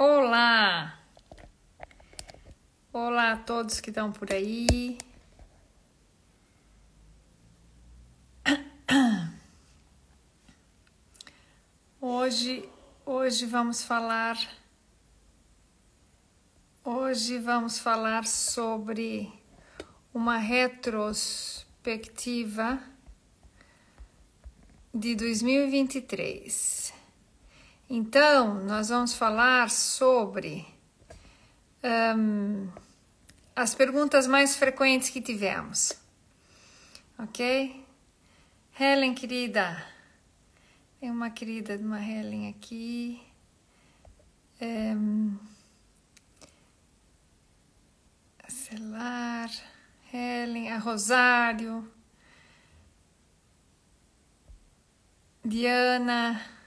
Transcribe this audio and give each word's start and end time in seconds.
Olá! 0.00 0.96
Olá 2.92 3.32
a 3.32 3.36
todos 3.36 3.80
que 3.80 3.90
estão 3.90 4.12
por 4.12 4.32
aí. 4.32 4.96
Hoje, 12.00 12.68
hoje 13.04 13.44
vamos 13.44 13.82
falar 13.82 14.38
Hoje 16.84 17.38
vamos 17.38 17.80
falar 17.80 18.24
sobre 18.24 19.32
uma 20.14 20.38
retrospectiva 20.38 22.80
de 24.94 25.16
2023. 25.16 26.97
Então, 27.90 28.62
nós 28.64 28.90
vamos 28.90 29.14
falar 29.14 29.70
sobre 29.70 30.66
um, 31.82 32.68
as 33.56 33.74
perguntas 33.74 34.26
mais 34.26 34.56
frequentes 34.56 35.08
que 35.08 35.22
tivemos, 35.22 35.94
ok? 37.18 37.82
Helen, 38.78 39.14
querida, 39.14 39.82
tem 41.00 41.10
uma 41.10 41.30
querida 41.30 41.78
de 41.78 41.84
uma 41.84 41.98
Helen 41.98 42.50
aqui. 42.50 43.22
Um, 44.60 45.38
Celar, 48.48 49.50
Helen, 50.12 50.70
a 50.70 50.78
Rosário, 50.78 51.90
Diana, 55.42 56.57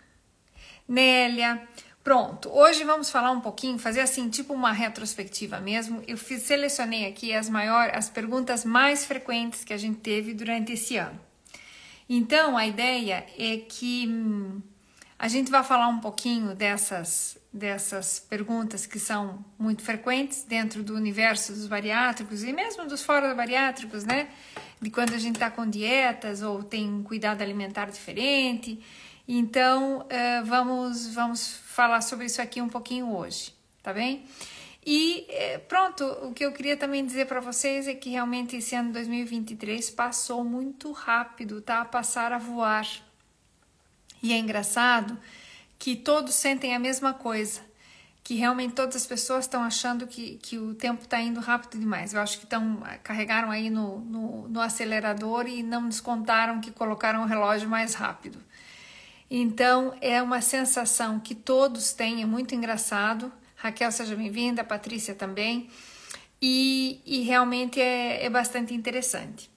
Nélia. 0.88 1.62
Pronto, 2.03 2.49
hoje 2.49 2.84
vamos 2.84 3.12
falar 3.12 3.30
um 3.30 3.41
pouquinho, 3.41 3.77
fazer 3.77 4.02
assim, 4.02 4.27
tipo 4.27 4.53
uma 4.53 4.72
retrospectiva 4.72 5.59
mesmo. 5.59 6.03
Eu 6.08 6.17
fiz, 6.17 6.41
selecionei 6.41 7.05
aqui 7.05 7.33
as 7.33 7.47
maiores, 7.47 7.95
as 7.95 8.09
perguntas 8.09 8.66
mais 8.66 9.05
frequentes 9.05 9.64
que 9.64 9.72
a 9.72 9.78
gente 9.78 10.00
teve 10.00 10.33
durante 10.33 10.72
esse 10.72 10.97
ano. 10.97 11.20
Então, 12.09 12.58
a 12.58 12.66
ideia 12.66 13.25
é 13.38 13.58
que 13.58 14.08
hum, 14.08 14.61
a 15.17 15.28
gente 15.28 15.52
vai 15.52 15.64
falar 15.64 15.88
um 15.88 16.00
pouquinho 16.00 16.55
dessas, 16.55 17.38
dessas 17.53 18.20
perguntas 18.20 18.88
que 18.88 18.98
são 18.98 19.45
muito 19.58 19.83
frequentes 19.83 20.44
dentro 20.44 20.81
do 20.81 20.95
universo 20.95 21.53
dos 21.53 21.67
bariátricos 21.67 22.44
e 22.44 22.52
mesmo 22.52 22.88
dos 22.88 23.03
fora 23.03 23.36
bariátricos, 23.36 24.03
né? 24.03 24.27
De 24.81 24.89
quando 24.89 25.14
a 25.14 25.20
gente 25.20 25.36
está 25.36 25.52
com 25.52 25.70
dietas 25.70 26.42
ou 26.42 26.64
tem 26.64 26.92
um 26.92 27.03
cuidado 27.03 27.44
alimentar 27.44 27.92
diferente. 27.92 28.81
Então, 29.33 29.99
uh, 29.99 30.43
vamos, 30.43 31.07
vamos 31.07 31.53
falar 31.67 32.01
sobre 32.01 32.25
isso 32.25 32.41
aqui 32.41 32.61
um 32.61 32.67
pouquinho 32.67 33.15
hoje, 33.15 33.53
tá 33.81 33.93
bem? 33.93 34.25
E 34.85 35.25
eh, 35.29 35.57
pronto, 35.69 36.03
o 36.03 36.33
que 36.33 36.43
eu 36.43 36.51
queria 36.51 36.75
também 36.75 37.05
dizer 37.05 37.27
para 37.27 37.39
vocês 37.39 37.87
é 37.87 37.95
que 37.95 38.09
realmente 38.09 38.57
esse 38.57 38.75
ano 38.75 38.91
2023 38.91 39.89
passou 39.91 40.43
muito 40.43 40.91
rápido, 40.91 41.61
tá? 41.61 41.85
Passar 41.85 42.33
a 42.33 42.37
voar. 42.37 42.85
E 44.21 44.33
é 44.33 44.37
engraçado 44.37 45.17
que 45.79 45.95
todos 45.95 46.35
sentem 46.35 46.75
a 46.75 46.79
mesma 46.79 47.13
coisa, 47.13 47.61
que 48.25 48.35
realmente 48.35 48.73
todas 48.73 48.97
as 48.97 49.07
pessoas 49.07 49.45
estão 49.45 49.63
achando 49.63 50.07
que, 50.07 50.39
que 50.39 50.57
o 50.57 50.75
tempo 50.75 51.03
está 51.03 51.21
indo 51.21 51.39
rápido 51.39 51.79
demais. 51.79 52.13
Eu 52.13 52.19
acho 52.19 52.37
que 52.37 52.43
estão 52.43 52.83
carregaram 53.02 53.49
aí 53.49 53.69
no, 53.69 54.02
no, 54.02 54.47
no 54.49 54.59
acelerador 54.59 55.47
e 55.47 55.63
não 55.63 55.87
descontaram 55.87 56.59
que 56.59 56.69
colocaram 56.69 57.23
o 57.23 57.25
relógio 57.25 57.69
mais 57.69 57.93
rápido. 57.93 58.43
Então 59.33 59.95
é 60.01 60.21
uma 60.21 60.41
sensação 60.41 61.17
que 61.17 61.33
todos 61.33 61.93
têm, 61.93 62.21
é 62.21 62.25
muito 62.25 62.53
engraçado. 62.53 63.31
Raquel, 63.55 63.89
seja 63.89 64.13
bem-vinda, 64.13 64.61
Patrícia 64.61 65.15
também. 65.15 65.69
E, 66.41 66.99
e 67.05 67.21
realmente 67.21 67.79
é, 67.79 68.25
é 68.25 68.29
bastante 68.29 68.73
interessante. 68.73 69.49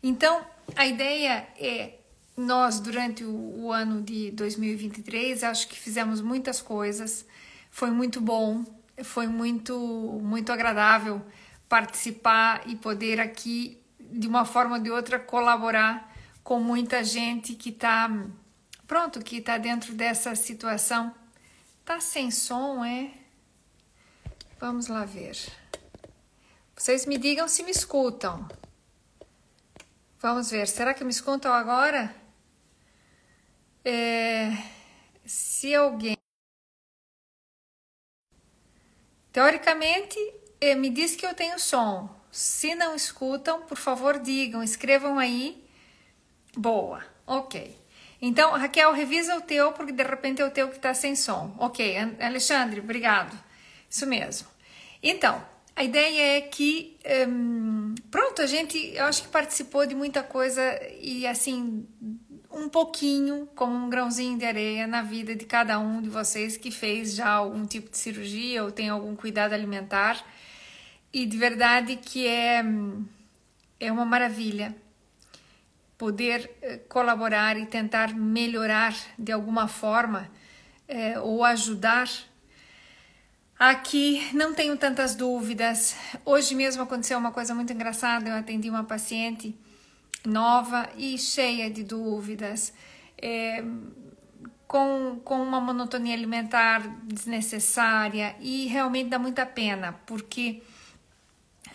Então, 0.00 0.46
a 0.76 0.86
ideia 0.86 1.48
é 1.58 1.94
nós, 2.36 2.78
durante 2.78 3.24
o, 3.24 3.64
o, 3.64 3.72
ano 3.72 4.00
de 4.00 4.30
2023, 4.30 5.42
acho 5.42 5.66
que 5.66 5.76
fizemos 5.76 6.20
muitas 6.20 6.62
coisas, 6.62 7.26
foi 7.68 7.90
muito 7.90 8.20
bom, 8.20 8.64
foi 9.02 9.26
muito, 9.26 9.76
muito 10.22 10.52
agradável 10.52 11.20
participar 11.68 12.62
e 12.66 12.76
poder 12.76 13.18
aqui, 13.18 13.76
de 13.98 14.28
uma 14.28 14.44
forma 14.44 14.76
ou 14.76 14.82
de 14.82 14.90
outra, 14.90 15.18
colaborar 15.18 16.14
com 16.44 16.60
muita 16.60 17.02
gente 17.02 17.54
que 17.54 17.70
está, 17.70 18.08
pronto, 18.86 19.20
que 19.20 19.38
está 19.38 19.58
dentro 19.58 19.92
dessa 19.94 20.34
situação. 20.34 21.14
Tá 21.84 22.00
sem 22.00 22.30
som, 22.30 22.84
é? 22.84 23.12
Vamos 24.58 24.86
lá 24.88 25.04
ver. 25.04 25.36
Vocês 26.74 27.06
me 27.06 27.18
digam 27.18 27.48
se 27.48 27.62
me 27.62 27.70
escutam. 27.70 28.48
Vamos 30.18 30.50
ver, 30.50 30.66
será 30.66 30.94
que 30.94 31.04
me 31.04 31.10
escutam 31.10 31.52
agora? 31.52 32.14
É, 33.84 34.50
se 35.24 35.74
alguém. 35.74 36.16
Teoricamente, 39.30 40.18
é, 40.60 40.74
me 40.74 40.90
diz 40.90 41.14
que 41.14 41.26
eu 41.26 41.34
tenho 41.34 41.58
som. 41.58 42.08
Se 42.32 42.74
não 42.74 42.94
escutam, 42.94 43.62
por 43.62 43.76
favor, 43.76 44.18
digam, 44.18 44.62
escrevam 44.62 45.18
aí. 45.18 45.64
Boa, 46.56 47.04
ok. 47.26 47.78
Então, 48.20 48.52
Raquel, 48.52 48.92
revisa 48.92 49.36
o 49.36 49.40
teu, 49.40 49.72
porque 49.72 49.92
de 49.92 50.02
repente 50.02 50.40
é 50.40 50.44
o 50.44 50.50
teu 50.50 50.68
que 50.68 50.76
está 50.76 50.94
sem 50.94 51.14
som. 51.14 51.54
Ok, 51.58 51.96
Alexandre, 52.20 52.80
obrigado. 52.80 53.36
Isso 53.88 54.06
mesmo. 54.06 54.48
Então, 55.02 55.44
a 55.74 55.84
ideia 55.84 56.38
é 56.38 56.40
que, 56.40 56.96
um, 57.28 57.94
pronto, 58.10 58.40
a 58.40 58.46
gente, 58.46 58.78
eu 58.94 59.04
acho 59.04 59.22
que 59.24 59.28
participou 59.28 59.86
de 59.86 59.94
muita 59.94 60.22
coisa 60.22 60.62
e 60.98 61.26
assim, 61.26 61.86
um 62.50 62.68
pouquinho, 62.68 63.46
como 63.54 63.76
um 63.76 63.90
grãozinho 63.90 64.38
de 64.38 64.46
areia 64.46 64.86
na 64.86 65.02
vida 65.02 65.36
de 65.36 65.44
cada 65.44 65.78
um 65.78 66.00
de 66.00 66.08
vocês 66.08 66.56
que 66.56 66.70
fez 66.70 67.14
já 67.14 67.28
algum 67.28 67.66
tipo 67.66 67.90
de 67.90 67.98
cirurgia 67.98 68.64
ou 68.64 68.72
tem 68.72 68.88
algum 68.88 69.14
cuidado 69.14 69.52
alimentar. 69.52 70.24
E 71.12 71.26
de 71.26 71.36
verdade 71.36 71.96
que 71.96 72.26
é, 72.26 72.64
é 73.78 73.92
uma 73.92 74.06
maravilha 74.06 74.74
poder 75.98 76.50
eh, 76.62 76.78
colaborar 76.88 77.58
e 77.58 77.66
tentar 77.66 78.14
melhorar 78.14 78.94
de 79.18 79.32
alguma 79.32 79.66
forma 79.66 80.30
é, 80.88 81.18
ou 81.18 81.44
ajudar. 81.44 82.08
Aqui 83.58 84.28
não 84.34 84.52
tenho 84.52 84.76
tantas 84.76 85.14
dúvidas. 85.14 85.96
Hoje 86.24 86.54
mesmo 86.54 86.82
aconteceu 86.82 87.18
uma 87.18 87.32
coisa 87.32 87.54
muito 87.54 87.72
engraçada. 87.72 88.28
Eu 88.28 88.36
atendi 88.36 88.68
uma 88.68 88.84
paciente 88.84 89.56
nova 90.26 90.88
e 90.96 91.16
cheia 91.16 91.70
de 91.70 91.82
dúvidas, 91.82 92.74
é, 93.16 93.64
com, 94.66 95.20
com 95.24 95.40
uma 95.40 95.60
monotonia 95.60 96.14
alimentar 96.14 96.80
desnecessária 97.04 98.34
e 98.40 98.66
realmente 98.66 99.08
dá 99.08 99.18
muita 99.18 99.46
pena, 99.46 99.92
porque 100.04 100.62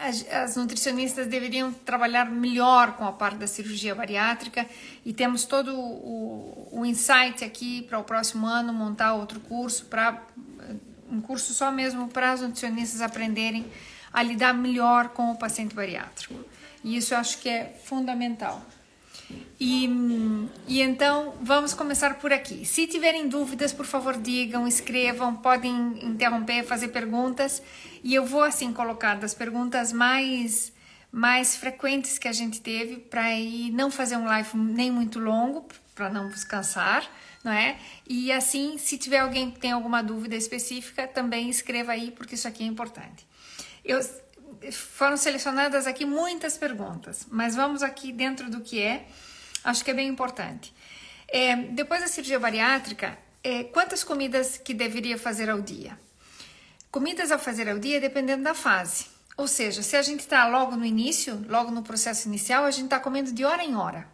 as, 0.02 0.26
as, 0.32 0.56
nutricionistas 0.56 1.28
deveriam 1.28 1.72
trabalhar 1.72 2.26
melhor 2.26 2.94
com 2.98 3.06
a 3.06 3.12
parte 3.12 3.38
da 3.38 3.48
cirurgia 3.48 3.94
bariátrica 3.94 4.66
e 5.06 5.14
temos 5.14 5.46
todo 5.46 5.76
o, 5.76 6.68
o 6.72 6.86
insight 6.86 7.44
aqui 7.44 7.84
para 7.84 8.00
o 8.00 8.04
próximo 8.04 8.48
ano 8.48 8.74
montar 8.74 9.14
outro 9.14 9.40
curso 9.40 9.86
para 9.86 10.22
um 11.10 11.22
curso 11.22 11.54
só 11.54 11.72
mesmo 11.72 12.08
para 12.08 12.32
as 12.32 12.42
nutricionistas 12.42 13.02
aprenderem 13.02 13.66
a 14.14 14.24
lidar 14.24 14.54
melhor 14.54 15.10
com 15.10 15.32
o 15.32 15.38
paciente 15.38 15.76
bariátrico. 15.76 16.36
E 16.84 16.98
isso 16.98 17.14
eu 17.14 17.18
acho 17.20 17.38
que 17.40 17.50
é 17.50 17.80
fundamental. 17.84 18.66
E, 19.60 19.88
e 20.68 20.82
então 20.82 21.36
vamos 21.42 21.74
começar 21.74 22.16
por 22.16 22.34
aqui. 22.34 22.66
Se 22.66 22.88
tiverem 22.88 23.28
dúvidas, 23.28 23.72
por 23.72 23.86
favor, 23.86 24.18
digam, 24.18 24.68
escrevam, 24.68 25.36
podem 25.36 26.04
interromper, 26.04 26.64
fazer 26.64 26.88
perguntas. 26.88 27.62
E 28.04 28.16
eu 28.16 28.26
vou 28.26 28.44
assim 28.44 28.74
colocar 28.74 29.16
das 29.16 29.34
perguntas 29.34 29.94
mais 29.94 30.74
mais 31.12 31.58
frequentes 31.58 32.18
que 32.18 32.28
a 32.28 32.32
gente 32.32 32.62
teve 32.62 32.96
para 32.96 33.24
aí 33.24 33.70
não 33.72 33.92
fazer 33.92 34.16
um 34.16 34.24
live 34.24 34.58
nem 34.58 34.90
muito 34.90 35.20
longo 35.20 35.68
para 35.94 36.10
não 36.10 36.30
vos 36.30 36.46
cansar, 36.46 37.06
não 37.44 37.52
é? 37.52 37.78
E 38.08 38.32
assim, 38.32 38.78
se 38.78 38.98
tiver 38.98 39.20
alguém 39.20 39.52
que 39.52 39.60
tem 39.60 39.74
alguma 39.74 40.02
dúvida 40.02 40.38
específica, 40.38 41.06
também 41.06 41.50
escreva 41.50 41.92
aí 41.92 42.12
porque 42.12 42.36
isso 42.36 42.48
aqui 42.48 42.64
é 42.64 42.66
importante. 42.66 43.28
Eu 43.84 44.00
foram 44.72 45.18
selecionadas 45.18 45.88
aqui 45.88 46.06
muitas 46.06 46.58
perguntas, 46.58 47.26
mas 47.32 47.56
vamos 47.56 47.82
aqui 47.82 48.12
dentro 48.12 48.50
do 48.50 48.62
que 48.62 48.80
é, 48.80 49.08
acho 49.64 49.84
que 49.84 49.92
é 49.92 49.94
bem 49.94 50.08
importante. 50.08 50.74
É, 51.28 51.56
depois 51.56 52.02
da 52.02 52.08
cirurgia 52.08 52.40
bariátrica, 52.40 53.18
é, 53.44 53.64
quantas 53.66 54.04
comidas 54.04 54.58
que 54.58 54.74
deveria 54.74 55.18
fazer 55.18 55.50
ao 55.50 55.62
dia? 55.62 55.98
Comidas 56.90 57.32
a 57.32 57.38
fazer 57.38 57.70
ao 57.70 57.80
dia 57.80 58.02
dependendo 58.02 58.44
da 58.44 58.54
fase. 58.54 59.06
Ou 59.38 59.48
seja, 59.48 59.82
se 59.82 59.96
a 59.96 60.02
gente 60.02 60.20
está 60.20 60.48
logo 60.48 60.76
no 60.76 60.86
início, 60.86 61.44
logo 61.48 61.72
no 61.72 61.84
processo 61.84 62.28
inicial, 62.28 62.66
a 62.66 62.72
gente 62.72 62.86
está 62.86 63.00
comendo 63.00 63.32
de 63.32 63.46
hora 63.46 63.64
em 63.64 63.76
hora, 63.76 64.08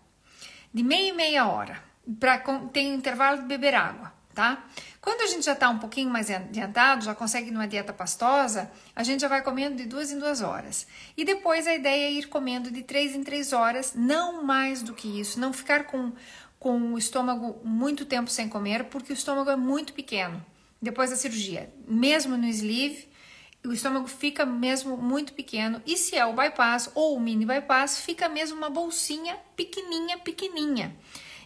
de 0.73 0.83
meia 0.83 1.09
e 1.09 1.13
meia 1.13 1.47
hora, 1.47 1.83
um 2.07 2.79
intervalo 2.79 3.41
de 3.41 3.47
beber 3.47 3.73
água 3.73 4.17
tá? 4.37 4.63
Quando 5.07 5.21
a 5.21 5.27
gente 5.27 5.45
já 5.45 5.53
está 5.53 5.69
um 5.69 5.77
pouquinho 5.77 6.09
mais 6.09 6.29
adiantado, 6.29 7.05
já 7.05 7.15
consegue 7.15 7.49
numa 7.49 7.65
dieta 7.65 7.93
pastosa, 7.93 8.69
a 8.93 9.03
gente 9.03 9.21
já 9.21 9.29
vai 9.29 9.41
comendo 9.41 9.77
de 9.77 9.85
duas 9.85 10.11
em 10.11 10.19
duas 10.19 10.41
horas. 10.41 10.85
E 11.15 11.23
depois 11.23 11.65
a 11.65 11.73
ideia 11.73 12.07
é 12.07 12.11
ir 12.11 12.27
comendo 12.27 12.69
de 12.69 12.83
três 12.83 13.15
em 13.15 13.23
três 13.23 13.53
horas, 13.53 13.93
não 13.95 14.43
mais 14.43 14.83
do 14.83 14.93
que 14.93 15.07
isso, 15.17 15.39
não 15.39 15.53
ficar 15.53 15.85
com, 15.85 16.11
com 16.59 16.91
o 16.91 16.97
estômago 16.97 17.57
muito 17.63 18.05
tempo 18.05 18.29
sem 18.29 18.49
comer, 18.49 18.83
porque 18.89 19.13
o 19.13 19.15
estômago 19.15 19.49
é 19.49 19.55
muito 19.55 19.93
pequeno 19.93 20.45
depois 20.81 21.09
da 21.09 21.15
cirurgia. 21.15 21.73
Mesmo 21.87 22.35
no 22.35 22.45
sleeve, 22.47 23.07
o 23.65 23.71
estômago 23.71 24.09
fica 24.09 24.45
mesmo 24.45 24.97
muito 24.97 25.31
pequeno. 25.31 25.81
E 25.85 25.95
se 25.95 26.17
é 26.17 26.25
o 26.25 26.33
bypass 26.33 26.91
ou 26.93 27.15
o 27.15 27.19
mini 27.21 27.45
bypass, 27.45 28.01
fica 28.01 28.27
mesmo 28.27 28.57
uma 28.57 28.69
bolsinha 28.69 29.37
pequenininha, 29.55 30.17
pequenininha. 30.17 30.93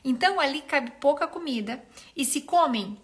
Então 0.04 0.40
ali 0.40 0.62
cabe 0.62 0.94
pouca 1.00 1.28
comida 1.28 1.80
e 2.16 2.26
se 2.26 2.42
comem 2.42 2.98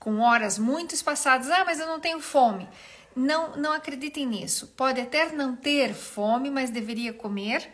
com 0.00 0.20
horas 0.20 0.58
muito 0.58 0.94
espaçadas, 0.94 1.50
ah, 1.50 1.62
mas 1.64 1.78
eu 1.78 1.86
não 1.86 2.00
tenho 2.00 2.20
fome. 2.20 2.66
Não, 3.14 3.54
não 3.56 3.72
acreditem 3.72 4.26
nisso. 4.26 4.68
Pode 4.76 5.00
até 5.00 5.30
não 5.30 5.54
ter 5.54 5.92
fome, 5.92 6.50
mas 6.50 6.70
deveria 6.70 7.12
comer, 7.12 7.70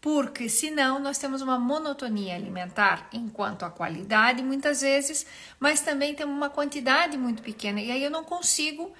porque 0.00 0.48
senão 0.48 0.98
nós 0.98 1.18
temos 1.18 1.42
uma 1.42 1.58
monotonia 1.58 2.34
alimentar 2.34 3.08
enquanto 3.12 3.64
a 3.64 3.70
qualidade 3.70 4.42
muitas 4.42 4.80
vezes, 4.80 5.26
mas 5.60 5.80
também 5.80 6.14
temos 6.14 6.34
uma 6.34 6.48
quantidade 6.48 7.18
muito 7.18 7.42
pequena 7.42 7.80
e 7.80 7.90
aí 7.90 8.02
eu 8.02 8.10
não 8.10 8.24
consigo 8.24 8.92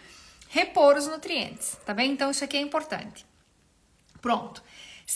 repor 0.48 0.96
os 0.96 1.06
nutrientes, 1.06 1.78
tá 1.86 1.94
bem? 1.94 2.12
Então 2.12 2.30
isso 2.30 2.44
aqui 2.44 2.56
é 2.56 2.60
importante. 2.60 3.24
Pronto. 4.20 4.62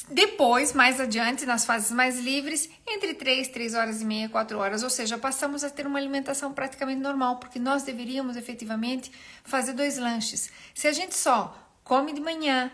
Depois, 0.09 0.73
mais 0.73 0.99
adiante, 0.99 1.45
nas 1.45 1.67
fases 1.67 1.91
mais 1.91 2.19
livres, 2.19 2.69
entre 2.87 3.13
3, 3.13 3.49
3 3.49 3.75
horas 3.75 4.01
e 4.01 4.07
meia, 4.07 4.27
4 4.27 4.59
horas, 4.59 4.83
ou 4.83 4.89
seja, 4.89 5.19
passamos 5.19 5.63
a 5.63 5.69
ter 5.69 5.87
uma 5.87 5.99
alimentação 5.99 6.53
praticamente 6.55 7.03
normal, 7.03 7.37
porque 7.37 7.59
nós 7.59 7.83
deveríamos 7.83 8.35
efetivamente 8.37 9.13
fazer 9.45 9.75
dois 9.75 9.99
lanches. 9.99 10.51
Se 10.75 10.89
a 10.89 10.93
gente 10.93 11.15
só 11.15 11.55
come 11.85 12.15
de 12.15 12.23
manhã, 12.23 12.73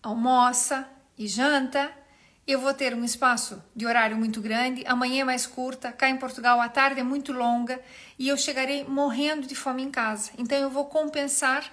almoça 0.00 0.88
e 1.18 1.26
janta, 1.26 1.90
eu 2.46 2.60
vou 2.60 2.72
ter 2.72 2.94
um 2.94 3.04
espaço 3.04 3.60
de 3.74 3.84
horário 3.84 4.16
muito 4.16 4.40
grande, 4.40 4.84
amanhã 4.86 5.22
é 5.22 5.24
mais 5.24 5.44
curta, 5.44 5.90
cá 5.90 6.08
em 6.08 6.16
Portugal 6.16 6.60
a 6.60 6.68
tarde 6.68 7.00
é 7.00 7.04
muito 7.04 7.32
longa 7.32 7.80
e 8.16 8.28
eu 8.28 8.36
chegarei 8.36 8.84
morrendo 8.84 9.44
de 9.44 9.56
fome 9.56 9.82
em 9.82 9.90
casa. 9.90 10.30
Então 10.38 10.56
eu 10.56 10.70
vou 10.70 10.86
compensar 10.86 11.64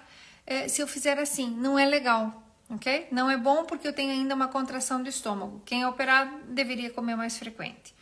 eh, 0.45 0.67
se 0.67 0.81
eu 0.81 0.87
fizer 0.87 1.19
assim. 1.19 1.49
Não 1.51 1.77
é 1.77 1.85
legal 1.85 2.44
ok? 2.69 3.07
Não 3.11 3.29
é 3.29 3.37
bom 3.37 3.65
porque 3.65 3.87
eu 3.87 3.93
tenho 3.93 4.11
ainda 4.11 4.35
uma 4.35 4.47
contração 4.47 5.01
do 5.01 5.09
estômago. 5.09 5.61
Quem 5.65 5.83
é 5.83 5.87
operado 5.87 6.31
deveria 6.49 6.89
comer 6.89 7.15
mais 7.15 7.37
frequente. 7.37 7.93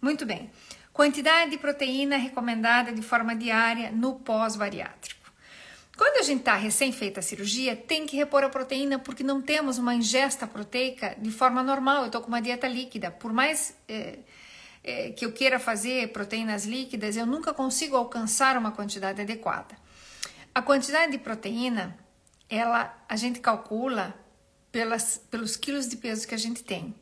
Muito 0.00 0.24
bem. 0.26 0.50
Quantidade 0.92 1.50
de 1.50 1.58
proteína 1.58 2.16
recomendada 2.16 2.92
de 2.92 3.02
forma 3.02 3.34
diária 3.34 3.90
no 3.90 4.16
pós-bariátrico. 4.16 5.22
Quando 5.96 6.18
a 6.18 6.22
gente 6.22 6.40
está 6.40 6.54
recém-feita 6.54 7.20
a 7.20 7.22
cirurgia, 7.22 7.76
tem 7.76 8.06
que 8.06 8.16
repor 8.16 8.42
a 8.42 8.48
proteína 8.48 8.98
porque 8.98 9.22
não 9.22 9.40
temos 9.40 9.78
uma 9.78 9.94
ingesta 9.94 10.46
proteica 10.46 11.14
de 11.18 11.30
forma 11.30 11.62
normal. 11.62 12.00
Eu 12.00 12.06
estou 12.06 12.20
com 12.20 12.28
uma 12.28 12.40
dieta 12.40 12.66
líquida. 12.66 13.10
Por 13.10 13.32
mais 13.32 13.76
é, 13.88 14.18
é, 14.82 15.10
que 15.10 15.24
eu 15.24 15.32
queira 15.32 15.58
fazer 15.58 16.08
proteínas 16.08 16.64
líquidas, 16.64 17.16
eu 17.16 17.26
nunca 17.26 17.54
consigo 17.54 17.96
alcançar 17.96 18.56
uma 18.56 18.72
quantidade 18.72 19.20
adequada. 19.20 19.76
A 20.54 20.60
quantidade 20.60 21.12
de 21.12 21.18
proteína 21.18 21.96
ela 22.52 22.94
a 23.08 23.16
gente 23.16 23.40
calcula 23.40 24.14
pelas, 24.70 25.18
pelos 25.30 25.56
quilos 25.56 25.88
de 25.88 25.96
peso 25.96 26.28
que 26.28 26.34
a 26.34 26.38
gente 26.38 26.62
tem. 26.62 26.94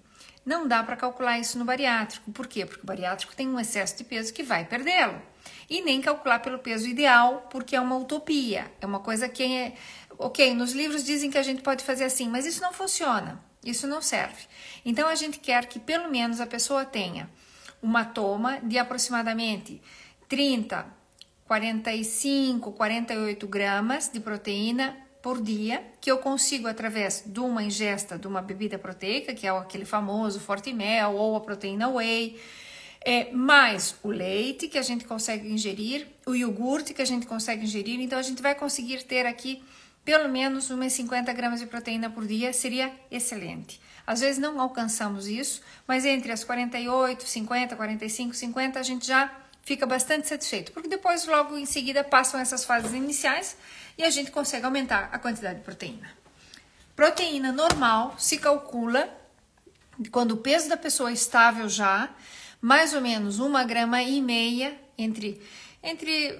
Não 0.46 0.66
dá 0.66 0.82
para 0.82 0.96
calcular 0.96 1.38
isso 1.38 1.58
no 1.58 1.64
bariátrico. 1.64 2.30
Por 2.30 2.46
quê? 2.46 2.64
Porque 2.64 2.82
o 2.82 2.86
bariátrico 2.86 3.34
tem 3.34 3.48
um 3.48 3.60
excesso 3.60 3.96
de 3.96 4.04
peso 4.04 4.32
que 4.32 4.42
vai 4.42 4.64
perdê-lo. 4.64 5.20
E 5.68 5.82
nem 5.82 6.00
calcular 6.00 6.38
pelo 6.38 6.58
peso 6.58 6.86
ideal, 6.86 7.48
porque 7.50 7.76
é 7.76 7.80
uma 7.80 7.96
utopia. 7.96 8.72
É 8.80 8.86
uma 8.86 9.00
coisa 9.00 9.28
que 9.28 9.42
é. 9.42 9.74
Ok, 10.18 10.54
nos 10.54 10.72
livros 10.72 11.04
dizem 11.04 11.30
que 11.30 11.38
a 11.38 11.42
gente 11.42 11.62
pode 11.62 11.84
fazer 11.84 12.04
assim, 12.04 12.28
mas 12.28 12.46
isso 12.46 12.60
não 12.60 12.72
funciona. 12.72 13.42
Isso 13.64 13.86
não 13.86 14.00
serve. 14.00 14.46
Então 14.84 15.08
a 15.08 15.14
gente 15.14 15.38
quer 15.38 15.66
que 15.66 15.78
pelo 15.78 16.10
menos 16.10 16.40
a 16.40 16.46
pessoa 16.46 16.84
tenha 16.84 17.28
uma 17.82 18.04
toma 18.04 18.60
de 18.60 18.78
aproximadamente 18.78 19.80
30, 20.28 20.86
45, 21.46 22.72
48 22.72 23.46
gramas 23.46 24.08
de 24.08 24.20
proteína 24.20 25.09
por 25.22 25.40
dia, 25.42 25.82
que 26.00 26.10
eu 26.10 26.18
consigo 26.18 26.66
através 26.66 27.22
de 27.26 27.40
uma 27.40 27.62
ingesta 27.62 28.18
de 28.18 28.26
uma 28.26 28.40
bebida 28.40 28.78
proteica, 28.78 29.34
que 29.34 29.46
é 29.46 29.50
aquele 29.50 29.84
famoso 29.84 30.40
forte 30.40 30.72
mel 30.72 31.14
ou 31.14 31.36
a 31.36 31.40
proteína 31.40 31.88
whey, 31.88 32.40
é, 33.02 33.30
mais 33.32 33.94
o 34.02 34.08
leite 34.08 34.68
que 34.68 34.78
a 34.78 34.82
gente 34.82 35.04
consegue 35.04 35.50
ingerir, 35.50 36.06
o 36.26 36.34
iogurte 36.34 36.92
que 36.92 37.02
a 37.02 37.06
gente 37.06 37.26
consegue 37.26 37.64
ingerir, 37.64 38.00
então 38.00 38.18
a 38.18 38.22
gente 38.22 38.42
vai 38.42 38.54
conseguir 38.54 39.02
ter 39.04 39.26
aqui 39.26 39.62
pelo 40.04 40.28
menos 40.28 40.70
umas 40.70 40.92
50 40.92 41.32
gramas 41.32 41.60
de 41.60 41.66
proteína 41.66 42.10
por 42.10 42.26
dia, 42.26 42.52
seria 42.52 42.92
excelente. 43.10 43.80
Às 44.06 44.20
vezes 44.20 44.38
não 44.38 44.60
alcançamos 44.60 45.28
isso, 45.28 45.62
mas 45.86 46.04
entre 46.04 46.32
as 46.32 46.42
48, 46.42 47.26
50, 47.26 47.76
45, 47.76 48.34
50 48.34 48.80
a 48.80 48.82
gente 48.82 49.06
já 49.06 49.32
fica 49.62 49.86
bastante 49.86 50.26
satisfeito, 50.26 50.72
porque 50.72 50.88
depois 50.88 51.26
logo 51.26 51.56
em 51.56 51.66
seguida 51.66 52.02
passam 52.02 52.40
essas 52.40 52.64
fases 52.64 52.92
iniciais 52.92 53.56
e 53.96 54.04
a 54.04 54.10
gente 54.10 54.30
consegue 54.30 54.64
aumentar 54.64 55.08
a 55.12 55.18
quantidade 55.18 55.58
de 55.58 55.64
proteína. 55.64 56.10
Proteína 56.94 57.52
normal 57.52 58.14
se 58.18 58.38
calcula 58.38 59.08
quando 60.10 60.32
o 60.32 60.36
peso 60.36 60.68
da 60.68 60.76
pessoa 60.76 61.10
é 61.10 61.12
estável 61.12 61.68
já, 61.68 62.10
mais 62.60 62.94
ou 62.94 63.00
menos 63.00 63.38
uma 63.38 63.64
grama 63.64 64.02
e 64.02 64.20
meia 64.20 64.78
entre 64.96 65.40
entre 65.82 66.38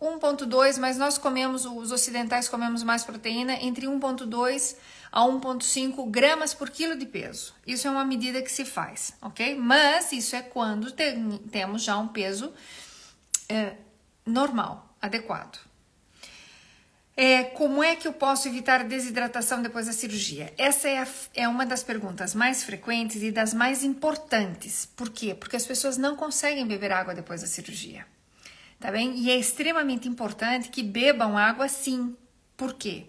1.2, 0.00 0.78
mas 0.78 0.96
nós 0.96 1.18
comemos, 1.18 1.64
os 1.64 1.90
ocidentais 1.90 2.48
comemos 2.48 2.82
mais 2.82 3.02
proteína, 3.04 3.54
entre 3.54 3.86
1.2 3.86 4.76
a 5.10 5.22
1.5 5.22 6.08
gramas 6.10 6.54
por 6.54 6.70
quilo 6.70 6.96
de 6.96 7.06
peso. 7.06 7.54
Isso 7.66 7.88
é 7.88 7.90
uma 7.90 8.04
medida 8.04 8.40
que 8.40 8.50
se 8.50 8.64
faz, 8.64 9.14
ok? 9.20 9.56
Mas 9.56 10.12
isso 10.12 10.36
é 10.36 10.42
quando 10.42 10.92
tem, 10.92 11.38
temos 11.50 11.82
já 11.82 11.96
um 11.98 12.08
peso 12.08 12.52
é, 13.48 13.74
normal, 14.24 14.94
adequado. 15.00 15.58
É, 17.20 17.42
como 17.42 17.82
é 17.82 17.96
que 17.96 18.06
eu 18.06 18.12
posso 18.12 18.46
evitar 18.46 18.84
desidratação 18.84 19.60
depois 19.60 19.86
da 19.86 19.92
cirurgia? 19.92 20.54
Essa 20.56 20.88
é, 20.88 21.02
a, 21.02 21.08
é 21.34 21.48
uma 21.48 21.66
das 21.66 21.82
perguntas 21.82 22.32
mais 22.32 22.62
frequentes 22.62 23.20
e 23.24 23.32
das 23.32 23.52
mais 23.52 23.82
importantes. 23.82 24.86
Por 24.94 25.10
quê? 25.10 25.34
Porque 25.34 25.56
as 25.56 25.66
pessoas 25.66 25.96
não 25.96 26.14
conseguem 26.14 26.64
beber 26.64 26.92
água 26.92 27.16
depois 27.16 27.40
da 27.40 27.48
cirurgia. 27.48 28.06
Tá 28.78 28.92
bem? 28.92 29.16
E 29.16 29.32
é 29.32 29.36
extremamente 29.36 30.06
importante 30.06 30.68
que 30.68 30.80
bebam 30.80 31.36
água 31.36 31.66
sim. 31.66 32.16
Por 32.56 32.74
quê? 32.74 33.06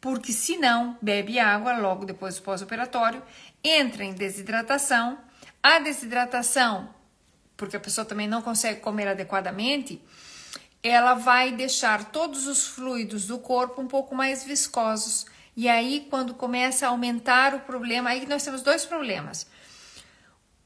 Porque 0.00 0.32
se 0.32 0.56
não 0.56 0.98
bebe 1.00 1.38
água 1.38 1.78
logo 1.78 2.04
depois 2.04 2.34
do 2.34 2.42
pós-operatório, 2.42 3.22
entra 3.62 4.02
em 4.02 4.12
desidratação. 4.12 5.16
A 5.62 5.78
desidratação, 5.78 6.92
porque 7.56 7.76
a 7.76 7.80
pessoa 7.80 8.04
também 8.04 8.26
não 8.26 8.42
consegue 8.42 8.80
comer 8.80 9.06
adequadamente, 9.06 10.02
ela 10.82 11.14
vai 11.14 11.52
deixar 11.52 12.10
todos 12.10 12.46
os 12.46 12.66
fluidos 12.66 13.26
do 13.26 13.38
corpo 13.38 13.80
um 13.80 13.86
pouco 13.86 14.14
mais 14.14 14.42
viscosos. 14.42 15.26
E 15.56 15.68
aí, 15.68 16.06
quando 16.10 16.34
começa 16.34 16.86
a 16.86 16.90
aumentar 16.90 17.54
o 17.54 17.60
problema, 17.60 18.10
aí 18.10 18.26
nós 18.26 18.42
temos 18.42 18.62
dois 18.62 18.84
problemas. 18.84 19.46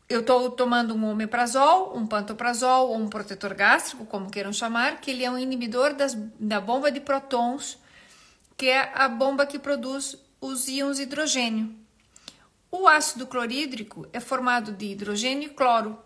Eu 0.08 0.20
estou 0.20 0.50
tomando 0.52 0.94
um 0.94 1.10
omeprazol, 1.10 1.96
um 1.96 2.06
pantoprazol 2.06 2.90
ou 2.90 2.96
um 2.96 3.08
protetor 3.08 3.52
gástrico, 3.54 4.06
como 4.06 4.30
queiram 4.30 4.52
chamar, 4.52 5.00
que 5.00 5.10
ele 5.10 5.24
é 5.24 5.30
um 5.30 5.36
inibidor 5.36 5.94
das, 5.94 6.14
da 6.38 6.60
bomba 6.60 6.92
de 6.92 7.00
prótons, 7.00 7.76
que 8.56 8.68
é 8.68 8.92
a 8.94 9.08
bomba 9.08 9.44
que 9.44 9.58
produz 9.58 10.16
os 10.40 10.68
íons 10.68 11.00
hidrogênio. 11.00 11.74
O 12.70 12.86
ácido 12.86 13.26
clorídrico 13.26 14.06
é 14.12 14.20
formado 14.20 14.70
de 14.70 14.86
hidrogênio 14.86 15.48
e 15.48 15.52
cloro. 15.52 15.98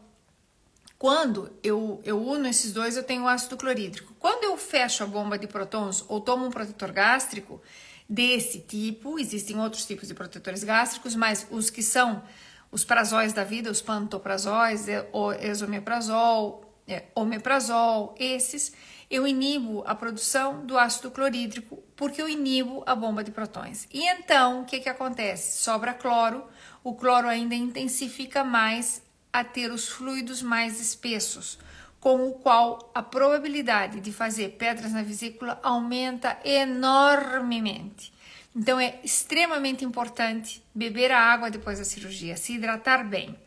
Quando 1.00 1.50
eu, 1.62 1.98
eu 2.04 2.22
uno 2.22 2.46
esses 2.46 2.74
dois, 2.74 2.94
eu 2.94 3.02
tenho 3.02 3.26
ácido 3.26 3.56
clorídrico. 3.56 4.12
Quando 4.18 4.44
eu 4.44 4.54
fecho 4.58 5.02
a 5.02 5.06
bomba 5.06 5.38
de 5.38 5.46
prótons 5.46 6.04
ou 6.06 6.20
tomo 6.20 6.44
um 6.44 6.50
protetor 6.50 6.92
gástrico 6.92 7.58
desse 8.06 8.60
tipo, 8.60 9.18
existem 9.18 9.58
outros 9.58 9.86
tipos 9.86 10.08
de 10.08 10.12
protetores 10.12 10.62
gástricos, 10.62 11.16
mas 11.16 11.46
os 11.50 11.70
que 11.70 11.82
são 11.82 12.22
os 12.70 12.84
prazóis 12.84 13.32
da 13.32 13.44
vida, 13.44 13.70
os 13.70 13.80
pantoprazóis, 13.80 14.88
é, 14.88 15.08
o 15.10 15.32
esomeprazol, 15.32 16.70
é, 16.86 17.04
omeprazol, 17.14 18.14
esses, 18.18 18.70
eu 19.10 19.26
inibo 19.26 19.82
a 19.86 19.94
produção 19.94 20.66
do 20.66 20.76
ácido 20.76 21.10
clorídrico 21.10 21.82
porque 21.96 22.20
eu 22.20 22.28
inibo 22.28 22.84
a 22.84 22.94
bomba 22.94 23.24
de 23.24 23.30
prótons. 23.30 23.88
E 23.90 24.06
então, 24.06 24.60
o 24.60 24.64
que, 24.66 24.80
que 24.80 24.88
acontece? 24.90 25.62
Sobra 25.62 25.94
cloro, 25.94 26.44
o 26.84 26.94
cloro 26.94 27.26
ainda 27.26 27.54
intensifica 27.54 28.44
mais 28.44 29.02
a 29.32 29.44
ter 29.44 29.70
os 29.70 29.88
fluidos 29.88 30.42
mais 30.42 30.80
espessos, 30.80 31.58
com 32.00 32.28
o 32.28 32.32
qual 32.32 32.90
a 32.94 33.02
probabilidade 33.02 34.00
de 34.00 34.12
fazer 34.12 34.56
pedras 34.58 34.92
na 34.92 35.02
vesícula 35.02 35.60
aumenta 35.62 36.38
enormemente. 36.44 38.12
Então 38.56 38.80
é 38.80 38.98
extremamente 39.04 39.84
importante 39.84 40.62
beber 40.74 41.12
a 41.12 41.20
água 41.20 41.50
depois 41.50 41.78
da 41.78 41.84
cirurgia, 41.84 42.36
se 42.36 42.54
hidratar 42.54 43.06
bem. 43.06 43.38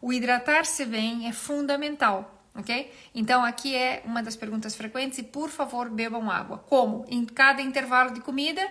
O 0.00 0.12
hidratar-se 0.12 0.84
bem 0.84 1.28
é 1.28 1.32
fundamental, 1.32 2.44
ok? 2.54 2.92
Então 3.14 3.44
aqui 3.44 3.74
é 3.74 4.02
uma 4.04 4.22
das 4.22 4.36
perguntas 4.36 4.74
frequentes 4.74 5.18
e 5.18 5.22
por 5.22 5.48
favor 5.48 5.88
bebam 5.88 6.30
água. 6.30 6.58
Como? 6.58 7.06
Em 7.08 7.24
cada 7.24 7.62
intervalo 7.62 8.12
de 8.12 8.20
comida, 8.20 8.68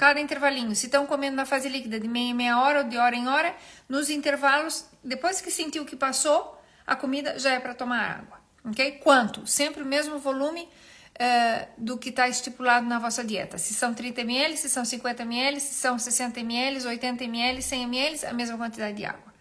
cada 0.00 0.18
intervalinho. 0.18 0.74
Se 0.74 0.86
estão 0.86 1.04
comendo 1.04 1.36
na 1.36 1.44
fase 1.44 1.68
líquida 1.68 2.00
de 2.00 2.08
meia 2.08 2.30
em 2.30 2.34
meia 2.34 2.58
hora 2.58 2.78
ou 2.78 2.84
de 2.88 2.96
hora 2.96 3.14
em 3.14 3.28
hora, 3.28 3.54
nos 3.86 4.08
intervalos, 4.08 4.86
depois 5.04 5.42
que 5.42 5.50
sentiu 5.50 5.84
que 5.84 5.94
passou, 5.94 6.58
a 6.86 6.96
comida 6.96 7.38
já 7.38 7.52
é 7.52 7.60
para 7.60 7.74
tomar 7.74 8.20
água, 8.20 8.40
ok? 8.64 8.92
Quanto? 8.92 9.46
Sempre 9.46 9.82
o 9.82 9.86
mesmo 9.86 10.18
volume 10.18 10.62
uh, 10.62 11.66
do 11.76 11.98
que 11.98 12.08
está 12.08 12.26
estipulado 12.26 12.86
na 12.86 12.98
vossa 12.98 13.22
dieta. 13.22 13.58
Se 13.58 13.74
são 13.74 13.92
30 13.92 14.22
ml, 14.22 14.56
se 14.56 14.70
são 14.70 14.86
50 14.86 15.22
ml, 15.22 15.60
se 15.60 15.74
são 15.74 15.98
60 15.98 16.40
ml, 16.40 16.86
80 16.86 17.24
ml, 17.24 17.60
100 17.60 17.82
ml, 17.82 18.26
a 18.26 18.32
mesma 18.32 18.56
quantidade 18.56 18.96
de 18.96 19.04
água. 19.04 19.34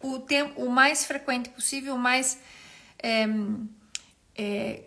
O, 0.00 0.18
tempo, 0.18 0.60
o 0.60 0.70
mais 0.70 1.04
frequente 1.04 1.50
possível, 1.50 1.94
o 1.94 1.98
mais. 1.98 2.40
É, 3.00 3.28
é, 4.36 4.82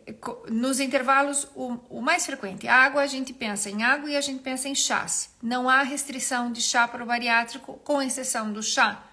nos 0.50 0.80
intervalos, 0.80 1.48
o, 1.56 1.80
o, 1.90 2.02
mais 2.02 2.26
frequente. 2.26 2.68
Água, 2.68 3.02
a 3.02 3.08
gente 3.08 3.34
pensa 3.34 3.70
em 3.70 3.82
água 3.82 4.10
e 4.10 4.18
a 4.18 4.22
gente 4.22 4.44
pensa 4.44 4.68
em 4.68 4.76
chás. 4.76 5.30
Não 5.42 5.70
há 5.70 5.84
restrição 5.84 6.52
de 6.52 6.62
chá 6.62 6.88
para 6.88 7.04
o 7.04 7.08
bariátrico, 7.08 7.80
com 7.84 8.02
exceção 8.02 8.52
do 8.52 8.62
chá 8.62 9.04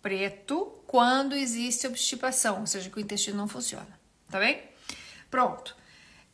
preto, 0.00 0.66
quando 0.86 1.34
existe 1.34 1.86
obstipação, 1.86 2.60
ou 2.60 2.66
seja, 2.66 2.88
que 2.88 2.96
o 2.96 3.00
intestino 3.00 3.36
não 3.36 3.48
funciona. 3.48 3.98
Tá 4.30 4.38
bem? 4.38 4.62
Pronto. 5.30 5.76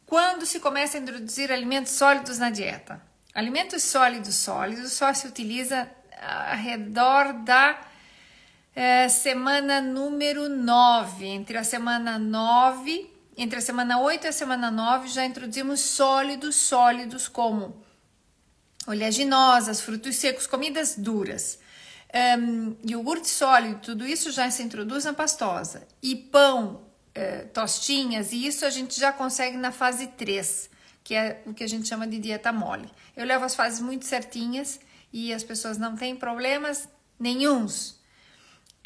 Quando 0.04 0.46
se 0.46 0.60
começa 0.60 0.98
a 0.98 1.00
introduzir 1.00 1.50
alimentos 1.50 1.92
sólidos 1.92 2.38
na 2.38 2.50
dieta? 2.50 3.02
Alimentos 3.34 3.82
sólidos 3.82 4.36
sólidos 4.36 4.92
só 4.92 5.12
se 5.12 5.26
utiliza 5.26 5.90
ao 6.20 6.56
redor 6.56 7.32
da 7.32 7.80
é, 8.74 9.08
semana 9.08 9.80
número 9.80 10.48
9. 10.48 11.26
Entre 11.26 11.58
a 11.58 11.64
semana 11.64 12.18
9, 12.18 13.15
entre 13.36 13.58
a 13.58 13.62
semana 13.62 14.00
8 14.00 14.24
e 14.24 14.28
a 14.28 14.32
semana 14.32 14.70
9, 14.70 15.08
já 15.08 15.24
introduzimos 15.24 15.80
sólidos 15.80 16.56
sólidos 16.56 17.28
como 17.28 17.84
oleaginosas, 18.86 19.80
frutos 19.80 20.16
secos, 20.16 20.46
comidas 20.46 20.96
duras. 20.96 21.58
Um, 22.38 22.76
iogurte 22.88 23.28
sólido, 23.28 23.80
tudo 23.80 24.06
isso 24.06 24.30
já 24.30 24.50
se 24.50 24.62
introduz 24.62 25.04
na 25.04 25.12
pastosa. 25.12 25.86
E 26.02 26.16
pão 26.16 26.82
é, 27.14 27.42
tostinhas, 27.42 28.32
e 28.32 28.46
isso 28.46 28.64
a 28.64 28.70
gente 28.70 28.98
já 28.98 29.12
consegue 29.12 29.56
na 29.56 29.72
fase 29.72 30.06
3, 30.06 30.70
que 31.04 31.14
é 31.14 31.42
o 31.44 31.52
que 31.52 31.64
a 31.64 31.68
gente 31.68 31.88
chama 31.88 32.06
de 32.06 32.18
dieta 32.18 32.52
mole. 32.52 32.88
Eu 33.16 33.26
levo 33.26 33.44
as 33.44 33.54
fases 33.54 33.80
muito 33.80 34.06
certinhas 34.06 34.80
e 35.12 35.32
as 35.32 35.42
pessoas 35.42 35.76
não 35.76 35.96
têm 35.96 36.16
problemas 36.16 36.88
nenhums. 37.18 37.98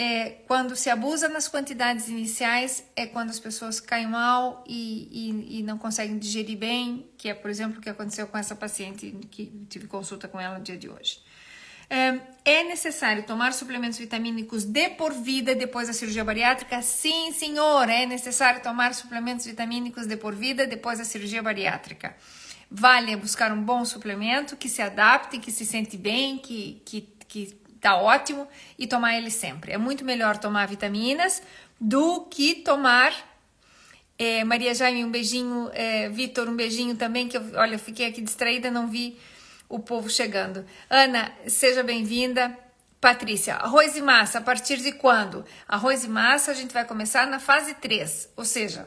É, 0.03 0.31
quando 0.47 0.75
se 0.77 0.89
abusa 0.89 1.29
nas 1.29 1.47
quantidades 1.47 2.09
iniciais, 2.09 2.83
é 2.97 3.05
quando 3.05 3.29
as 3.29 3.39
pessoas 3.39 3.81
caem 3.81 4.07
mal 4.07 4.65
e, 4.67 5.07
e, 5.13 5.59
e, 5.59 5.63
não 5.63 5.77
conseguem 5.77 6.17
digerir 6.17 6.57
bem, 6.57 7.07
que 7.19 7.29
é, 7.29 7.35
por 7.35 7.51
exemplo, 7.51 7.79
o 7.79 7.83
que 7.83 7.91
aconteceu 7.91 8.27
com 8.27 8.39
essa 8.39 8.57
paciente 8.57 9.15
que 9.31 9.67
tive 9.69 9.87
consulta 9.87 10.27
com 10.27 10.41
ela 10.41 10.57
no 10.57 10.65
dia 10.65 10.79
de 10.79 10.89
hoje. 10.89 11.21
É 11.91 12.65
necessário 12.65 13.25
tomar 13.25 13.53
suplementos 13.53 13.99
vitamínicos 13.99 14.65
de 14.65 14.89
por 14.89 15.13
vida 15.13 15.55
depois 15.55 15.89
da 15.89 15.93
cirurgia 15.93 16.25
bariátrica? 16.25 16.81
Sim, 16.81 17.33
senhor, 17.33 17.87
é 17.91 18.07
necessário 18.07 18.63
tomar 18.63 18.95
suplementos 18.95 19.45
vitamínicos 19.45 20.07
de 20.07 20.17
por 20.17 20.35
vida 20.35 20.67
depois 20.67 20.99
da 20.99 21.05
cirurgia 21.05 21.43
bariátrica. 21.43 22.17
Vale 22.71 23.15
buscar 23.17 23.53
um 23.53 23.63
bom 23.63 23.85
suplemento 23.85 24.57
que 24.57 24.69
se 24.71 24.81
adapte, 24.81 25.39
que 25.39 25.53
se 25.53 25.67
sente 25.67 25.99
bem, 25.99 26.39
que, 26.39 26.81
que, 26.87 27.07
que 27.29 27.60
tá 27.81 27.97
ótimo 27.97 28.47
e 28.79 28.87
tomar 28.87 29.17
ele 29.17 29.31
sempre. 29.31 29.73
É 29.73 29.79
muito 29.79 30.05
melhor 30.05 30.37
tomar 30.37 30.67
vitaminas 30.67 31.43
do 31.81 32.23
que 32.27 32.57
tomar. 32.57 33.13
É, 34.19 34.45
Maria 34.45 34.75
Jaime, 34.75 35.05
um 35.05 35.11
beijinho. 35.11 35.71
É, 35.73 36.09
Vitor, 36.11 36.49
um 36.49 36.55
beijinho 36.55 36.95
também, 36.97 37.27
que 37.27 37.37
eu, 37.37 37.43
olha, 37.55 37.75
eu 37.75 37.79
fiquei 37.79 38.07
aqui 38.07 38.21
distraída, 38.21 38.71
não 38.71 38.89
vi 38.89 39.19
o 39.69 39.79
povo 39.79 40.11
chegando. 40.11 40.67
Ana, 40.91 41.33
seja 41.47 41.83
bem-vinda. 41.83 42.57
Patrícia, 43.01 43.55
arroz 43.55 43.97
e 43.97 44.03
massa, 44.03 44.39
a 44.39 44.43
partir 44.43 44.77
de 44.77 44.93
quando? 44.93 45.43
Arroz 45.67 46.05
e 46.05 46.09
massa 46.09 46.51
a 46.51 46.55
gente 46.55 46.75
vai 46.75 46.85
começar 46.85 47.27
na 47.27 47.41
fase 47.41 47.73
3, 47.73 48.29
ou 48.37 48.45
seja, 48.45 48.87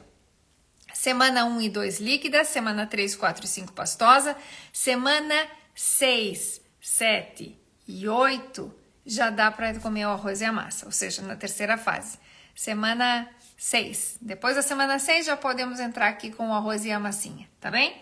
semana 0.94 1.46
1 1.46 1.62
e 1.62 1.70
2 1.70 2.00
líquida, 2.00 2.44
semana 2.44 2.86
3, 2.86 3.16
4 3.16 3.44
e 3.44 3.48
5 3.48 3.74
pastosa, 3.74 4.38
semana 4.72 5.48
6, 5.74 6.62
7 6.80 7.60
e 7.88 8.08
8 8.08 8.83
já 9.06 9.30
dá 9.30 9.52
para 9.52 9.78
comer 9.80 10.06
o 10.06 10.10
arroz 10.10 10.42
e 10.42 10.46
a 10.46 10.52
massa, 10.52 10.86
ou 10.86 10.92
seja, 10.92 11.22
na 11.22 11.36
terceira 11.36 11.78
fase. 11.78 12.18
Semana 12.56 13.28
6. 13.58 14.18
Depois 14.22 14.56
da 14.56 14.62
semana 14.62 15.00
6 15.00 15.26
já 15.26 15.38
podemos 15.38 15.80
entrar 15.80 16.08
aqui 16.08 16.32
com 16.32 16.50
o 16.50 16.54
arroz 16.54 16.86
e 16.86 16.92
a 16.92 17.00
massinha, 17.00 17.50
tá 17.60 17.72
bem? 17.72 18.02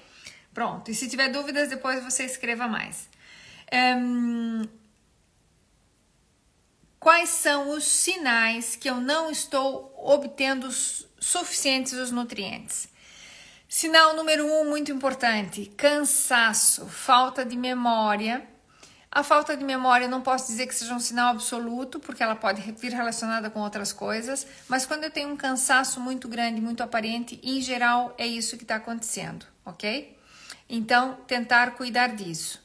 Pronto. 0.53 0.91
E 0.91 0.93
se 0.93 1.07
tiver 1.09 1.29
dúvidas, 1.29 1.69
depois 1.69 2.03
você 2.03 2.25
escreva 2.25 2.67
mais. 2.67 3.09
Um, 3.73 4.63
quais 6.99 7.29
são 7.29 7.69
os 7.69 7.85
sinais 7.85 8.75
que 8.75 8.89
eu 8.89 8.99
não 8.99 9.31
estou 9.31 9.93
obtendo 9.97 10.69
suficientes 10.71 11.93
os 11.93 12.11
nutrientes? 12.11 12.89
Sinal 13.67 14.13
número 14.15 14.45
um, 14.45 14.69
muito 14.69 14.91
importante: 14.91 15.67
cansaço, 15.77 16.85
falta 16.87 17.45
de 17.45 17.55
memória. 17.55 18.45
A 19.13 19.23
falta 19.23 19.57
de 19.57 19.65
memória 19.65 20.07
não 20.07 20.21
posso 20.21 20.47
dizer 20.47 20.67
que 20.67 20.73
seja 20.73 20.93
um 20.93 20.99
sinal 20.99 21.31
absoluto, 21.31 21.99
porque 21.99 22.23
ela 22.23 22.35
pode 22.35 22.61
vir 22.61 22.93
relacionada 22.93 23.49
com 23.49 23.59
outras 23.59 23.91
coisas, 23.91 24.47
mas 24.69 24.85
quando 24.85 25.03
eu 25.03 25.11
tenho 25.11 25.27
um 25.27 25.35
cansaço 25.35 25.99
muito 25.99 26.29
grande, 26.29 26.61
muito 26.61 26.81
aparente, 26.81 27.37
em 27.43 27.59
geral 27.59 28.15
é 28.17 28.25
isso 28.25 28.55
que 28.55 28.63
está 28.63 28.77
acontecendo, 28.77 29.45
ok? 29.65 30.17
Então, 30.69 31.17
tentar 31.27 31.71
cuidar 31.71 32.15
disso. 32.15 32.63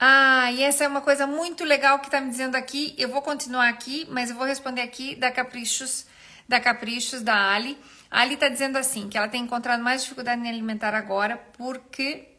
Ah, 0.00 0.50
e 0.50 0.62
essa 0.62 0.84
é 0.84 0.88
uma 0.88 1.02
coisa 1.02 1.26
muito 1.26 1.62
legal 1.62 1.98
que 1.98 2.06
está 2.06 2.18
me 2.18 2.30
dizendo 2.30 2.56
aqui. 2.56 2.94
Eu 2.96 3.10
vou 3.10 3.20
continuar 3.20 3.68
aqui, 3.68 4.06
mas 4.10 4.30
eu 4.30 4.36
vou 4.36 4.46
responder 4.46 4.80
aqui 4.80 5.14
da 5.14 5.30
Caprichos, 5.30 6.06
da 6.48 6.58
Caprichos 6.58 7.20
da 7.20 7.52
Ali. 7.52 7.78
A 8.10 8.22
Ali 8.22 8.34
está 8.34 8.48
dizendo 8.48 8.78
assim 8.78 9.10
que 9.10 9.18
ela 9.18 9.28
tem 9.28 9.42
encontrado 9.42 9.82
mais 9.82 10.02
dificuldade 10.02 10.40
em 10.40 10.48
alimentar 10.48 10.94
agora 10.94 11.36
porque 11.58 12.33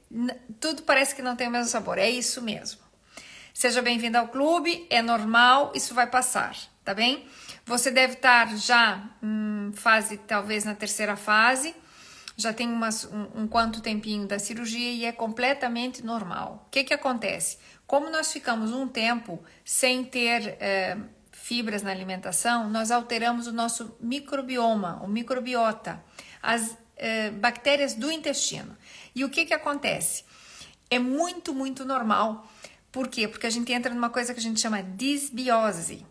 tudo 0.60 0.84
parece 0.84 1.16
que 1.16 1.22
não 1.22 1.36
tem 1.36 1.48
o 1.48 1.52
mesmo 1.52 1.70
sabor. 1.70 1.98
É 1.98 2.10
isso 2.10 2.42
mesmo. 2.42 2.82
Seja 3.54 3.82
bem-vindo 3.82 4.18
ao 4.18 4.28
clube, 4.28 4.86
é 4.90 5.02
normal, 5.02 5.72
isso 5.74 5.94
vai 5.94 6.08
passar, 6.08 6.58
tá 6.84 6.94
bem? 6.94 7.26
Você 7.66 7.90
deve 7.90 8.14
estar 8.14 8.56
já 8.58 9.02
em 9.24 9.72
fase, 9.74 10.18
talvez 10.18 10.66
na 10.66 10.76
terceira 10.76 11.16
fase 11.16 11.74
já 12.38 12.52
tem 12.52 12.68
umas, 12.68 13.06
um, 13.06 13.44
um 13.44 13.48
quanto 13.48 13.82
tempinho 13.82 14.28
da 14.28 14.38
cirurgia 14.38 14.92
e 14.92 15.06
é 15.06 15.12
completamente 15.12 16.04
normal. 16.04 16.66
O 16.68 16.70
que, 16.70 16.84
que 16.84 16.94
acontece? 16.94 17.58
Como 17.88 18.10
nós 18.10 18.32
ficamos 18.32 18.72
um 18.72 18.88
tempo 18.88 19.42
sem 19.64 20.04
ter 20.04 20.58
é, 20.60 20.98
fibras 21.32 21.82
na 21.82 21.92
alimentação, 21.92 22.70
nós 22.70 22.92
alteramos 22.92 23.48
o 23.48 23.54
nosso 23.54 23.96
microbioma, 24.02 25.02
o 25.02 25.08
microbiota, 25.08 26.04
as 26.42 26.78
é, 26.98 27.30
bactérias 27.30 27.94
do 27.94 28.12
intestino. 28.12 28.76
E 29.16 29.24
o 29.24 29.30
que, 29.30 29.46
que 29.46 29.54
acontece? 29.54 30.24
É 30.90 31.00
muito, 31.00 31.54
muito 31.54 31.86
normal. 31.86 32.48
Por 32.92 33.08
quê? 33.08 33.28
Porque 33.28 33.48
a 33.48 33.50
gente 33.50 33.72
entra 33.72 33.94
numa 33.94 34.10
coisa 34.10 34.34
que 34.34 34.40
a 34.40 34.44
gente 34.44 34.60
chama 34.60 34.84
disbiose. 34.84 36.06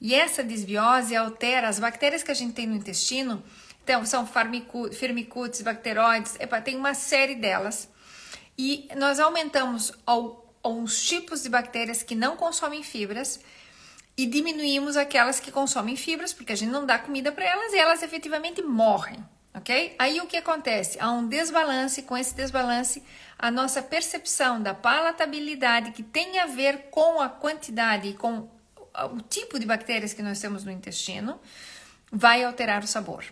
E 0.00 0.14
essa 0.14 0.42
disbiose 0.42 1.14
altera 1.14 1.68
as 1.68 1.78
bactérias 1.78 2.22
que 2.22 2.30
a 2.30 2.34
gente 2.34 2.54
tem 2.54 2.66
no 2.66 2.74
intestino 2.74 3.42
então, 3.86 4.04
são 4.04 4.26
firmicutes, 4.26 5.62
bacteroides, 5.62 6.36
tem 6.64 6.76
uma 6.76 6.92
série 6.92 7.36
delas. 7.36 7.88
E 8.58 8.88
nós 8.96 9.20
aumentamos 9.20 9.92
alguns 10.04 11.04
tipos 11.04 11.44
de 11.44 11.48
bactérias 11.48 12.02
que 12.02 12.16
não 12.16 12.36
consomem 12.36 12.82
fibras 12.82 13.38
e 14.16 14.26
diminuímos 14.26 14.96
aquelas 14.96 15.38
que 15.38 15.52
consomem 15.52 15.94
fibras, 15.94 16.32
porque 16.32 16.52
a 16.52 16.56
gente 16.56 16.72
não 16.72 16.84
dá 16.84 16.98
comida 16.98 17.30
para 17.30 17.44
elas 17.44 17.72
e 17.72 17.78
elas 17.78 18.02
efetivamente 18.02 18.60
morrem, 18.60 19.24
ok? 19.56 19.96
Aí 19.98 20.20
o 20.20 20.26
que 20.26 20.36
acontece? 20.36 20.98
Há 21.00 21.10
um 21.10 21.26
desbalance, 21.26 22.02
com 22.02 22.16
esse 22.16 22.34
desbalance, 22.34 23.02
a 23.38 23.50
nossa 23.50 23.82
percepção 23.82 24.62
da 24.62 24.74
palatabilidade, 24.74 25.92
que 25.92 26.02
tem 26.02 26.38
a 26.38 26.46
ver 26.46 26.90
com 26.90 27.20
a 27.20 27.28
quantidade 27.28 28.08
e 28.08 28.14
com 28.14 28.48
o 29.12 29.20
tipo 29.20 29.58
de 29.58 29.66
bactérias 29.66 30.12
que 30.12 30.22
nós 30.22 30.40
temos 30.40 30.64
no 30.64 30.70
intestino, 30.70 31.40
vai 32.12 32.44
alterar 32.44 32.82
o 32.82 32.86
sabor. 32.86 33.24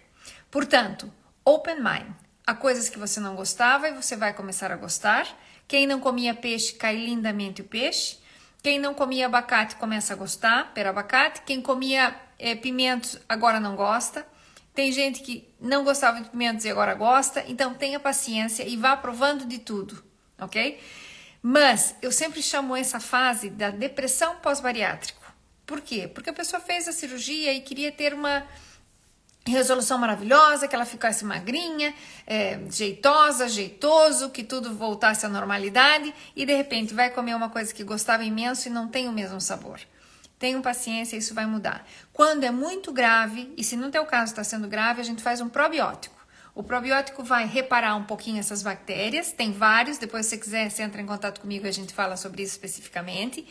Portanto, 0.50 1.12
open 1.44 1.76
mind. 1.76 2.10
Há 2.46 2.54
coisas 2.54 2.88
que 2.88 2.98
você 2.98 3.20
não 3.20 3.34
gostava 3.34 3.88
e 3.88 3.92
você 3.92 4.16
vai 4.16 4.34
começar 4.34 4.70
a 4.70 4.76
gostar. 4.76 5.26
Quem 5.66 5.86
não 5.86 6.00
comia 6.00 6.34
peixe, 6.34 6.74
cai 6.74 6.96
lindamente 6.96 7.62
o 7.62 7.64
peixe. 7.64 8.18
Quem 8.62 8.78
não 8.78 8.94
comia 8.94 9.26
abacate 9.26 9.76
começa 9.76 10.12
a 10.12 10.16
gostar 10.16 10.72
pelo 10.74 10.90
abacate. 10.90 11.42
Quem 11.42 11.62
comia 11.62 12.14
é, 12.38 12.54
pimentos 12.54 13.18
agora 13.26 13.58
não 13.58 13.74
gosta. 13.74 14.26
Tem 14.74 14.90
gente 14.90 15.22
que 15.22 15.48
não 15.60 15.84
gostava 15.84 16.20
de 16.20 16.28
pimentos 16.28 16.64
e 16.64 16.70
agora 16.70 16.94
gosta. 16.94 17.44
Então 17.46 17.74
tenha 17.74 18.00
paciência 18.00 18.66
e 18.66 18.76
vá 18.76 18.96
provando 18.96 19.46
de 19.46 19.58
tudo, 19.58 20.02
ok? 20.38 20.80
Mas 21.40 21.94
eu 22.02 22.10
sempre 22.10 22.42
chamo 22.42 22.74
essa 22.74 22.98
fase 22.98 23.50
da 23.50 23.70
depressão 23.70 24.36
pós-bariátrico. 24.36 25.22
Por 25.64 25.80
quê? 25.80 26.08
Porque 26.08 26.30
a 26.30 26.32
pessoa 26.32 26.60
fez 26.60 26.88
a 26.88 26.92
cirurgia 26.92 27.52
e 27.52 27.60
queria 27.60 27.92
ter 27.92 28.12
uma 28.12 28.44
resolução 29.46 29.98
maravilhosa, 29.98 30.66
que 30.66 30.74
ela 30.74 30.86
ficasse 30.86 31.24
magrinha, 31.24 31.94
é, 32.26 32.58
jeitosa, 32.70 33.46
jeitoso, 33.46 34.30
que 34.30 34.42
tudo 34.42 34.74
voltasse 34.74 35.26
à 35.26 35.28
normalidade 35.28 36.14
e 36.34 36.46
de 36.46 36.54
repente 36.54 36.94
vai 36.94 37.10
comer 37.10 37.34
uma 37.34 37.50
coisa 37.50 37.72
que 37.72 37.84
gostava 37.84 38.24
imenso 38.24 38.68
e 38.68 38.70
não 38.70 38.88
tem 38.88 39.06
o 39.06 39.12
mesmo 39.12 39.40
sabor. 39.40 39.78
Tenham 40.44 40.60
paciência, 40.60 41.16
isso 41.16 41.32
vai 41.32 41.46
mudar. 41.46 41.88
Quando 42.12 42.44
é 42.44 42.50
muito 42.50 42.92
grave, 42.92 43.50
e 43.56 43.64
se 43.64 43.76
no 43.76 43.90
teu 43.90 44.04
caso 44.04 44.32
está 44.32 44.44
sendo 44.44 44.68
grave, 44.68 45.00
a 45.00 45.02
gente 45.02 45.22
faz 45.22 45.40
um 45.40 45.48
probiótico. 45.48 46.14
O 46.54 46.62
probiótico 46.62 47.24
vai 47.24 47.46
reparar 47.46 47.96
um 47.96 48.04
pouquinho 48.04 48.38
essas 48.38 48.62
bactérias, 48.62 49.32
tem 49.32 49.52
vários, 49.52 49.96
depois 49.96 50.26
se 50.26 50.32
você 50.32 50.36
quiser, 50.36 50.70
você 50.70 50.82
entra 50.82 51.00
em 51.00 51.06
contato 51.06 51.40
comigo 51.40 51.66
a 51.66 51.70
gente 51.70 51.94
fala 51.94 52.14
sobre 52.18 52.42
isso 52.42 52.52
especificamente. 52.52 53.48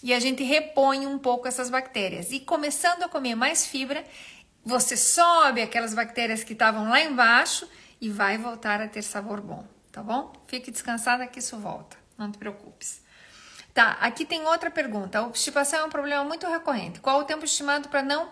E 0.00 0.14
a 0.14 0.20
gente 0.20 0.44
repõe 0.44 1.08
um 1.08 1.18
pouco 1.18 1.48
essas 1.48 1.68
bactérias. 1.68 2.30
E 2.30 2.38
começando 2.38 3.02
a 3.02 3.08
comer 3.08 3.34
mais 3.34 3.66
fibra, 3.66 4.04
você 4.64 4.96
sobe 4.96 5.60
aquelas 5.60 5.92
bactérias 5.92 6.44
que 6.44 6.52
estavam 6.52 6.88
lá 6.88 7.00
embaixo 7.00 7.68
e 8.00 8.08
vai 8.08 8.38
voltar 8.38 8.80
a 8.80 8.86
ter 8.86 9.02
sabor 9.02 9.40
bom, 9.40 9.66
tá 9.90 10.04
bom? 10.04 10.32
Fique 10.46 10.70
descansada 10.70 11.26
que 11.26 11.40
isso 11.40 11.58
volta, 11.58 11.96
não 12.16 12.30
te 12.30 12.38
preocupes. 12.38 13.07
Tá, 13.78 13.96
aqui 14.00 14.24
tem 14.24 14.44
outra 14.44 14.72
pergunta. 14.72 15.20
A 15.20 15.22
obstipação 15.22 15.78
é 15.78 15.84
um 15.84 15.88
problema 15.88 16.24
muito 16.24 16.44
recorrente. 16.48 16.98
Qual 16.98 17.20
o 17.20 17.24
tempo 17.24 17.44
estimado 17.44 17.88
para 17.88 18.02
não 18.02 18.28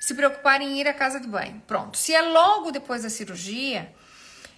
se 0.00 0.14
preocupar 0.14 0.62
em 0.62 0.80
ir 0.80 0.88
à 0.88 0.94
casa 0.94 1.20
de 1.20 1.28
banho? 1.28 1.62
Pronto. 1.66 1.98
Se 1.98 2.14
é 2.14 2.22
logo 2.22 2.70
depois 2.70 3.02
da 3.02 3.10
cirurgia, 3.10 3.94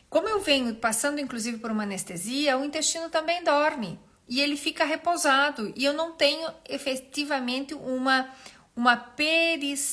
como 0.08 0.28
eu 0.28 0.38
venho 0.38 0.76
passando 0.76 1.18
inclusive 1.18 1.58
por 1.58 1.72
uma 1.72 1.82
anestesia, 1.82 2.56
o 2.56 2.64
intestino 2.64 3.10
também 3.10 3.42
dorme 3.42 3.98
e 4.28 4.40
ele 4.40 4.56
fica 4.56 4.84
repousado 4.84 5.72
e 5.74 5.84
eu 5.84 5.92
não 5.92 6.12
tenho 6.12 6.48
efetivamente 6.68 7.74
uma 7.74 8.30
uma 8.76 8.96
peristalse, 8.96 9.84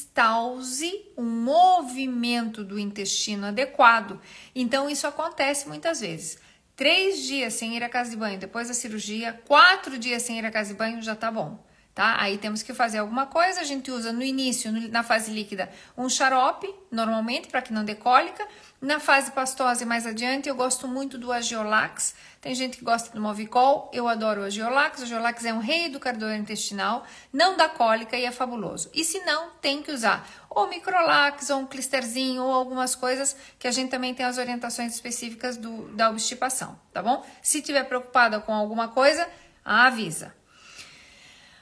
um 1.18 1.26
movimento 1.26 2.64
do 2.64 2.78
intestino 2.78 3.48
adequado. 3.48 4.22
Então 4.54 4.88
isso 4.88 5.08
acontece 5.08 5.68
muitas 5.68 6.02
vezes 6.02 6.38
três 6.80 7.24
dias 7.24 7.56
sem 7.56 7.76
ir 7.76 7.84
à 7.84 7.90
casa 7.90 8.10
de 8.10 8.16
banho 8.16 8.40
depois 8.40 8.70
da 8.70 8.74
cirurgia, 8.74 9.38
quatro 9.46 10.00
dias 10.00 10.24
sem 10.24 10.40
ir 10.40 10.46
à 10.46 10.50
casa 10.50 10.72
de 10.72 10.80
banho 10.80 11.02
já 11.02 11.14
tá 11.14 11.30
bom, 11.30 11.62
tá? 11.94 12.16
Aí 12.18 12.38
temos 12.38 12.64
que 12.64 12.74
fazer 12.74 13.00
alguma 13.00 13.26
coisa. 13.26 13.60
A 13.60 13.66
gente 13.66 13.92
usa 13.92 14.14
no 14.14 14.24
início, 14.24 14.72
na 14.90 15.04
fase 15.04 15.30
líquida, 15.30 15.70
um 15.98 16.08
xarope, 16.08 16.74
normalmente, 16.90 17.50
para 17.50 17.62
que 17.62 17.74
não 17.74 17.84
dê 17.84 17.96
cólica. 17.96 18.48
Na 18.82 18.98
fase 18.98 19.32
pastosa 19.32 19.84
e 19.84 19.86
mais 19.86 20.06
adiante, 20.06 20.48
eu 20.48 20.56
gosto 20.56 20.88
muito 20.88 21.18
do 21.18 21.34
Agiolax. 21.34 22.16
Tem 22.40 22.56
gente 22.56 22.78
que 22.78 22.84
gosta 22.84 23.14
do 23.14 23.20
Movicol, 23.20 23.92
eu 23.94 24.08
adoro 24.08 24.42
o 24.42 24.46
Agiolax. 24.46 25.02
O 25.02 25.04
Agiolax 25.04 25.44
é 25.44 25.54
um 25.54 25.60
reeducador 25.60 26.32
intestinal, 26.34 27.04
não 27.32 27.58
dá 27.58 27.68
cólica 27.68 28.16
e 28.16 28.24
é 28.24 28.32
fabuloso. 28.32 28.90
E 28.94 29.04
se 29.04 29.20
não, 29.26 29.50
tem 29.62 29.84
que 29.84 29.92
usar 29.92 30.26
ou 30.50 30.68
Microlax, 30.68 31.50
ou 31.50 31.60
um 31.60 31.66
clisterzinho, 31.68 32.44
ou 32.44 32.54
algumas 32.54 32.96
coisas 32.96 33.36
que 33.58 33.68
a 33.68 33.72
gente 33.72 33.90
também 33.90 34.14
tem 34.14 34.26
as 34.26 34.38
orientações 34.38 34.94
específicas 34.94 35.58
do, 35.58 35.90
da 35.90 36.10
obstipação, 36.10 36.78
tá 36.92 37.02
bom? 37.02 37.26
Se 37.42 37.62
tiver 37.62 37.84
preocupada 37.84 38.40
com 38.40 38.54
alguma 38.54 38.88
coisa, 38.88 39.28
avisa. 39.64 40.34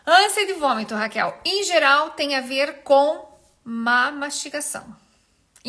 Ânsia 0.05 0.47
de 0.47 0.53
vômito, 0.53 0.95
Raquel, 0.95 1.37
em 1.43 1.63
geral 1.63 2.11
tem 2.11 2.35
a 2.35 2.41
ver 2.41 2.81
com 2.83 3.27
má 3.63 4.11
mastigação. 4.11 4.95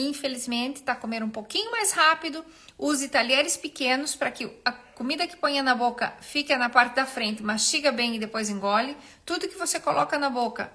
Infelizmente, 0.01 0.85
tá 0.85 0.95
comendo 0.95 1.27
um 1.27 1.31
pouquinho 1.31 1.73
mais 1.73 1.91
rápido. 1.91 2.45
Use 2.79 3.09
talheres 3.09 3.57
pequenos 3.57 4.15
para 4.15 4.31
que 4.31 4.49
a 4.65 4.71
comida 4.71 5.27
que 5.27 5.37
ponha 5.37 5.61
na 5.61 5.75
boca 5.75 6.15
fique 6.21 6.57
na 6.57 6.69
parte 6.69 6.95
da 6.95 7.05
frente, 7.05 7.43
mastiga 7.43 7.91
bem 7.91 8.15
e 8.15 8.19
depois 8.21 8.49
engole. 8.49 8.97
Tudo 9.27 9.49
que 9.49 9.59
você 9.59 9.81
coloca 9.81 10.17
na 10.17 10.31
boca 10.31 10.71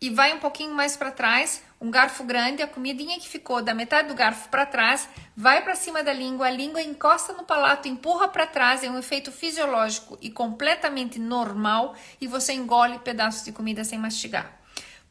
e 0.00 0.10
vai 0.10 0.34
um 0.34 0.40
pouquinho 0.40 0.74
mais 0.74 0.96
para 0.96 1.12
trás, 1.12 1.62
um 1.80 1.88
garfo 1.88 2.24
grande, 2.24 2.64
a 2.64 2.66
comidinha 2.66 3.16
que 3.20 3.28
ficou 3.28 3.62
da 3.62 3.72
metade 3.72 4.08
do 4.08 4.14
garfo 4.14 4.48
para 4.48 4.66
trás, 4.66 5.08
vai 5.36 5.62
para 5.62 5.76
cima 5.76 6.02
da 6.02 6.12
língua, 6.12 6.48
a 6.48 6.50
língua 6.50 6.82
encosta 6.82 7.32
no 7.32 7.44
palato, 7.44 7.86
empurra 7.86 8.26
para 8.26 8.44
trás, 8.44 8.82
é 8.82 8.90
um 8.90 8.98
efeito 8.98 9.30
fisiológico 9.30 10.18
e 10.20 10.32
completamente 10.32 11.20
normal 11.20 11.94
e 12.20 12.26
você 12.26 12.52
engole 12.52 12.98
pedaços 12.98 13.44
de 13.44 13.52
comida 13.52 13.84
sem 13.84 14.00
mastigar. 14.00 14.63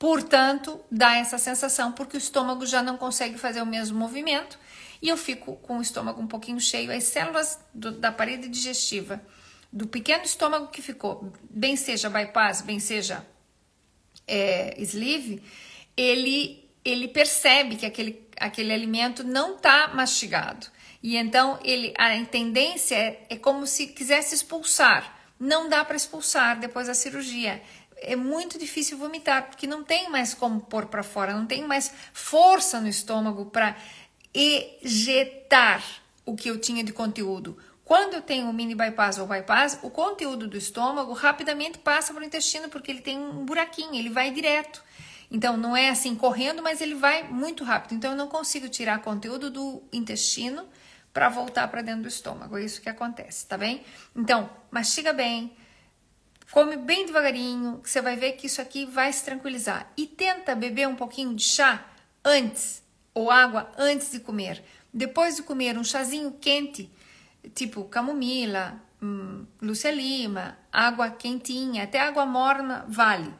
Portanto, 0.03 0.81
dá 0.91 1.15
essa 1.15 1.37
sensação 1.37 1.93
porque 1.93 2.17
o 2.17 2.19
estômago 2.19 2.65
já 2.65 2.83
não 2.83 2.97
consegue 2.97 3.37
fazer 3.37 3.61
o 3.61 3.65
mesmo 3.65 3.97
movimento 3.97 4.59
e 5.01 5.07
eu 5.07 5.15
fico 5.15 5.55
com 5.55 5.77
o 5.77 5.81
estômago 5.81 6.21
um 6.21 6.27
pouquinho 6.27 6.59
cheio. 6.59 6.91
As 6.91 7.05
células 7.05 7.57
do, 7.73 7.89
da 7.89 8.11
parede 8.11 8.49
digestiva 8.49 9.25
do 9.71 9.87
pequeno 9.87 10.25
estômago 10.25 10.67
que 10.67 10.81
ficou, 10.81 11.31
bem 11.49 11.77
seja 11.77 12.09
bypass, 12.09 12.59
bem 12.59 12.81
seja 12.81 13.25
é, 14.27 14.75
sleeve, 14.81 15.41
ele, 15.95 16.69
ele 16.83 17.07
percebe 17.07 17.77
que 17.77 17.85
aquele, 17.85 18.27
aquele 18.35 18.73
alimento 18.73 19.23
não 19.23 19.55
está 19.55 19.87
mastigado. 19.95 20.67
E 21.01 21.15
então 21.15 21.57
ele, 21.63 21.93
a 21.97 22.25
tendência 22.25 22.95
é, 22.95 23.25
é 23.29 23.37
como 23.37 23.65
se 23.65 23.87
quisesse 23.87 24.35
expulsar. 24.35 25.17
Não 25.39 25.69
dá 25.69 25.83
para 25.85 25.95
expulsar 25.95 26.59
depois 26.59 26.87
da 26.87 26.93
cirurgia 26.93 27.61
é 28.03 28.15
muito 28.15 28.57
difícil 28.59 28.97
vomitar, 28.97 29.47
porque 29.47 29.65
não 29.65 29.83
tem 29.83 30.09
mais 30.09 30.33
como 30.33 30.61
pôr 30.61 30.85
para 30.85 31.03
fora, 31.03 31.33
não 31.33 31.45
tem 31.45 31.65
mais 31.65 31.93
força 32.13 32.79
no 32.79 32.87
estômago 32.87 33.45
para 33.45 33.75
ejetar 34.33 35.83
o 36.25 36.35
que 36.35 36.49
eu 36.49 36.59
tinha 36.59 36.83
de 36.83 36.91
conteúdo. 36.93 37.57
Quando 37.83 38.13
eu 38.13 38.21
tenho 38.21 38.47
um 38.47 38.53
mini 38.53 38.75
bypass 38.75 39.17
ou 39.19 39.27
bypass, 39.27 39.79
o 39.83 39.89
conteúdo 39.89 40.47
do 40.47 40.57
estômago 40.57 41.11
rapidamente 41.13 41.77
passa 41.77 42.13
para 42.13 42.21
o 42.21 42.25
intestino, 42.25 42.69
porque 42.69 42.89
ele 42.89 43.01
tem 43.01 43.17
um 43.17 43.45
buraquinho, 43.45 43.95
ele 43.95 44.09
vai 44.09 44.31
direto. 44.31 44.83
Então, 45.29 45.57
não 45.57 45.75
é 45.75 45.89
assim 45.89 46.15
correndo, 46.15 46.61
mas 46.61 46.79
ele 46.79 46.95
vai 46.95 47.23
muito 47.23 47.63
rápido. 47.63 47.95
Então, 47.95 48.11
eu 48.11 48.17
não 48.17 48.27
consigo 48.27 48.69
tirar 48.69 49.01
conteúdo 49.01 49.49
do 49.49 49.83
intestino 49.91 50.65
para 51.11 51.27
voltar 51.27 51.67
para 51.67 51.81
dentro 51.81 52.03
do 52.03 52.07
estômago. 52.07 52.57
É 52.57 52.63
isso 52.63 52.81
que 52.81 52.89
acontece, 52.89 53.45
tá 53.45 53.57
bem? 53.57 53.83
Então, 54.15 54.49
mastiga 54.71 55.11
bem, 55.11 55.51
Come 56.53 56.77
bem 56.77 57.03
devagarinho, 57.07 57.79
que 57.81 57.89
você 57.89 57.99
vai 57.99 58.15
ver 58.15 58.33
que 58.33 58.45
isso 58.45 58.61
aqui 58.61 58.85
vai 58.85 59.11
se 59.11 59.25
tranquilizar. 59.25 59.91
E 59.97 60.05
tenta 60.05 60.53
beber 60.53 60.87
um 60.87 60.95
pouquinho 60.95 61.33
de 61.33 61.41
chá 61.41 61.83
antes, 62.23 62.83
ou 63.11 63.31
água 63.31 63.71
antes 63.75 64.11
de 64.11 64.19
comer. 64.19 64.63
Depois 64.93 65.35
de 65.35 65.41
comer 65.41 65.79
um 65.79 65.83
chazinho 65.83 66.31
quente, 66.39 66.91
tipo 67.55 67.85
camomila, 67.85 68.79
hum, 69.01 69.47
lúcia 69.59 69.89
lima, 69.89 70.55
água 70.71 71.09
quentinha, 71.09 71.85
até 71.85 71.99
água 71.99 72.23
morna, 72.23 72.85
vale. 72.87 73.33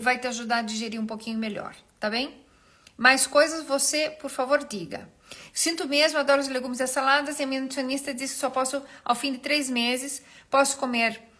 Vai 0.00 0.20
te 0.20 0.28
ajudar 0.28 0.58
a 0.58 0.62
digerir 0.62 1.00
um 1.00 1.06
pouquinho 1.06 1.38
melhor, 1.38 1.74
tá 1.98 2.08
bem? 2.08 2.32
Mais 2.96 3.26
coisas 3.26 3.64
você, 3.64 4.08
por 4.08 4.30
favor, 4.30 4.64
diga. 4.64 5.10
Sinto 5.52 5.88
mesmo, 5.88 6.16
adoro 6.16 6.40
os 6.40 6.46
legumes 6.46 6.78
e 6.78 6.84
as 6.84 6.90
saladas 6.90 7.40
e 7.40 7.42
a 7.42 7.46
minha 7.46 7.60
nutricionista 7.60 8.14
disse 8.14 8.34
que 8.34 8.40
só 8.40 8.50
posso, 8.50 8.80
ao 9.04 9.16
fim 9.16 9.32
de 9.32 9.38
três 9.38 9.68
meses, 9.68 10.22
posso 10.48 10.76
comer 10.76 11.31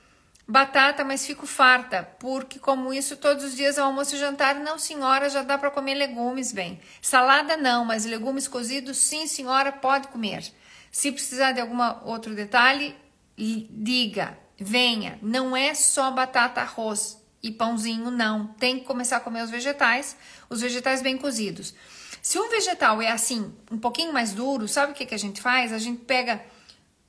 Batata, 0.52 1.02
mas 1.02 1.24
fico 1.24 1.46
farta, 1.46 2.06
porque 2.18 2.58
como 2.58 2.92
isso 2.92 3.16
todos 3.16 3.42
os 3.42 3.56
dias 3.56 3.78
almoço 3.78 4.14
e 4.14 4.18
jantar, 4.18 4.56
não 4.56 4.78
senhora, 4.78 5.30
já 5.30 5.42
dá 5.42 5.56
para 5.56 5.70
comer 5.70 5.94
legumes, 5.94 6.52
bem. 6.52 6.78
Salada 7.00 7.56
não, 7.56 7.86
mas 7.86 8.04
legumes 8.04 8.46
cozidos, 8.46 8.98
sim 8.98 9.26
senhora, 9.26 9.72
pode 9.72 10.08
comer. 10.08 10.44
Se 10.90 11.10
precisar 11.10 11.52
de 11.52 11.60
algum 11.62 11.78
outro 12.04 12.34
detalhe, 12.34 12.94
diga, 13.34 14.38
venha. 14.58 15.18
Não 15.22 15.56
é 15.56 15.72
só 15.72 16.10
batata, 16.10 16.60
arroz 16.60 17.18
e 17.42 17.50
pãozinho, 17.50 18.10
não. 18.10 18.48
Tem 18.48 18.78
que 18.78 18.84
começar 18.84 19.16
a 19.16 19.20
comer 19.20 19.44
os 19.44 19.50
vegetais, 19.50 20.14
os 20.50 20.60
vegetais 20.60 21.00
bem 21.00 21.16
cozidos. 21.16 21.74
Se 22.20 22.38
um 22.38 22.50
vegetal 22.50 23.00
é 23.00 23.10
assim, 23.10 23.54
um 23.70 23.78
pouquinho 23.78 24.12
mais 24.12 24.34
duro, 24.34 24.68
sabe 24.68 24.92
o 24.92 24.94
que, 24.94 25.06
que 25.06 25.14
a 25.14 25.18
gente 25.18 25.40
faz? 25.40 25.72
A 25.72 25.78
gente 25.78 26.04
pega 26.04 26.44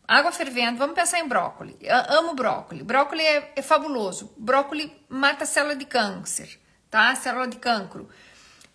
água 0.07 0.31
fervendo, 0.31 0.77
vamos 0.77 0.95
pensar 0.95 1.19
em 1.19 1.27
brócolis. 1.27 1.75
Eu 1.81 2.19
amo 2.19 2.35
brócolis. 2.35 2.83
Brócolis 2.83 3.25
é, 3.25 3.53
é, 3.55 3.61
fabuloso. 3.61 4.33
Brócolis 4.37 4.91
mata 5.07 5.45
célula 5.45 5.75
de 5.75 5.85
câncer, 5.85 6.59
tá? 6.89 7.15
Célula 7.15 7.47
de 7.47 7.57
cancro. 7.57 8.09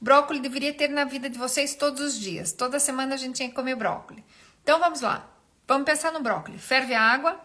Brócolis 0.00 0.40
deveria 0.40 0.72
ter 0.72 0.88
na 0.88 1.04
vida 1.04 1.28
de 1.28 1.38
vocês 1.38 1.74
todos 1.74 2.00
os 2.00 2.18
dias. 2.18 2.52
Toda 2.52 2.78
semana 2.78 3.14
a 3.14 3.18
gente 3.18 3.36
tinha 3.36 3.48
que 3.48 3.54
comer 3.54 3.74
brócolis. 3.74 4.24
Então 4.62 4.78
vamos 4.78 5.00
lá. 5.00 5.28
Vamos 5.66 5.84
pensar 5.84 6.12
no 6.12 6.20
brócolis. 6.20 6.62
Ferve 6.62 6.94
a 6.94 7.02
água, 7.02 7.38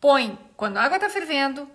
põe, 0.00 0.36
quando 0.56 0.78
a 0.78 0.82
água 0.82 0.96
está 0.96 1.08
fervendo, 1.08 1.70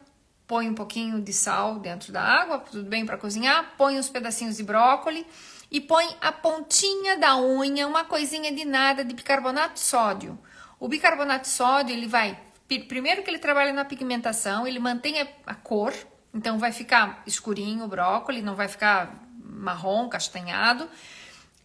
põe 0.45 0.69
um 0.69 0.75
pouquinho 0.75 1.21
de 1.21 1.31
sal 1.31 1.79
dentro 1.79 2.11
da 2.11 2.21
água, 2.21 2.59
tudo 2.59 2.83
bem 2.83 3.05
para 3.05 3.17
cozinhar, 3.17 3.73
põe 3.77 3.97
uns 3.97 4.09
pedacinhos 4.09 4.57
de 4.57 4.63
brócolis 4.63 5.25
e 5.71 5.79
põe 5.79 6.05
a 6.19 6.31
pontinha 6.31 7.17
da 7.17 7.37
unha, 7.37 7.87
uma 7.87 8.03
coisinha 8.03 8.51
de 8.51 8.65
nada 8.65 9.05
de 9.05 9.13
bicarbonato 9.13 9.79
sódio 9.79 10.37
o 10.79 10.87
bicarbonato 10.87 11.43
de 11.43 11.49
sódio, 11.49 11.93
ele 11.93 12.07
vai, 12.07 12.39
primeiro 12.87 13.23
que 13.23 13.29
ele 13.29 13.39
trabalha 13.39 13.73
na 13.73 13.85
pigmentação, 13.85 14.67
ele 14.67 14.79
mantém 14.79 15.15
a, 15.45 15.55
cor, 15.55 15.93
então 16.33 16.59
vai 16.59 16.71
ficar 16.71 17.23
escurinho 17.25 17.85
o 17.85 17.87
brócolis, 17.87 18.43
não 18.43 18.55
vai 18.55 18.67
ficar 18.67 19.23
marrom, 19.41 20.07
castanhado, 20.07 20.87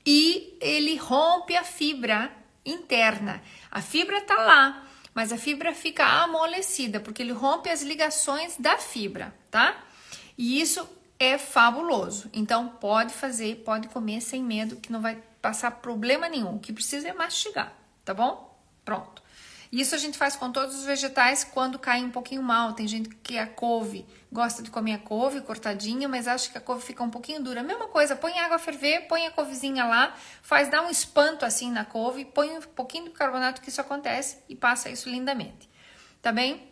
e 0.04 0.56
ele 0.60 0.96
rompe 0.96 1.56
a 1.56 1.62
fibra 1.62 2.32
interna. 2.64 3.42
A 3.70 3.82
fibra 3.82 4.20
tá 4.22 4.36
lá, 4.36 4.86
mas 5.14 5.32
a 5.32 5.36
fibra 5.36 5.74
fica 5.74 6.04
amolecida, 6.04 6.98
porque 7.00 7.22
ele 7.22 7.32
rompe 7.32 7.68
as 7.68 7.82
ligações 7.82 8.56
da 8.56 8.78
fibra, 8.78 9.34
tá? 9.50 9.76
E 10.38 10.60
isso 10.60 10.88
é 11.18 11.36
fabuloso. 11.36 12.30
Então 12.32 12.68
pode 12.68 13.12
fazer, 13.12 13.56
pode 13.64 13.88
comer 13.88 14.20
sem 14.20 14.42
medo 14.42 14.76
que 14.76 14.90
não 14.90 15.00
vai 15.00 15.22
passar 15.40 15.70
problema 15.70 16.28
nenhum. 16.28 16.56
O 16.56 16.58
que 16.58 16.72
precisa 16.72 17.08
é 17.08 17.12
mastigar, 17.12 17.72
tá 18.04 18.14
bom? 18.14 18.51
Pronto. 18.84 19.22
Isso 19.72 19.94
a 19.94 19.98
gente 19.98 20.18
faz 20.18 20.36
com 20.36 20.52
todos 20.52 20.74
os 20.74 20.84
vegetais 20.84 21.44
quando 21.44 21.78
cai 21.78 22.04
um 22.04 22.10
pouquinho 22.10 22.42
mal. 22.42 22.74
Tem 22.74 22.86
gente 22.86 23.08
que 23.08 23.38
a 23.38 23.46
couve 23.46 24.04
gosta 24.30 24.62
de 24.62 24.70
comer 24.70 24.92
a 24.92 24.98
couve 24.98 25.40
cortadinha, 25.40 26.06
mas 26.06 26.28
acha 26.28 26.50
que 26.50 26.58
a 26.58 26.60
couve 26.60 26.84
fica 26.84 27.02
um 27.02 27.08
pouquinho 27.08 27.42
dura. 27.42 27.62
Mesma 27.62 27.88
coisa, 27.88 28.14
põe 28.14 28.38
água 28.38 28.56
a 28.56 28.58
ferver, 28.58 29.06
põe 29.08 29.26
a 29.26 29.30
couvezinha 29.30 29.86
lá, 29.86 30.14
faz 30.42 30.68
dar 30.68 30.82
um 30.82 30.90
espanto 30.90 31.46
assim 31.46 31.70
na 31.70 31.86
couve, 31.86 32.26
põe 32.26 32.50
um 32.50 32.60
pouquinho 32.60 33.04
de 33.04 33.12
carbonato 33.12 33.62
que 33.62 33.70
isso 33.70 33.80
acontece 33.80 34.38
e 34.46 34.54
passa 34.54 34.90
isso 34.90 35.08
lindamente. 35.08 35.70
Tá 36.20 36.30
bem? 36.30 36.70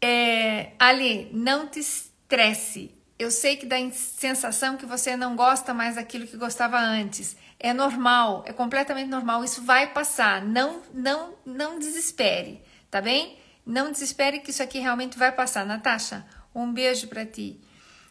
É, 0.00 0.72
Ali, 0.80 1.30
não 1.32 1.68
te 1.68 1.78
estresse. 1.78 2.92
Eu 3.16 3.30
sei 3.30 3.56
que 3.56 3.66
dá 3.66 3.76
sensação 3.92 4.76
que 4.76 4.86
você 4.86 5.16
não 5.16 5.36
gosta 5.36 5.72
mais 5.74 5.94
daquilo 5.94 6.26
que 6.26 6.36
gostava 6.36 6.78
antes. 6.78 7.36
É 7.62 7.74
normal, 7.74 8.42
é 8.46 8.54
completamente 8.54 9.08
normal. 9.08 9.44
Isso 9.44 9.62
vai 9.62 9.92
passar. 9.92 10.42
Não, 10.42 10.80
não, 10.94 11.34
não 11.44 11.78
desespere, 11.78 12.62
tá 12.90 13.02
bem? 13.02 13.38
Não 13.66 13.92
desespere 13.92 14.40
que 14.40 14.50
isso 14.50 14.62
aqui 14.62 14.78
realmente 14.78 15.18
vai 15.18 15.30
passar. 15.30 15.66
Natasha, 15.66 16.24
um 16.54 16.72
beijo 16.72 17.06
para 17.08 17.26
ti. 17.26 17.60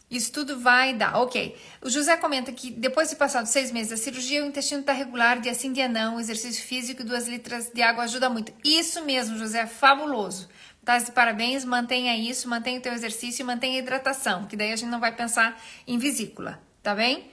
Isso 0.10 0.32
tudo 0.32 0.60
vai 0.60 0.94
dar. 0.94 1.18
Ok. 1.18 1.56
O 1.82 1.90
José 1.90 2.16
comenta 2.18 2.52
que 2.52 2.70
depois 2.70 3.10
de 3.10 3.16
passar 3.16 3.44
seis 3.46 3.72
meses 3.72 3.90
da 3.90 3.98
cirurgia, 3.98 4.44
o 4.44 4.48
intestino 4.48 4.82
está 4.82 4.94
regular, 4.94 5.40
dia 5.40 5.54
sim, 5.56 5.74
dia 5.74 5.88
não. 5.88 6.20
Exercício 6.20 6.64
físico 6.64 7.02
e 7.02 7.06
duas 7.06 7.28
litros 7.28 7.72
de 7.74 7.82
água 7.82 8.04
ajuda 8.04 8.30
muito. 8.30 8.54
Isso 8.64 9.04
mesmo, 9.04 9.38
José, 9.38 9.66
fabuloso. 9.66 10.48
Tá 10.86 10.98
de 10.98 11.12
parabéns, 11.12 11.66
mantenha 11.66 12.16
isso, 12.16 12.48
mantenha 12.48 12.80
o 12.80 12.82
teu 12.82 12.94
exercício 12.94 13.44
e 13.44 13.46
mantenha 13.46 13.80
a 13.80 13.84
hidratação, 13.84 14.46
que 14.46 14.56
daí 14.56 14.72
a 14.72 14.76
gente 14.76 14.90
não 14.90 15.00
vai 15.00 15.16
pensar 15.16 15.62
em 15.86 16.00
vesícula, 16.00 16.60
tá 16.82 16.96
bem? 16.96 17.30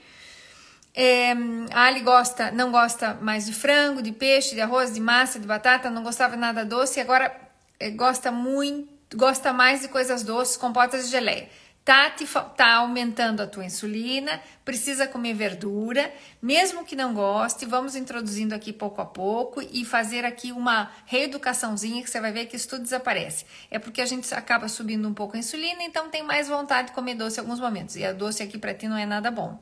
É, 0.99 1.31
a 1.75 1.83
Ali 1.83 1.99
gosta, 1.99 2.49
não 2.49 2.71
gosta 2.71 3.13
mais 3.21 3.45
de 3.45 3.53
frango, 3.53 4.01
de 4.01 4.11
peixe, 4.11 4.55
de 4.55 4.61
arroz, 4.61 4.91
de 4.95 4.99
massa, 4.99 5.39
de 5.39 5.45
batata, 5.45 5.91
não 5.91 6.01
gostava 6.01 6.35
nada 6.35 6.65
doce, 6.65 6.99
agora 6.99 7.31
é, 7.79 7.91
gosta 7.91 8.31
muito, 8.31 9.15
gosta 9.15 9.53
mais 9.53 9.81
de 9.81 9.89
coisas 9.89 10.23
doces, 10.23 10.57
compotas 10.57 11.05
de 11.05 11.11
geleia. 11.11 11.49
Tá, 11.85 12.09
te, 12.09 12.25
tá 12.57 12.77
aumentando 12.77 13.41
a 13.43 13.47
tua 13.47 13.63
insulina, 13.63 14.41
precisa 14.65 15.05
comer 15.05 15.35
verdura, 15.35 16.11
mesmo 16.41 16.83
que 16.83 16.95
não 16.95 17.13
goste, 17.13 17.63
vamos 17.67 17.95
introduzindo 17.95 18.55
aqui 18.55 18.73
pouco 18.73 18.99
a 18.99 19.05
pouco 19.05 19.61
e 19.61 19.85
fazer 19.85 20.25
aqui 20.25 20.51
uma 20.51 20.91
reeducaçãozinha 21.05 22.01
que 22.01 22.09
você 22.09 22.19
vai 22.19 22.31
ver 22.31 22.47
que 22.47 22.55
isso 22.55 22.69
tudo 22.69 22.81
desaparece. 22.81 23.45
É 23.69 23.77
porque 23.77 24.01
a 24.01 24.05
gente 24.07 24.33
acaba 24.33 24.67
subindo 24.67 25.07
um 25.07 25.13
pouco 25.13 25.35
a 25.35 25.39
insulina, 25.39 25.83
então 25.83 26.09
tem 26.09 26.23
mais 26.23 26.47
vontade 26.47 26.87
de 26.87 26.93
comer 26.95 27.13
doce 27.13 27.37
em 27.39 27.41
alguns 27.41 27.59
momentos. 27.59 27.95
E 27.95 28.03
a 28.03 28.11
doce 28.11 28.41
aqui 28.41 28.57
para 28.57 28.73
ti 28.73 28.87
não 28.87 28.97
é 28.97 29.05
nada 29.05 29.29
bom 29.29 29.59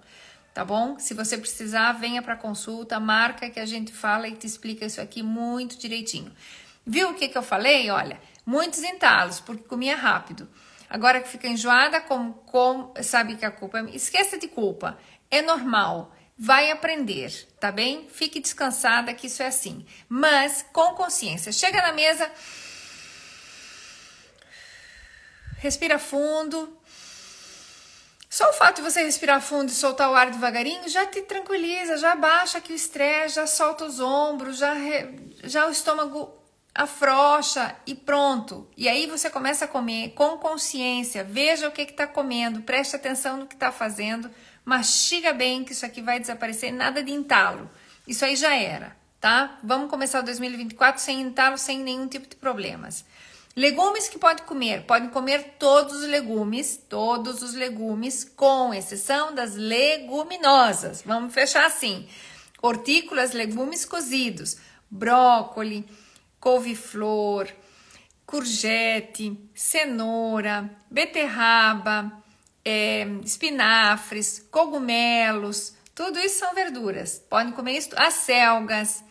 tá 0.55 0.63
bom? 0.63 0.97
Se 0.97 1.13
você 1.13 1.37
precisar, 1.37 1.91
venha 1.91 2.21
para 2.21 2.37
consulta, 2.37 2.97
marca 2.97 3.49
que 3.49 3.59
a 3.59 3.65
gente 3.65 3.91
fala 3.91 4.25
e 4.25 4.31
te 4.31 4.47
explica 4.47 4.85
isso 4.85 5.01
aqui 5.01 5.21
muito 5.21 5.77
direitinho. 5.77 6.33
Viu 6.85 7.09
o 7.09 7.13
que, 7.13 7.27
que 7.27 7.37
eu 7.37 7.43
falei? 7.43 7.89
Olha, 7.89 8.17
muitos 8.45 8.81
entalos, 8.81 9.41
porque 9.41 9.65
comia 9.65 9.97
rápido. 9.97 10.47
Agora 10.89 11.19
que 11.19 11.27
fica 11.27 11.45
enjoada, 11.45 12.01
sabe 13.03 13.35
que 13.35 13.43
a 13.43 13.51
culpa 13.51 13.79
é. 13.79 13.95
Esqueça 13.95 14.37
de 14.37 14.47
culpa, 14.47 14.97
é 15.29 15.41
normal. 15.41 16.15
Vai 16.37 16.71
aprender, 16.71 17.33
tá 17.59 17.69
bem? 17.69 18.07
Fique 18.09 18.39
descansada 18.39 19.13
que 19.13 19.27
isso 19.27 19.43
é 19.43 19.47
assim. 19.47 19.85
Mas 20.07 20.65
com 20.71 20.93
consciência. 20.93 21.51
Chega 21.51 21.81
na 21.81 21.91
mesa, 21.91 22.31
respira 25.57 25.99
fundo, 25.99 26.77
só 28.29 28.49
o 28.49 28.53
fato 28.53 28.77
de 28.77 28.81
você 28.81 29.03
respirar 29.03 29.41
fundo 29.41 29.69
e 29.69 29.73
soltar 29.73 30.09
o 30.09 30.15
ar 30.15 30.29
devagarinho 30.29 30.89
já 30.89 31.05
te 31.05 31.21
tranquiliza, 31.21 31.97
já 31.97 32.15
baixa 32.15 32.57
aqui 32.57 32.73
o 32.73 32.75
estresse, 32.75 33.35
já 33.35 33.47
solta 33.47 33.85
os 33.85 33.99
ombros, 33.99 34.57
já, 34.57 34.73
já 35.43 35.67
o 35.67 35.71
estômago 35.71 36.33
afrouxa 36.75 37.73
e 37.87 37.95
pronto. 37.95 38.69
E 38.75 38.89
aí 38.89 39.07
você 39.07 39.29
começa 39.29 39.63
a 39.63 39.67
comer 39.67 40.09
com 40.09 40.37
consciência, 40.37 41.23
veja 41.23 41.69
o 41.69 41.71
que 41.71 41.83
está 41.83 42.05
comendo, 42.05 42.61
preste 42.61 42.95
atenção 42.97 43.37
no 43.37 43.47
que 43.47 43.53
está 43.53 43.71
fazendo, 43.71 44.29
mastiga 44.65 45.31
bem 45.31 45.63
que 45.63 45.71
isso 45.71 45.85
aqui 45.85 46.01
vai 46.01 46.19
desaparecer, 46.19 46.73
nada 46.73 47.01
de 47.01 47.13
entalo. 47.13 47.69
Isso 48.05 48.25
aí 48.25 48.35
já 48.35 48.53
era, 48.53 48.95
tá? 49.21 49.57
Vamos 49.63 49.89
começar 49.89 50.19
o 50.19 50.23
2024 50.23 51.01
sem 51.01 51.21
entalo, 51.21 51.57
sem 51.57 51.79
nenhum 51.79 52.07
tipo 52.07 52.27
de 52.27 52.35
problemas. 52.35 53.05
Legumes 53.57 54.09
que 54.09 54.19
pode 54.19 54.41
comer, 54.41 54.83
pode 54.83 55.07
comer 55.09 55.55
todos 55.57 56.01
os 56.01 56.07
legumes, 56.09 56.75
todos 56.89 57.41
os 57.41 57.53
legumes, 57.53 58.25
com 58.35 58.73
exceção 58.73 59.33
das 59.33 59.55
leguminosas. 59.55 61.01
Vamos 61.05 61.33
fechar 61.33 61.65
assim: 61.65 62.05
hortícolas, 62.61 63.31
legumes 63.31 63.85
cozidos, 63.85 64.57
brócolis, 64.91 65.85
couve-flor, 66.37 67.47
courgette, 68.25 69.39
cenoura, 69.53 70.69
beterraba, 70.91 72.11
é, 72.65 73.07
espinafres, 73.23 74.45
cogumelos, 74.51 75.73
tudo 75.93 76.19
isso 76.19 76.39
são 76.39 76.53
verduras. 76.53 77.23
Podem 77.29 77.53
comer 77.53 77.77
isso, 77.77 77.91
acelgas, 77.95 79.01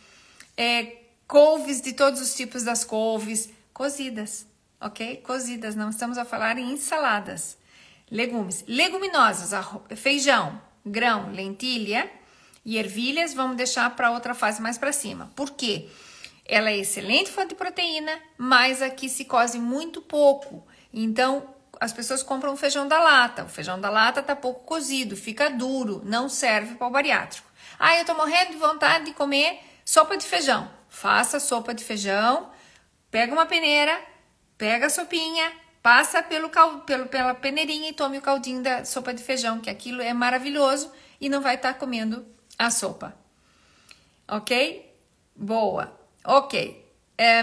é, 0.55 0.99
couves 1.27 1.81
de 1.81 1.95
todos 1.95 2.21
os 2.21 2.35
tipos 2.35 2.63
das 2.63 2.85
couves 2.85 3.54
cozidas, 3.75 4.47
ok? 4.81 5.17
Cozidas, 5.19 5.75
não 5.75 5.91
estamos 5.91 6.17
a 6.17 6.25
falar 6.25 6.57
em 6.57 6.71
ensaladas. 6.73 7.59
Legumes, 8.11 8.65
leguminosas, 8.69 9.51
feijão, 9.97 10.61
grão, 10.87 11.33
lentilha 11.33 12.09
e 12.65 12.79
ervilhas, 12.79 13.35
vamos 13.35 13.57
deixar 13.57 13.95
para 13.97 14.13
outra 14.13 14.33
fase 14.33 14.63
mais 14.63 14.79
para 14.79 14.93
cima. 14.93 15.31
Por 15.35 15.51
quê? 15.51 15.89
Ela 16.47 16.71
é 16.71 16.79
excelente 16.79 17.33
fonte 17.33 17.49
de 17.51 17.55
proteína, 17.57 18.13
mas 18.39 18.81
aqui 18.81 19.09
se 19.09 19.25
coze 19.25 19.59
muito 19.59 20.01
pouco. 20.01 20.65
Então, 20.93 21.53
as 21.81 21.93
pessoas 21.93 22.23
compram 22.23 22.57
feijão 22.57 22.87
da 22.87 23.01
lata. 23.01 23.45
O 23.45 23.49
feijão 23.49 23.81
da 23.81 23.91
lata 23.91 24.23
tá 24.23 24.37
pouco 24.37 24.65
cozido, 24.65 25.17
fica 25.17 25.51
duro, 25.51 26.01
não 26.05 26.29
serve 26.29 26.77
para 26.77 26.87
o 26.87 26.91
bariátrico. 26.91 27.51
Ah, 27.79 27.99
eu 27.99 28.05
tô 28.05 28.15
morrendo 28.15 28.53
de 28.53 28.59
vontade 28.59 29.07
de 29.07 29.15
comer 29.15 29.59
sopa 29.85 30.17
de 30.17 30.25
feijão. 30.25 30.71
Faça 30.89 31.41
sopa 31.41 31.75
de 31.75 31.83
feijão 31.83 32.54
Pega 33.15 33.33
uma 33.33 33.47
peneira, 33.47 33.97
pega 34.59 34.87
a 34.87 34.91
sopinha, 34.91 35.53
passa 35.81 36.21
pelo, 36.21 36.51
pelo, 36.85 37.07
pela 37.07 37.33
peneirinha 37.33 37.91
e 37.91 37.93
tome 37.93 38.19
o 38.19 38.21
caldinho 38.21 38.61
da 38.61 38.85
sopa 38.85 39.15
de 39.15 39.23
feijão, 39.23 39.61
que 39.61 39.71
aquilo 39.71 40.03
é 40.03 40.13
maravilhoso 40.13 40.91
e 41.21 41.29
não 41.29 41.41
vai 41.41 41.55
estar 41.55 41.75
tá 41.75 41.79
comendo 41.79 42.27
a 42.59 42.73
sopa. 42.73 43.17
Ok? 44.27 44.93
Boa. 45.37 45.97
Ok. 46.25 46.85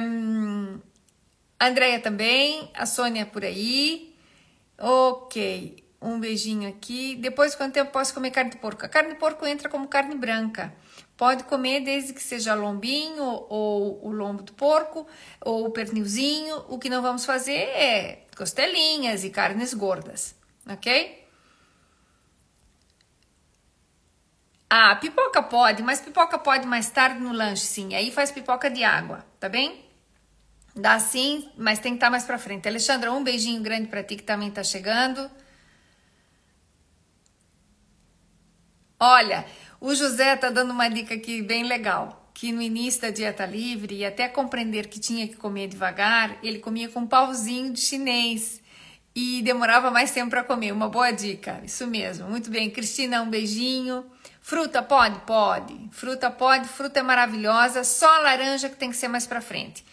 Um, 0.03 0.77
Andréia 1.57 2.01
também, 2.01 2.69
a 2.73 2.85
Sônia 2.85 3.25
por 3.25 3.45
aí. 3.45 4.13
Ok. 4.77 5.81
Um 6.01 6.19
beijinho 6.19 6.67
aqui. 6.67 7.15
Depois, 7.15 7.55
quanto 7.55 7.75
tempo 7.75 7.93
posso 7.93 8.13
comer 8.13 8.31
carne 8.31 8.51
de 8.51 8.57
porco? 8.57 8.85
A 8.85 8.89
carne 8.89 9.13
de 9.13 9.19
porco 9.19 9.45
entra 9.45 9.69
como 9.69 9.87
carne 9.87 10.15
branca. 10.15 10.75
Pode 11.21 11.43
comer 11.43 11.81
desde 11.81 12.13
que 12.13 12.23
seja 12.23 12.55
lombinho 12.55 13.23
ou 13.23 14.03
o 14.03 14.11
lombo 14.11 14.41
do 14.41 14.53
porco 14.53 15.05
ou 15.39 15.67
o 15.67 15.69
pernilzinho. 15.69 16.65
O 16.67 16.79
que 16.79 16.89
não 16.89 16.99
vamos 16.99 17.25
fazer 17.25 17.59
é 17.59 18.25
costelinhas 18.35 19.23
e 19.23 19.29
carnes 19.29 19.71
gordas, 19.75 20.33
ok? 20.67 21.23
Ah, 24.67 24.95
pipoca 24.95 25.43
pode, 25.43 25.83
mas 25.83 26.01
pipoca 26.01 26.39
pode 26.39 26.65
mais 26.65 26.89
tarde 26.89 27.19
no 27.19 27.31
lanche, 27.31 27.67
sim. 27.67 27.93
Aí 27.93 28.09
faz 28.09 28.31
pipoca 28.31 28.67
de 28.67 28.83
água, 28.83 29.23
tá 29.39 29.47
bem? 29.47 29.85
Dá 30.75 30.99
sim, 30.99 31.51
mas 31.55 31.77
tem 31.77 31.91
que 31.91 31.97
estar 31.97 32.07
tá 32.07 32.11
mais 32.11 32.23
pra 32.23 32.39
frente. 32.39 32.67
Alexandra, 32.67 33.11
um 33.11 33.23
beijinho 33.23 33.61
grande 33.61 33.89
para 33.89 34.03
ti 34.03 34.15
que 34.15 34.23
também 34.23 34.49
tá 34.49 34.63
chegando. 34.63 35.29
Olha, 38.99 39.45
o 39.81 39.95
José 39.95 40.35
tá 40.35 40.51
dando 40.51 40.71
uma 40.71 40.87
dica 40.87 41.15
aqui 41.15 41.41
bem 41.41 41.63
legal, 41.63 42.29
que 42.35 42.51
no 42.51 42.61
início 42.61 43.01
da 43.01 43.09
dieta 43.09 43.47
livre 43.47 43.95
e 43.95 44.05
até 44.05 44.27
compreender 44.27 44.87
que 44.87 44.99
tinha 44.99 45.27
que 45.27 45.35
comer 45.35 45.67
devagar, 45.67 46.37
ele 46.43 46.59
comia 46.59 46.87
com 46.87 46.99
um 46.99 47.07
pauzinho 47.07 47.73
de 47.73 47.81
chinês 47.81 48.61
e 49.15 49.41
demorava 49.41 49.89
mais 49.89 50.11
tempo 50.11 50.29
para 50.29 50.43
comer. 50.43 50.71
Uma 50.71 50.87
boa 50.87 51.09
dica, 51.09 51.59
isso 51.65 51.87
mesmo. 51.87 52.29
Muito 52.29 52.51
bem, 52.51 52.69
Cristina, 52.69 53.23
um 53.23 53.29
beijinho. 53.29 54.05
Fruta 54.39 54.83
pode? 54.83 55.19
Pode. 55.21 55.89
Fruta 55.91 56.29
pode, 56.29 56.67
fruta 56.67 56.99
é 56.99 57.03
maravilhosa, 57.03 57.83
só 57.83 58.19
laranja 58.19 58.69
que 58.69 58.75
tem 58.75 58.91
que 58.91 58.97
ser 58.97 59.07
mais 59.07 59.25
para 59.25 59.41
frente. 59.41 59.83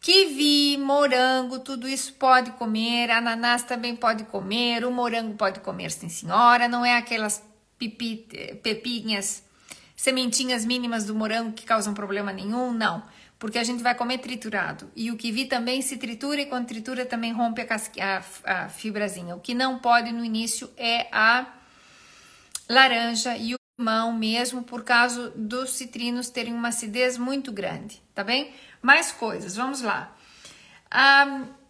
Kiwi, 0.00 0.78
morango, 0.78 1.58
tudo 1.58 1.86
isso 1.86 2.14
pode 2.14 2.50
comer, 2.52 3.10
ananás 3.10 3.62
também 3.62 3.94
pode 3.94 4.24
comer, 4.24 4.84
o 4.84 4.90
morango 4.90 5.34
pode 5.34 5.60
comer, 5.60 5.90
sim 5.90 6.10
senhora, 6.10 6.68
não 6.68 6.84
é 6.84 6.96
aquelas 6.96 7.42
pipi, 7.78 8.26
pepinhas, 8.62 9.44
sementinhas 9.96 10.64
mínimas 10.64 11.04
do 11.04 11.14
morango 11.14 11.52
que 11.52 11.64
causam 11.64 11.94
problema 11.94 12.32
nenhum, 12.32 12.72
não. 12.72 13.02
Porque 13.38 13.58
a 13.58 13.64
gente 13.64 13.82
vai 13.82 13.94
comer 13.94 14.18
triturado. 14.18 14.90
E 14.96 15.10
o 15.10 15.16
kiwi 15.16 15.46
também 15.46 15.82
se 15.82 15.96
tritura 15.96 16.40
e 16.40 16.46
quando 16.46 16.66
tritura 16.66 17.04
também 17.04 17.32
rompe 17.32 17.62
a, 17.62 17.66
a, 17.74 18.64
a 18.64 18.68
fibrazinha. 18.68 19.36
O 19.36 19.40
que 19.40 19.54
não 19.54 19.78
pode 19.78 20.12
no 20.12 20.24
início 20.24 20.70
é 20.76 21.08
a 21.12 21.46
laranja 22.68 23.36
e 23.36 23.54
o 23.54 23.58
mão 23.76 24.12
mesmo 24.12 24.62
por 24.62 24.84
causa 24.84 25.30
dos 25.30 25.70
citrinos 25.70 26.30
terem 26.30 26.54
uma 26.54 26.68
acidez 26.68 27.18
muito 27.18 27.52
grande, 27.52 28.00
tá 28.14 28.22
bem? 28.22 28.54
Mais 28.80 29.10
coisas, 29.12 29.56
vamos 29.56 29.82
lá. 29.82 30.16
Um, 30.94 31.63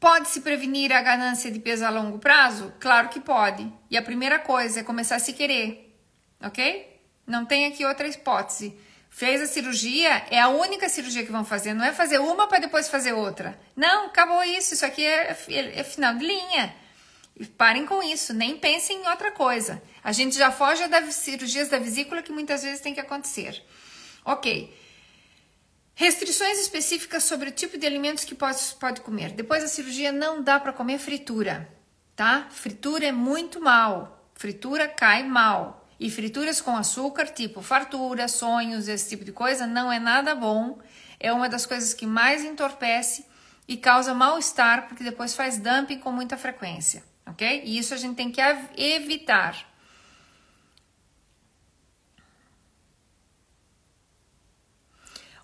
pode 0.00 0.28
se 0.28 0.40
prevenir 0.40 0.90
a 0.90 1.02
ganância 1.02 1.50
de 1.50 1.60
peso 1.60 1.84
a 1.84 1.90
longo 1.90 2.18
prazo? 2.18 2.72
Claro 2.80 3.10
que 3.10 3.20
pode. 3.20 3.70
E 3.90 3.98
a 3.98 4.02
primeira 4.02 4.38
coisa 4.38 4.80
é 4.80 4.82
começar 4.82 5.16
a 5.16 5.20
se 5.20 5.34
querer, 5.34 5.94
ok? 6.42 6.98
Não 7.26 7.44
tem 7.44 7.66
aqui 7.66 7.84
outra 7.84 8.08
hipótese. 8.08 8.74
Fez 9.10 9.42
a 9.42 9.46
cirurgia, 9.46 10.24
é 10.30 10.40
a 10.40 10.48
única 10.48 10.88
cirurgia 10.88 11.24
que 11.24 11.32
vão 11.32 11.44
fazer, 11.44 11.74
não 11.74 11.84
é 11.84 11.92
fazer 11.92 12.18
uma 12.18 12.46
para 12.46 12.60
depois 12.60 12.88
fazer 12.88 13.12
outra. 13.12 13.58
Não, 13.76 14.06
acabou 14.06 14.42
isso, 14.44 14.72
isso 14.72 14.86
aqui 14.86 15.04
é, 15.04 15.36
é, 15.48 15.80
é 15.80 15.84
final 15.84 16.14
de 16.14 16.24
linha. 16.24 16.74
Parem 17.58 17.86
com 17.86 18.02
isso, 18.02 18.32
nem 18.32 18.56
pensem 18.56 19.02
em 19.02 19.08
outra 19.08 19.32
coisa. 19.32 19.82
A 20.02 20.12
gente 20.12 20.36
já 20.36 20.50
foge 20.50 20.86
das 20.88 21.14
cirurgias 21.14 21.68
da 21.68 21.78
vesícula 21.78 22.22
que 22.22 22.32
muitas 22.32 22.62
vezes 22.62 22.80
tem 22.80 22.94
que 22.94 23.00
acontecer. 23.00 23.62
Ok. 24.24 24.72
Restrições 26.00 26.58
específicas 26.58 27.24
sobre 27.24 27.50
o 27.50 27.52
tipo 27.52 27.76
de 27.76 27.84
alimentos 27.84 28.24
que 28.24 28.34
pode, 28.34 28.58
pode 28.80 29.02
comer. 29.02 29.32
Depois 29.32 29.62
da 29.62 29.68
cirurgia 29.68 30.10
não 30.10 30.42
dá 30.42 30.58
para 30.58 30.72
comer 30.72 30.98
fritura, 30.98 31.68
tá? 32.16 32.46
Fritura 32.48 33.04
é 33.04 33.12
muito 33.12 33.60
mal. 33.60 34.26
Fritura 34.34 34.88
cai 34.88 35.22
mal. 35.22 35.86
E 36.00 36.10
frituras 36.10 36.58
com 36.58 36.74
açúcar, 36.74 37.26
tipo 37.26 37.60
fartura, 37.60 38.28
sonhos, 38.28 38.88
esse 38.88 39.10
tipo 39.10 39.26
de 39.26 39.32
coisa, 39.32 39.66
não 39.66 39.92
é 39.92 39.98
nada 39.98 40.34
bom. 40.34 40.78
É 41.20 41.30
uma 41.34 41.50
das 41.50 41.66
coisas 41.66 41.92
que 41.92 42.06
mais 42.06 42.42
entorpece 42.42 43.26
e 43.68 43.76
causa 43.76 44.14
mal-estar, 44.14 44.88
porque 44.88 45.04
depois 45.04 45.34
faz 45.34 45.58
dumping 45.58 45.98
com 45.98 46.10
muita 46.10 46.38
frequência 46.38 47.04
ok? 47.30 47.62
E 47.64 47.78
isso 47.78 47.94
a 47.94 47.96
gente 47.96 48.16
tem 48.16 48.30
que 48.30 48.40
evitar. 48.76 49.69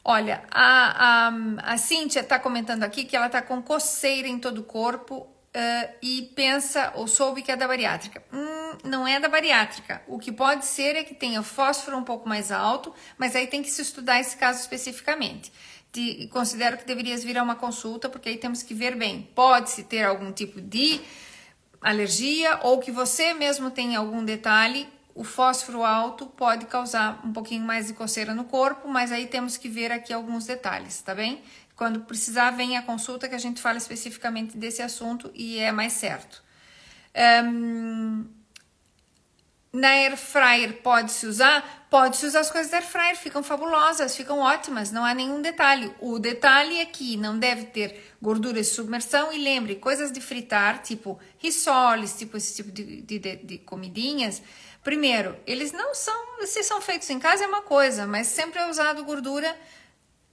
Olha, 0.08 0.44
a, 0.52 1.26
a, 1.26 1.72
a 1.72 1.78
Cíntia 1.78 2.20
está 2.20 2.38
comentando 2.38 2.84
aqui 2.84 3.02
que 3.02 3.16
ela 3.16 3.26
está 3.26 3.42
com 3.42 3.60
coceira 3.60 4.28
em 4.28 4.38
todo 4.38 4.58
o 4.58 4.62
corpo 4.62 5.16
uh, 5.16 5.94
e 6.00 6.30
pensa 6.36 6.92
ou 6.94 7.08
soube 7.08 7.42
que 7.42 7.50
é 7.50 7.56
da 7.56 7.66
bariátrica. 7.66 8.22
Hum, 8.32 8.78
não 8.84 9.04
é 9.04 9.18
da 9.18 9.28
bariátrica. 9.28 10.00
O 10.06 10.16
que 10.16 10.30
pode 10.30 10.64
ser 10.64 10.94
é 10.94 11.02
que 11.02 11.12
tenha 11.12 11.42
fósforo 11.42 11.96
um 11.96 12.04
pouco 12.04 12.28
mais 12.28 12.52
alto, 12.52 12.94
mas 13.18 13.34
aí 13.34 13.48
tem 13.48 13.64
que 13.64 13.68
se 13.68 13.82
estudar 13.82 14.20
esse 14.20 14.36
caso 14.36 14.60
especificamente. 14.60 15.52
De, 15.92 16.28
considero 16.28 16.78
que 16.78 16.84
deverias 16.84 17.24
vir 17.24 17.36
a 17.36 17.42
uma 17.42 17.56
consulta, 17.56 18.08
porque 18.08 18.28
aí 18.28 18.36
temos 18.36 18.62
que 18.62 18.74
ver 18.74 18.94
bem. 18.94 19.28
Pode-se 19.34 19.82
ter 19.82 20.04
algum 20.04 20.30
tipo 20.30 20.60
de 20.60 21.00
alergia 21.80 22.60
ou 22.62 22.78
que 22.78 22.92
você 22.92 23.34
mesmo 23.34 23.72
tem 23.72 23.96
algum 23.96 24.24
detalhe, 24.24 24.88
o 25.16 25.24
fósforo 25.24 25.82
alto 25.82 26.26
pode 26.26 26.66
causar 26.66 27.20
um 27.24 27.32
pouquinho 27.32 27.64
mais 27.64 27.86
de 27.86 27.94
coceira 27.94 28.34
no 28.34 28.44
corpo, 28.44 28.86
mas 28.86 29.10
aí 29.10 29.26
temos 29.26 29.56
que 29.56 29.66
ver 29.66 29.90
aqui 29.90 30.12
alguns 30.12 30.44
detalhes, 30.44 31.00
tá 31.00 31.14
bem? 31.14 31.42
Quando 31.74 32.00
precisar, 32.00 32.50
vem 32.50 32.76
a 32.76 32.82
consulta 32.82 33.26
que 33.26 33.34
a 33.34 33.38
gente 33.38 33.60
fala 33.60 33.78
especificamente 33.78 34.56
desse 34.58 34.82
assunto 34.82 35.30
e 35.34 35.58
é 35.58 35.72
mais 35.72 35.94
certo. 35.94 36.44
Um, 37.44 38.26
na 39.72 39.88
air 39.88 40.16
fryer 40.18 40.82
pode-se 40.82 41.26
usar? 41.26 41.75
Pode-se 41.88 42.26
usar 42.26 42.40
as 42.40 42.50
coisas 42.50 42.70
da 42.70 42.78
air 42.78 42.86
fryer, 42.86 43.16
ficam 43.16 43.42
fabulosas, 43.42 44.16
ficam 44.16 44.40
ótimas, 44.40 44.90
não 44.90 45.04
há 45.04 45.14
nenhum 45.14 45.40
detalhe. 45.40 45.92
O 46.00 46.18
detalhe 46.18 46.78
é 46.78 46.84
que 46.84 47.16
não 47.16 47.38
deve 47.38 47.66
ter 47.66 48.12
gordura 48.20 48.60
de 48.60 48.66
submersão 48.66 49.32
e 49.32 49.38
lembre, 49.38 49.76
coisas 49.76 50.10
de 50.10 50.20
fritar, 50.20 50.82
tipo 50.82 51.18
risoles, 51.38 52.18
tipo 52.18 52.36
esse 52.36 52.56
tipo 52.56 52.72
de, 52.72 53.02
de, 53.02 53.18
de 53.18 53.58
comidinhas. 53.58 54.42
Primeiro, 54.82 55.36
eles 55.46 55.72
não 55.72 55.94
são, 55.94 56.44
se 56.44 56.62
são 56.62 56.80
feitos 56.80 57.08
em 57.10 57.20
casa 57.20 57.44
é 57.44 57.46
uma 57.46 57.62
coisa, 57.62 58.06
mas 58.06 58.26
sempre 58.26 58.58
é 58.58 58.68
usado 58.68 59.04
gordura 59.04 59.56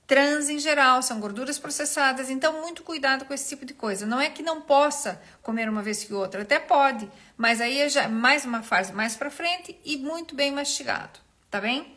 trans 0.05 0.49
em 0.49 0.59
geral, 0.59 1.01
são 1.01 1.19
gorduras 1.19 1.57
processadas, 1.57 2.29
então 2.29 2.61
muito 2.61 2.83
cuidado 2.83 3.25
com 3.25 3.33
esse 3.33 3.49
tipo 3.49 3.65
de 3.65 3.73
coisa. 3.73 4.05
Não 4.05 4.19
é 4.19 4.29
que 4.29 4.43
não 4.43 4.61
possa 4.61 5.21
comer 5.41 5.69
uma 5.69 5.81
vez 5.81 6.03
que 6.03 6.13
outra, 6.13 6.41
até 6.41 6.59
pode, 6.59 7.09
mas 7.37 7.61
aí 7.61 7.79
é 7.79 7.89
já 7.89 8.07
mais 8.07 8.45
uma 8.45 8.61
fase 8.61 8.93
mais 8.93 9.15
para 9.15 9.31
frente 9.31 9.79
e 9.83 9.97
muito 9.97 10.35
bem 10.35 10.51
mastigado, 10.51 11.19
tá 11.53 11.61
bem? 11.61 11.95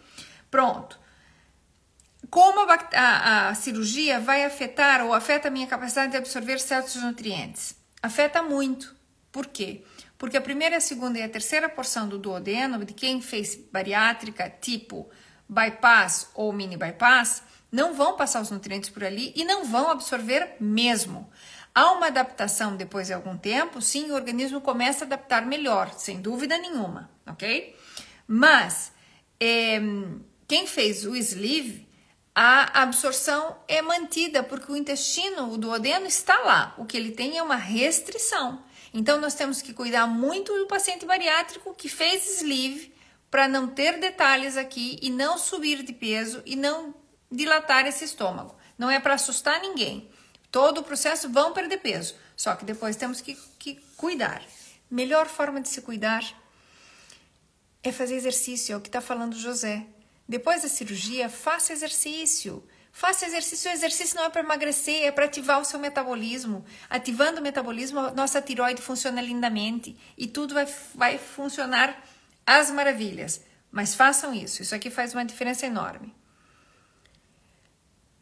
Pronto. 0.51 1.01
Como 2.29 2.71
a, 2.71 2.79
a, 2.93 3.49
a, 3.49 3.55
cirurgia 3.55 4.21
vai 4.21 4.45
afetar 4.45 5.03
ou 5.03 5.15
afeta 5.15 5.49
a 5.49 5.51
minha 5.51 5.67
capacidade 5.67 6.11
de 6.11 6.19
absorver 6.19 6.59
certos 6.59 6.97
nutrientes? 6.97 7.75
Afeta 8.03 8.43
muito. 8.43 8.95
Por 9.33 9.47
quê? 9.47 9.83
Porque 10.19 10.37
a 10.37 10.43
primeira, 10.43 10.77
a 10.77 10.81
segunda 10.81 11.19
e 11.19 11.23
a 11.23 11.29
terceira 11.29 11.71
porção 11.71 12.07
do 12.07 12.19
duodeno, 12.19 12.85
de 12.85 12.93
quem 12.93 13.23
fez 13.23 13.57
bariátrica 13.73 14.51
tipo 14.51 15.09
bypass 15.49 16.29
ou 16.35 16.53
mini 16.53 16.77
bypass, 16.77 17.43
não 17.73 17.95
vão 17.95 18.15
passar 18.15 18.43
os 18.43 18.51
nutrientes 18.51 18.91
por 18.91 19.05
ali 19.05 19.33
e 19.35 19.43
não 19.43 19.65
vão 19.65 19.91
absorver 19.91 20.57
mesmo. 20.61 21.31
Há 21.75 21.93
uma 21.93 22.09
adaptação 22.09 22.77
depois 22.77 23.07
de 23.07 23.15
algum 23.15 23.39
tempo, 23.39 23.81
sim, 23.81 24.11
o 24.11 24.15
organismo 24.15 24.61
começa 24.61 25.05
a 25.05 25.07
adaptar 25.07 25.47
melhor, 25.47 25.95
sem 25.95 26.21
dúvida 26.21 26.59
nenhuma, 26.59 27.09
ok? 27.27 27.75
Mas 28.29 28.95
é, 29.41 29.81
quem 30.47 30.67
fez 30.67 31.05
o 31.05 31.15
sleeve, 31.17 31.87
a 32.35 32.83
absorção 32.83 33.57
é 33.67 33.81
mantida, 33.81 34.43
porque 34.43 34.71
o 34.71 34.77
intestino, 34.77 35.53
o 35.53 35.57
duodeno, 35.57 36.07
está 36.07 36.39
lá. 36.41 36.75
O 36.77 36.85
que 36.85 36.97
ele 36.97 37.13
tem 37.13 37.39
é 37.39 37.43
uma 37.43 37.57
restrição. 37.57 38.63
Então, 38.93 39.21
nós 39.21 39.35
temos 39.35 39.63
que 39.63 39.73
cuidar 39.73 40.07
muito 40.07 40.55
do 40.55 40.67
paciente 40.67 41.07
bariátrico 41.07 41.75
que 41.75 41.89
fez 41.89 42.41
sleeve 42.41 42.95
para 43.31 43.49
não 43.49 43.69
ter 43.69 43.99
detalhes 43.99 44.57
aqui 44.57 44.99
e 45.03 45.11
não 45.11 45.39
subir 45.39 45.83
de 45.83 45.93
peso 45.93 46.43
e 46.47 46.57
não 46.57 46.95
dilatar 47.31 47.87
esse 47.87 48.05
estômago. 48.05 48.55
Não 48.79 48.91
é 48.91 49.01
para 49.01 49.15
assustar 49.15 49.61
ninguém. 49.61 50.09
Todo 50.51 50.79
o 50.79 50.85
processo 50.85 51.29
vão 51.29 51.53
perder 51.53 51.79
peso, 51.79 52.15
só 52.37 52.55
que 52.55 52.65
depois 52.65 52.97
temos 52.97 53.21
que, 53.21 53.37
que 53.59 53.81
cuidar. 53.97 54.43
Melhor 54.91 55.27
forma 55.27 55.61
de 55.61 55.69
se 55.69 55.83
cuidar 55.83 56.23
é 57.89 57.93
fazer 57.93 58.17
exercício, 58.17 58.73
é 58.73 58.77
o 58.77 58.81
que 58.81 58.89
está 58.89 59.01
falando 59.01 59.37
José. 59.37 59.87
Depois 60.29 60.63
da 60.63 60.69
cirurgia, 60.69 61.29
faça 61.29 61.73
exercício. 61.73 62.67
Faça 62.91 63.27
exercício. 63.27 63.71
O 63.71 63.75
exercício 63.75 64.17
não 64.17 64.25
é 64.25 64.29
para 64.29 64.41
emagrecer, 64.41 65.05
é 65.05 65.13
para 65.13 65.27
ativar 65.27 65.61
o 65.61 65.65
seu 65.65 65.79
metabolismo. 65.79 66.65
Ativando 66.91 67.39
o 67.39 67.43
metabolismo, 67.43 68.11
nossa 68.11 68.43
tiroide 68.43 68.83
funciona 68.83 69.21
lindamente 69.21 69.97
e 70.19 70.27
tudo 70.27 70.55
vai, 70.55 70.67
vai 70.95 71.19
funcionar 71.19 71.97
às 72.45 72.71
maravilhas. 72.71 73.41
Mas 73.71 73.95
façam 73.95 74.35
isso, 74.35 74.63
isso 74.63 74.75
aqui 74.75 74.91
faz 74.91 75.13
uma 75.13 75.25
diferença 75.25 75.67
enorme. 75.67 76.15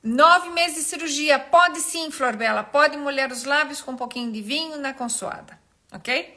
Nove 0.03 0.51
meses 0.51 0.77
de 0.77 0.83
cirurgia, 0.83 1.39
pode 1.39 1.81
sim, 1.81 2.11
Florbela, 2.11 2.63
pode 2.63 2.99
molhar 2.99 3.33
os 3.33 3.45
lábios 3.45 3.81
com 3.81 3.93
um 3.93 3.97
pouquinho 3.97 4.31
de 4.31 4.43
vinho 4.43 4.77
na 4.79 4.93
consoada, 4.93 5.59
ok? 5.91 6.37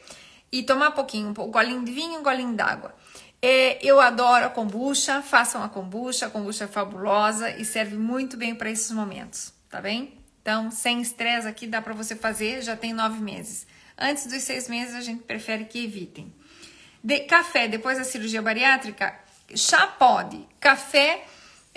E 0.50 0.64
tomar 0.64 0.90
um 0.90 0.94
pouquinho, 0.94 1.30
um 1.30 1.34
golinho 1.34 1.84
de 1.84 1.92
vinho, 1.92 2.20
um 2.20 2.24
golinho 2.24 2.54
d'água. 2.54 2.96
É, 3.42 3.86
eu 3.86 4.00
adoro 4.00 4.46
a 4.46 4.50
kombucha, 4.50 5.22
façam 5.22 5.64
a 5.64 5.70
kombucha, 5.70 6.26
a 6.26 6.30
kombucha 6.30 6.64
é 6.64 6.68
fabulosa 6.68 7.50
e 7.52 7.64
serve 7.64 7.96
muito 7.96 8.36
bem 8.36 8.56
para 8.56 8.70
esses 8.70 8.92
momentos, 8.92 9.54
tá 9.70 9.80
bem? 9.80 10.18
Então, 10.42 10.72
sem 10.72 11.02
estresse 11.02 11.48
aqui, 11.48 11.68
dá 11.68 11.82
para 11.82 11.94
você 11.94 12.16
fazer, 12.16 12.62
já 12.62 12.76
tem 12.76 12.94
nove 12.94 13.22
meses. 13.22 13.68
Antes 13.98 14.28
dos 14.28 14.42
seis 14.44 14.68
meses, 14.70 14.96
a 14.96 15.02
gente 15.02 15.24
prefere 15.24 15.66
que 15.66 15.84
evitem. 15.84 16.34
De, 17.04 17.20
café, 17.22 17.68
depois 17.68 17.98
da 17.98 18.04
cirurgia 18.04 18.42
bariátrica, 18.42 19.14
chá 19.56 19.86
pode. 19.88 20.48
Café 20.60 21.26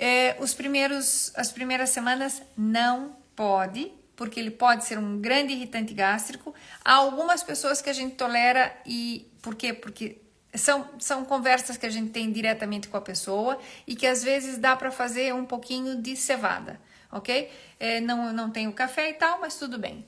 é, 0.01 0.35
os 0.39 0.55
primeiros, 0.55 1.31
as 1.35 1.51
primeiras 1.51 1.91
semanas 1.91 2.41
não 2.57 3.15
pode, 3.35 3.91
porque 4.15 4.39
ele 4.39 4.49
pode 4.49 4.85
ser 4.85 4.97
um 4.97 5.19
grande 5.19 5.53
irritante 5.53 5.93
gástrico. 5.93 6.55
Há 6.83 6.93
algumas 6.93 7.43
pessoas 7.43 7.81
que 7.81 7.89
a 7.89 7.93
gente 7.93 8.15
tolera 8.15 8.75
e 8.83 9.29
por 9.43 9.53
quê? 9.53 9.73
Porque 9.73 10.20
são, 10.53 10.89
são 10.99 11.25
conversas 11.25 11.77
que 11.77 11.85
a 11.85 11.89
gente 11.89 12.11
tem 12.11 12.31
diretamente 12.31 12.87
com 12.87 12.97
a 12.97 13.01
pessoa 13.01 13.59
e 13.87 13.95
que 13.95 14.05
às 14.05 14.23
vezes 14.23 14.57
dá 14.57 14.75
para 14.75 14.91
fazer 14.91 15.33
um 15.33 15.45
pouquinho 15.45 16.01
de 16.01 16.15
cevada, 16.15 16.79
ok? 17.11 17.49
É, 17.79 18.01
não, 18.01 18.33
não 18.33 18.49
tenho 18.49 18.71
café 18.73 19.09
e 19.09 19.13
tal, 19.13 19.39
mas 19.39 19.57
tudo 19.57 19.77
bem. 19.77 20.05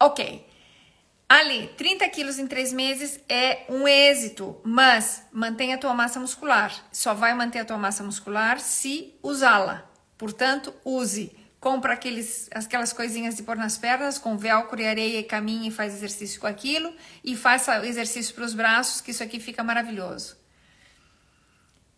Ok. 0.00 0.46
Ali, 1.28 1.68
30 1.76 2.08
quilos 2.10 2.38
em 2.38 2.46
3 2.46 2.72
meses 2.72 3.18
é 3.28 3.64
um 3.68 3.88
êxito, 3.88 4.60
mas 4.62 5.26
mantenha 5.32 5.76
a 5.76 5.78
tua 5.78 5.94
massa 5.94 6.20
muscular. 6.20 6.72
Só 6.92 7.14
vai 7.14 7.34
manter 7.34 7.60
a 7.60 7.64
tua 7.64 7.78
massa 7.78 8.02
muscular 8.02 8.60
se 8.60 9.14
usá-la. 9.22 9.90
Portanto, 10.18 10.72
use. 10.84 11.34
Compra 11.64 11.94
aqueles, 11.94 12.50
aquelas 12.54 12.92
coisinhas 12.92 13.36
de 13.36 13.42
pôr 13.42 13.56
nas 13.56 13.78
pernas 13.78 14.18
com 14.18 14.36
velcro 14.36 14.78
e 14.78 14.86
areia 14.86 15.20
e 15.20 15.22
caminhe 15.24 15.68
e 15.68 15.70
faz 15.70 15.94
exercício 15.94 16.38
com 16.38 16.46
aquilo. 16.46 16.94
E 17.24 17.34
faça 17.34 17.86
exercício 17.86 18.34
para 18.34 18.44
os 18.44 18.52
braços, 18.52 19.00
que 19.00 19.12
isso 19.12 19.22
aqui 19.22 19.40
fica 19.40 19.64
maravilhoso. 19.64 20.36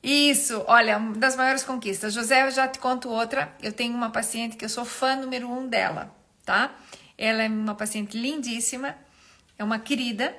Isso, 0.00 0.64
olha, 0.68 0.98
uma 0.98 1.16
das 1.16 1.34
maiores 1.34 1.64
conquistas. 1.64 2.14
José, 2.14 2.46
eu 2.46 2.52
já 2.52 2.68
te 2.68 2.78
conto 2.78 3.08
outra. 3.08 3.52
Eu 3.60 3.72
tenho 3.72 3.92
uma 3.92 4.08
paciente 4.08 4.56
que 4.56 4.64
eu 4.64 4.68
sou 4.68 4.84
fã 4.84 5.16
número 5.16 5.50
um 5.50 5.66
dela, 5.66 6.14
tá? 6.44 6.72
Ela 7.18 7.42
é 7.42 7.48
uma 7.48 7.74
paciente 7.74 8.16
lindíssima, 8.16 8.96
é 9.58 9.64
uma 9.64 9.80
querida. 9.80 10.32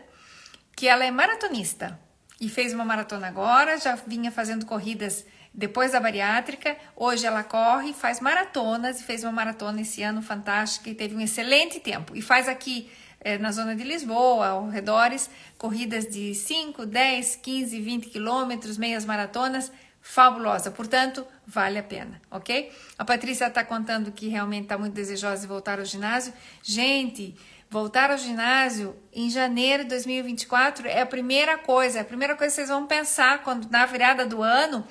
que 0.74 0.88
ela 0.88 1.04
é 1.04 1.12
maratonista 1.12 2.00
e 2.40 2.48
fez 2.48 2.72
uma 2.72 2.86
maratona 2.86 3.28
agora, 3.28 3.78
já 3.78 3.96
vinha 3.96 4.32
fazendo 4.32 4.66
corridas 4.66 5.26
depois 5.58 5.94
da 5.94 6.00
bariátrica. 6.00 6.78
Hoje 6.96 7.26
ela 7.26 7.44
corre, 7.44 7.92
faz 7.92 8.20
maratonas 8.20 9.02
e 9.02 9.04
fez 9.04 9.24
uma 9.24 9.32
maratona 9.32 9.82
esse 9.82 10.04
ano 10.04 10.22
fantástica 10.22 10.92
e 10.92 10.94
teve 10.94 11.16
um 11.16 11.20
excelente 11.20 11.80
tempo. 11.80 12.16
E 12.16 12.22
faz 12.22 12.48
aqui 12.48 12.88
é, 13.20 13.40
na 13.40 13.52
zona 13.52 13.76
de 13.76 13.84
Lisboa, 13.84 14.48
ao 14.50 14.70
redores, 14.70 15.30
corridas 15.58 16.06
de 16.06 16.36
5, 16.36 16.86
10, 16.86 17.38
15, 17.38 17.82
20 17.82 18.10
quilômetros, 18.10 18.78
meias 18.78 19.04
maratonas, 19.04 19.72
fabulosa. 20.00 20.70
Portanto, 20.70 21.26
vale 21.46 21.80
a 21.80 21.84
pena, 21.84 22.22
ok? 22.30 22.72
A 22.98 23.04
Patrícia 23.04 23.48
está 23.48 23.64
contando 23.64 24.12
que 24.12 24.28
realmente 24.28 24.64
está 24.64 24.78
muito 24.78 24.94
desejosa 24.94 25.42
de 25.42 25.48
voltar 25.48 25.80
ao 25.80 25.86
ginásio. 25.86 26.32
Gente, 26.62 27.36
voltar 27.70 28.12
ao 28.12 28.18
ginásio 28.18 28.96
em 29.12 29.30
janeiro 29.30 29.84
de 29.84 29.90
2024 29.90 30.88
é 30.88 31.02
a 31.02 31.06
primeira 31.06 31.58
coisa, 31.58 31.98
é 31.98 32.02
a 32.02 32.06
primeira 32.06 32.36
coisa 32.36 32.52
que 32.52 32.56
vocês 32.56 32.70
vão 32.70 32.86
pensar 32.86 33.44
quando 33.44 33.70
na 33.70 33.86
virada 33.86 34.26
do 34.26 34.42
ano 34.42 34.86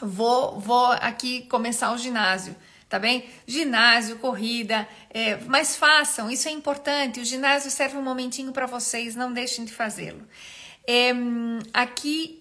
vou, 0.00 0.58
vou 0.58 0.86
aqui 0.92 1.42
começar 1.42 1.92
o 1.92 1.98
ginásio 1.98 2.54
tá 2.94 2.98
bem? 3.00 3.28
Ginásio, 3.44 4.20
corrida, 4.20 4.86
é, 5.10 5.36
mas 5.48 5.74
façam, 5.74 6.30
isso 6.30 6.48
é 6.48 6.52
importante. 6.52 7.18
O 7.18 7.24
ginásio 7.24 7.68
serve 7.68 7.96
um 7.96 8.02
momentinho 8.02 8.52
para 8.52 8.66
vocês, 8.66 9.16
não 9.16 9.32
deixem 9.32 9.64
de 9.64 9.72
fazê-lo. 9.72 10.22
É, 10.86 11.10
aqui, 11.72 12.40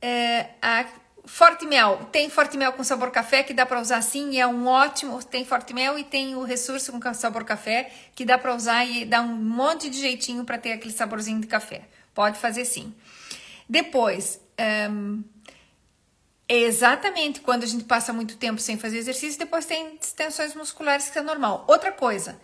é, 0.00 0.50
a 0.62 0.86
Forte 1.24 1.66
Mel, 1.66 2.08
tem 2.12 2.28
Forte 2.30 2.56
Mel 2.56 2.72
com 2.74 2.84
sabor 2.84 3.10
café 3.10 3.42
que 3.42 3.52
dá 3.52 3.66
para 3.66 3.80
usar 3.80 4.02
sim, 4.02 4.38
é 4.38 4.46
um 4.46 4.68
ótimo. 4.68 5.20
Tem 5.24 5.44
Forte 5.44 5.74
Mel 5.74 5.98
e 5.98 6.04
tem 6.04 6.36
o 6.36 6.44
Ressurso 6.44 6.92
com 6.92 7.14
sabor 7.14 7.44
café 7.44 7.90
que 8.14 8.24
dá 8.24 8.38
para 8.38 8.54
usar 8.54 8.84
e 8.84 9.04
dá 9.04 9.20
um 9.22 9.34
monte 9.34 9.90
de 9.90 9.98
jeitinho 9.98 10.44
para 10.44 10.58
ter 10.58 10.72
aquele 10.72 10.92
saborzinho 10.92 11.40
de 11.40 11.46
café. 11.46 11.82
Pode 12.14 12.38
fazer 12.38 12.64
sim. 12.66 12.94
Depois, 13.68 14.38
um, 14.90 15.24
é 16.48 16.56
exatamente 16.56 17.40
quando 17.40 17.62
a 17.62 17.66
gente 17.66 17.84
passa 17.84 18.12
muito 18.12 18.36
tempo 18.36 18.60
sem 18.60 18.78
fazer 18.78 18.98
exercício, 18.98 19.38
depois 19.38 19.64
tem 19.64 19.98
tensões 20.16 20.54
musculares 20.54 21.08
que 21.08 21.18
é 21.18 21.22
normal. 21.22 21.64
Outra 21.66 21.90
coisa, 21.90 22.38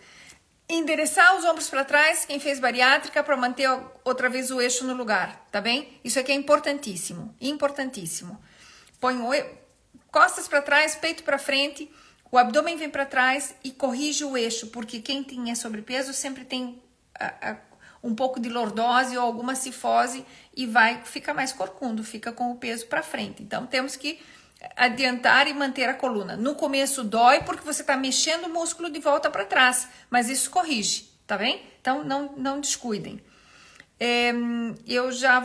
endereçar 0.67 1.37
os 1.37 1.45
ombros 1.45 1.69
para 1.69 1.85
trás, 1.85 2.25
quem 2.25 2.39
fez 2.39 2.59
bariátrica, 2.59 3.23
para 3.23 3.37
manter 3.37 3.69
outra 4.03 4.29
vez 4.29 4.49
o 4.49 4.59
eixo 4.59 4.85
no 4.85 4.93
lugar, 4.93 5.47
tá 5.51 5.61
bem? 5.61 5.99
Isso 6.03 6.19
aqui 6.19 6.31
é 6.31 6.35
importantíssimo, 6.35 7.35
importantíssimo. 7.39 8.41
Põe 8.99 9.17
o 9.17 9.31
costas 10.11 10.47
para 10.47 10.61
trás, 10.61 10.95
peito 10.95 11.23
para 11.23 11.37
frente, 11.37 11.89
o 12.31 12.37
abdômen 12.37 12.77
vem 12.77 12.89
para 12.89 13.05
trás 13.05 13.53
e 13.63 13.71
corrige 13.71 14.23
o 14.23 14.37
eixo, 14.37 14.67
porque 14.67 15.01
quem 15.01 15.23
tem 15.23 15.53
sobrepeso 15.53 16.13
sempre 16.13 16.45
tem 16.45 16.81
a, 17.13 17.51
a 17.51 17.57
um 18.03 18.15
pouco 18.15 18.39
de 18.39 18.49
lordose 18.49 19.15
ou 19.15 19.23
alguma 19.23 19.53
cifose 19.53 20.25
e 20.55 20.65
vai 20.65 21.03
ficar 21.03 21.33
mais 21.33 21.53
corcundo, 21.53 22.03
fica 22.03 22.31
com 22.31 22.51
o 22.51 22.57
peso 22.57 22.87
para 22.87 23.01
frente. 23.01 23.41
Então 23.41 23.65
temos 23.65 23.95
que 23.95 24.19
adiantar 24.75 25.47
e 25.47 25.53
manter 25.53 25.89
a 25.89 25.93
coluna. 25.93 26.35
No 26.35 26.55
começo 26.55 27.03
dói 27.03 27.41
porque 27.43 27.65
você 27.65 27.81
está 27.81 27.97
mexendo 27.97 28.45
o 28.45 28.49
músculo 28.49 28.89
de 28.89 28.99
volta 28.99 29.29
para 29.29 29.45
trás, 29.45 29.87
mas 30.09 30.29
isso 30.29 30.49
corrige, 30.49 31.09
tá 31.25 31.37
bem? 31.37 31.63
Então 31.79 32.03
não, 32.03 32.33
não 32.37 32.59
descuidem. 32.59 33.23
É, 34.03 34.33
eu 34.87 35.11
já, 35.11 35.43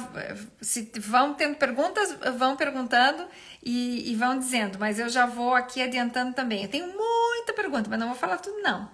se 0.62 0.90
vão 0.98 1.34
tendo 1.34 1.56
perguntas, 1.56 2.16
vão 2.38 2.56
perguntando 2.56 3.26
e, 3.62 4.10
e, 4.10 4.14
vão 4.14 4.38
dizendo, 4.38 4.78
mas 4.78 4.98
eu 4.98 5.10
já 5.10 5.26
vou 5.26 5.54
aqui 5.54 5.82
adiantando 5.82 6.32
também. 6.32 6.62
Eu 6.62 6.70
tenho 6.70 6.86
muita 6.86 7.52
pergunta, 7.52 7.90
mas 7.90 7.98
não 7.98 8.08
vou 8.08 8.16
falar 8.16 8.38
tudo 8.38 8.58
não. 8.62 8.90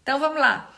Então 0.00 0.20
vamos 0.20 0.38
lá. 0.38 0.72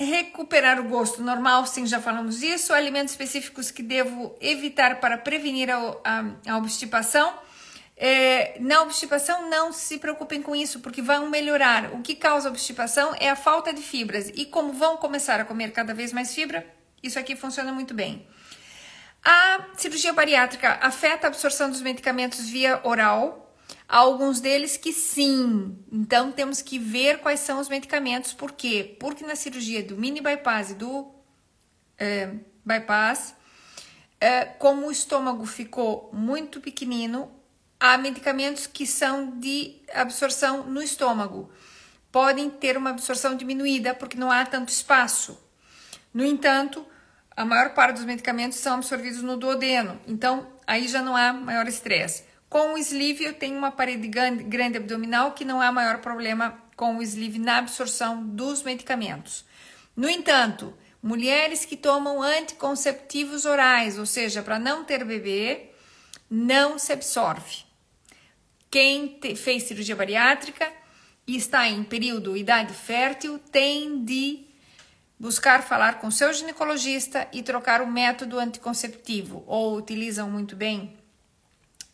Recuperar 0.00 0.78
o 0.78 0.84
gosto 0.84 1.20
normal, 1.22 1.66
sim, 1.66 1.84
já 1.84 2.00
falamos 2.00 2.38
disso. 2.38 2.72
Alimentos 2.72 3.10
específicos 3.10 3.72
que 3.72 3.82
devo 3.82 4.32
evitar 4.40 5.00
para 5.00 5.18
prevenir 5.18 5.68
a, 5.68 5.96
a, 6.04 6.52
a 6.52 6.56
obstipação. 6.56 7.34
É, 7.96 8.56
na 8.60 8.82
obstipação, 8.82 9.50
não 9.50 9.72
se 9.72 9.98
preocupem 9.98 10.40
com 10.40 10.54
isso, 10.54 10.78
porque 10.78 11.02
vão 11.02 11.28
melhorar. 11.28 11.92
O 11.94 12.00
que 12.00 12.14
causa 12.14 12.48
obstipação 12.48 13.12
é 13.18 13.28
a 13.28 13.34
falta 13.34 13.72
de 13.72 13.82
fibras. 13.82 14.30
E 14.36 14.46
como 14.46 14.72
vão 14.72 14.96
começar 14.98 15.40
a 15.40 15.44
comer 15.44 15.72
cada 15.72 15.92
vez 15.92 16.12
mais 16.12 16.32
fibra, 16.32 16.64
isso 17.02 17.18
aqui 17.18 17.34
funciona 17.34 17.72
muito 17.72 17.92
bem. 17.92 18.24
A 19.24 19.66
cirurgia 19.74 20.12
bariátrica 20.12 20.78
afeta 20.80 21.26
a 21.26 21.28
absorção 21.28 21.68
dos 21.68 21.82
medicamentos 21.82 22.48
via 22.48 22.80
oral, 22.84 23.47
Há 23.88 23.96
alguns 23.96 24.38
deles 24.38 24.76
que 24.76 24.92
sim. 24.92 25.78
Então 25.90 26.30
temos 26.30 26.60
que 26.60 26.78
ver 26.78 27.20
quais 27.20 27.40
são 27.40 27.58
os 27.58 27.68
medicamentos. 27.70 28.34
Por 28.34 28.52
quê? 28.52 28.96
Porque 29.00 29.24
na 29.24 29.34
cirurgia 29.34 29.82
do 29.82 29.96
mini 29.96 30.20
bypass 30.20 30.70
e 30.72 30.74
do 30.74 31.10
é, 31.96 32.34
bypass, 32.62 33.34
é, 34.20 34.44
como 34.44 34.88
o 34.88 34.92
estômago 34.92 35.46
ficou 35.46 36.10
muito 36.12 36.60
pequenino, 36.60 37.32
há 37.80 37.96
medicamentos 37.96 38.66
que 38.66 38.86
são 38.86 39.38
de 39.38 39.76
absorção 39.94 40.64
no 40.64 40.82
estômago. 40.82 41.50
Podem 42.12 42.50
ter 42.50 42.76
uma 42.76 42.90
absorção 42.90 43.36
diminuída 43.36 43.94
porque 43.94 44.18
não 44.18 44.30
há 44.30 44.44
tanto 44.44 44.68
espaço. 44.68 45.42
No 46.12 46.24
entanto, 46.24 46.84
a 47.34 47.44
maior 47.44 47.72
parte 47.72 47.96
dos 47.96 48.04
medicamentos 48.04 48.58
são 48.58 48.74
absorvidos 48.74 49.22
no 49.22 49.36
duodeno, 49.36 50.00
então 50.06 50.48
aí 50.66 50.88
já 50.88 51.00
não 51.00 51.14
há 51.14 51.32
maior 51.32 51.68
estresse. 51.68 52.27
Com 52.48 52.74
o 52.74 52.78
sleeve, 52.78 53.24
eu 53.24 53.34
tenho 53.34 53.58
uma 53.58 53.70
parede 53.70 54.08
grande, 54.08 54.78
abdominal 54.78 55.32
que 55.32 55.44
não 55.44 55.60
há 55.60 55.70
maior 55.70 55.98
problema 55.98 56.58
com 56.74 56.96
o 56.96 57.02
sleeve 57.02 57.38
na 57.38 57.58
absorção 57.58 58.24
dos 58.24 58.62
medicamentos. 58.62 59.44
No 59.94 60.08
entanto, 60.08 60.72
mulheres 61.02 61.64
que 61.66 61.76
tomam 61.76 62.22
anticonceptivos 62.22 63.44
orais, 63.44 63.98
ou 63.98 64.06
seja, 64.06 64.42
para 64.42 64.58
não 64.58 64.84
ter 64.84 65.04
bebê, 65.04 65.70
não 66.30 66.78
se 66.78 66.92
absorve. 66.92 67.64
Quem 68.70 69.08
te, 69.08 69.34
fez 69.34 69.64
cirurgia 69.64 69.96
bariátrica 69.96 70.70
e 71.26 71.36
está 71.36 71.68
em 71.68 71.84
período 71.84 72.36
idade 72.36 72.72
fértil 72.72 73.38
tem 73.38 74.04
de 74.04 74.46
buscar 75.18 75.62
falar 75.62 76.00
com 76.00 76.10
seu 76.10 76.32
ginecologista 76.32 77.28
e 77.32 77.42
trocar 77.42 77.82
o 77.82 77.86
método 77.86 78.38
anticonceptivo 78.38 79.42
ou 79.46 79.76
utilizam 79.76 80.30
muito 80.30 80.54
bem 80.54 80.97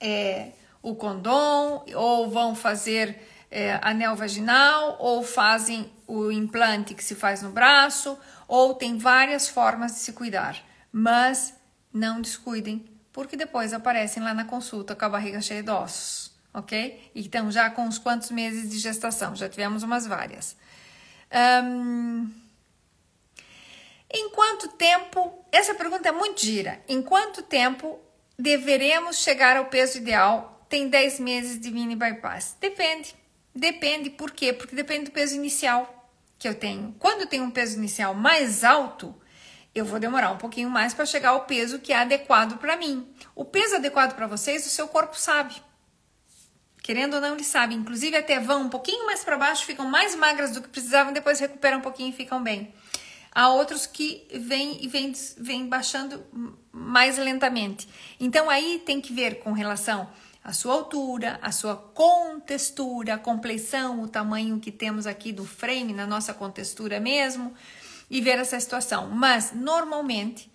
é, 0.01 0.53
o 0.83 0.95
condom, 0.95 1.85
ou 1.95 2.31
vão 2.31 2.55
fazer 2.55 3.19
é, 3.51 3.79
anel 3.83 4.15
vaginal, 4.17 4.97
ou 4.99 5.23
fazem 5.23 5.91
o 6.07 6.31
implante 6.31 6.95
que 6.95 7.03
se 7.03 7.15
faz 7.15 7.41
no 7.43 7.51
braço, 7.51 8.19
ou 8.47 8.75
tem 8.75 8.99
várias 8.99 9.49
formas 9.49 9.93
de 9.93 9.99
se 9.99 10.13
cuidar. 10.13 10.63
Mas 10.93 11.55
não 11.93 12.21
descuidem, 12.21 12.85
porque 13.13 13.37
depois 13.37 13.73
aparecem 13.73 14.23
lá 14.23 14.35
na 14.35 14.45
consulta 14.45 14.95
com 14.95 15.05
a 15.05 15.09
barriga 15.09 15.41
cheia 15.41 15.63
de 15.63 15.71
ossos, 15.71 16.33
ok? 16.53 17.11
Então, 17.15 17.51
já 17.51 17.71
com 17.71 17.83
uns 17.83 17.99
quantos 17.99 18.31
meses 18.31 18.69
de 18.69 18.79
gestação, 18.79 19.35
já 19.35 19.49
tivemos 19.49 19.83
umas 19.83 20.07
várias. 20.07 20.57
Um, 21.65 22.31
em 24.13 24.31
quanto 24.31 24.69
tempo, 24.69 25.45
essa 25.51 25.75
pergunta 25.75 26.09
é 26.09 26.13
muito 26.13 26.41
gira, 26.41 26.81
em 26.87 27.03
quanto 27.03 27.43
tempo 27.43 27.99
deveremos 28.39 29.19
chegar 29.19 29.57
ao 29.57 29.67
peso 29.67 29.99
ideal 29.99 30.67
tem 30.69 30.89
10 30.89 31.21
meses 31.21 31.61
de 31.61 31.71
mini 31.71 31.95
bypass? 31.95 32.57
Depende. 32.61 33.15
Depende, 33.55 34.11
por 34.11 34.33
quê? 34.33 34.53
Porque 34.53 34.75
depende 34.75 35.05
do 35.05 35.11
peso 35.13 35.37
inicial 35.37 36.11
que 36.39 36.49
eu 36.49 36.55
tenho. 36.55 36.95
Quando 36.99 37.21
eu 37.21 37.27
tenho 37.27 37.45
um 37.45 37.51
peso 37.51 37.79
inicial 37.79 38.15
mais 38.15 38.65
alto, 38.65 39.15
eu 39.75 39.85
vou 39.85 40.01
demorar 40.01 40.31
um 40.31 40.39
pouquinho 40.39 40.69
mais 40.69 40.93
para 40.93 41.07
chegar 41.07 41.31
ao 41.31 41.45
peso 41.45 41.79
que 41.79 41.93
é 41.93 41.97
adequado 41.97 42.59
para 42.59 42.77
mim. 42.77 43.09
O 43.35 43.45
peso 43.45 43.77
adequado 43.77 44.15
para 44.15 44.27
vocês, 44.27 44.67
o 44.67 44.71
seu 44.71 44.89
corpo 44.89 45.19
sabe. 45.19 45.55
Querendo 46.83 47.15
ou 47.15 47.21
não, 47.21 47.35
ele 47.35 47.45
sabe. 47.45 47.75
Inclusive, 47.75 48.17
até 48.17 48.39
vão 48.39 48.63
um 48.63 48.69
pouquinho 48.69 49.07
mais 49.07 49.25
para 49.25 49.39
baixo, 49.39 49.65
ficam 49.65 49.87
mais 49.87 50.15
magras 50.15 50.51
do 50.51 50.61
que 50.61 50.69
precisavam, 50.69 51.13
depois 51.13 51.41
recuperam 51.41 51.79
um 51.79 51.83
pouquinho 51.83 52.11
e 52.11 52.13
ficam 52.13 52.43
bem. 52.43 52.75
Há 53.35 53.49
outros 53.49 53.85
que 53.85 54.29
vêm 54.33 54.79
e 54.81 54.87
vêm, 54.87 55.13
vêm 55.37 55.67
baixando 55.67 56.25
mais 56.71 57.19
lentamente. 57.19 57.89
Então 58.21 58.49
aí 58.49 58.81
tem 58.87 59.01
que 59.01 59.13
ver 59.13 59.41
com 59.41 59.53
relação 59.53 60.09
à 60.43 60.53
sua 60.53 60.75
altura, 60.75 61.41
à 61.43 61.51
sua 61.51 61.75
contextura, 61.75 63.15
a 63.15 63.19
compleição, 63.19 64.03
o 64.03 64.09
tamanho 64.09 64.61
que 64.61 64.71
temos 64.71 65.05
aqui 65.05 65.33
do 65.33 65.45
frame 65.45 65.93
na 65.93 66.07
nossa 66.07 66.33
contextura 66.33 67.01
mesmo 67.01 67.53
e 68.09 68.21
ver 68.21 68.39
essa 68.39 68.61
situação. 68.61 69.11
Mas 69.11 69.53
normalmente 69.53 70.49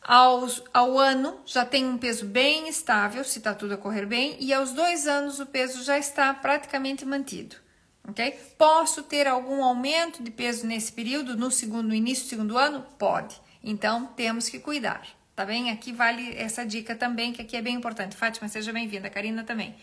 aos, 0.00 0.62
ao 0.72 0.98
ano 0.98 1.40
já 1.44 1.66
tem 1.66 1.84
um 1.84 1.98
peso 1.98 2.24
bem 2.24 2.68
estável, 2.68 3.22
se 3.22 3.38
está 3.38 3.52
tudo 3.52 3.74
a 3.74 3.76
correr 3.76 4.06
bem, 4.06 4.36
e 4.40 4.54
aos 4.54 4.72
dois 4.72 5.06
anos 5.06 5.40
o 5.40 5.44
peso 5.44 5.84
já 5.84 5.98
está 5.98 6.32
praticamente 6.32 7.04
mantido 7.04 7.67
ok? 8.08 8.30
Posso 8.56 9.02
ter 9.02 9.26
algum 9.26 9.62
aumento 9.62 10.22
de 10.22 10.30
peso 10.30 10.66
nesse 10.66 10.90
período, 10.90 11.36
no 11.36 11.50
segundo, 11.50 11.88
no 11.88 11.94
início 11.94 12.24
do 12.24 12.28
segundo 12.30 12.58
ano? 12.58 12.84
Pode. 12.98 13.40
Então, 13.62 14.06
temos 14.06 14.48
que 14.48 14.58
cuidar, 14.58 15.06
tá 15.36 15.44
bem? 15.44 15.70
Aqui 15.70 15.92
vale 15.92 16.34
essa 16.36 16.64
dica 16.64 16.94
também, 16.94 17.32
que 17.32 17.42
aqui 17.42 17.56
é 17.56 17.62
bem 17.62 17.74
importante. 17.74 18.16
Fátima, 18.16 18.48
seja 18.48 18.72
bem-vinda, 18.72 19.10
Karina 19.10 19.44
também. 19.44 19.76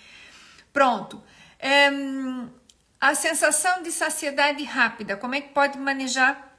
Pronto. 0.73 1.21
Um, 1.93 2.49
a 2.99 3.13
sensação 3.13 3.83
de 3.83 3.91
saciedade 3.91 4.63
rápida, 4.63 5.15
como 5.15 5.35
é 5.35 5.41
que 5.41 5.49
pode 5.49 5.77
manejar 5.77 6.53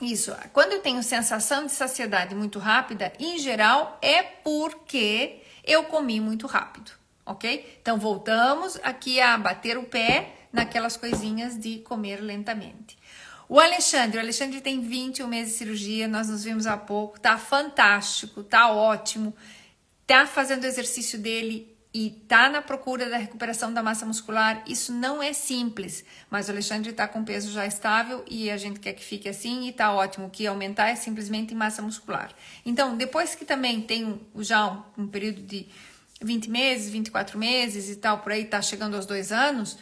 isso? 0.00 0.34
Quando 0.52 0.72
eu 0.72 0.80
tenho 0.80 1.02
sensação 1.02 1.66
de 1.66 1.72
saciedade 1.72 2.34
muito 2.34 2.58
rápida, 2.58 3.12
em 3.18 3.38
geral 3.38 3.98
é 4.00 4.22
porque 4.22 5.42
eu 5.62 5.84
comi 5.84 6.20
muito 6.20 6.46
rápido, 6.46 6.90
ok? 7.24 7.78
Então 7.80 7.98
voltamos 7.98 8.78
aqui 8.82 9.20
a 9.20 9.36
bater 9.36 9.76
o 9.78 9.84
pé 9.84 10.32
naquelas 10.54 10.96
coisinhas 10.96 11.58
de 11.58 11.80
comer 11.80 12.22
lentamente. 12.22 12.96
O 13.48 13.60
Alexandre, 13.60 14.16
o 14.16 14.20
Alexandre 14.20 14.60
tem 14.60 14.80
21 14.80 15.28
meses 15.28 15.52
de 15.52 15.58
cirurgia, 15.58 16.08
nós 16.08 16.28
nos 16.28 16.44
vimos 16.44 16.66
há 16.66 16.76
pouco, 16.76 17.20
tá 17.20 17.36
fantástico, 17.36 18.42
tá 18.42 18.72
ótimo, 18.72 19.34
tá 20.06 20.26
fazendo 20.26 20.64
o 20.64 20.66
exercício 20.66 21.18
dele 21.18 21.74
e 21.92 22.10
tá 22.10 22.48
na 22.48 22.60
procura 22.60 23.08
da 23.08 23.16
recuperação 23.16 23.72
da 23.72 23.82
massa 23.82 24.04
muscular. 24.04 24.64
Isso 24.66 24.92
não 24.92 25.22
é 25.22 25.32
simples, 25.32 26.04
mas 26.28 26.48
o 26.48 26.50
Alexandre 26.50 26.92
tá 26.92 27.06
com 27.06 27.22
peso 27.22 27.52
já 27.52 27.64
estável 27.66 28.24
e 28.28 28.50
a 28.50 28.56
gente 28.56 28.80
quer 28.80 28.94
que 28.94 29.04
fique 29.04 29.28
assim 29.28 29.68
e 29.68 29.72
tá 29.72 29.92
ótimo. 29.92 30.28
Que 30.28 30.44
aumentar 30.46 30.88
é 30.88 30.96
simplesmente 30.96 31.54
massa 31.54 31.80
muscular. 31.82 32.34
Então, 32.66 32.96
depois 32.96 33.36
que 33.36 33.44
também 33.44 33.80
tem 33.80 34.20
já 34.38 34.66
um, 34.66 35.04
um 35.04 35.06
período 35.06 35.40
de 35.42 35.68
20 36.20 36.50
meses, 36.50 36.90
24 36.90 37.38
meses 37.38 37.88
e 37.88 37.94
tal, 37.94 38.18
por 38.18 38.32
aí 38.32 38.44
tá 38.44 38.60
chegando 38.60 38.96
aos 38.96 39.06
dois 39.06 39.30
anos, 39.30 39.78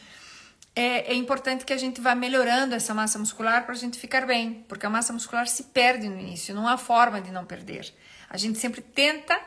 é, 0.75 1.13
é, 1.13 1.15
importante 1.15 1.65
que 1.65 1.73
a 1.73 1.77
gente 1.77 2.01
vá 2.01 2.15
melhorando 2.15 2.75
essa 2.75 2.95
massa 2.95 3.19
muscular 3.19 3.65
para 3.65 3.75
a 3.75 3.79
gente 3.79 3.99
ficar 3.99 4.27
bem, 4.27 4.65
porque 4.69 4.87
a 4.87 4.91
massa 4.91 5.13
muscular 5.13 5.47
se 5.47 5.65
perde 5.65 6.09
no 6.09 6.19
início, 6.19 6.55
não 6.55 6.67
há 6.67 6.79
forma 6.79 7.21
de 7.21 7.31
não 7.31 7.45
perder. 7.45 7.93
A 8.31 8.37
gente 8.39 8.59
sempre 8.59 8.81
tenta, 8.81 9.39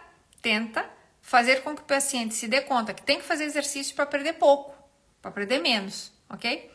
tenta 0.42 0.86
fazer 1.22 1.64
com 1.64 1.76
que 1.76 1.82
o 1.82 1.86
paciente 1.86 2.36
se 2.36 2.48
dê 2.48 2.62
conta 2.62 2.94
que 2.94 3.02
tem 3.02 3.18
que 3.18 3.26
fazer 3.26 3.46
exercício 3.46 3.96
para 3.96 4.06
perder 4.06 4.34
pouco, 4.34 4.76
para 5.20 5.32
perder 5.32 5.60
menos, 5.60 6.14
ok? 6.30 6.72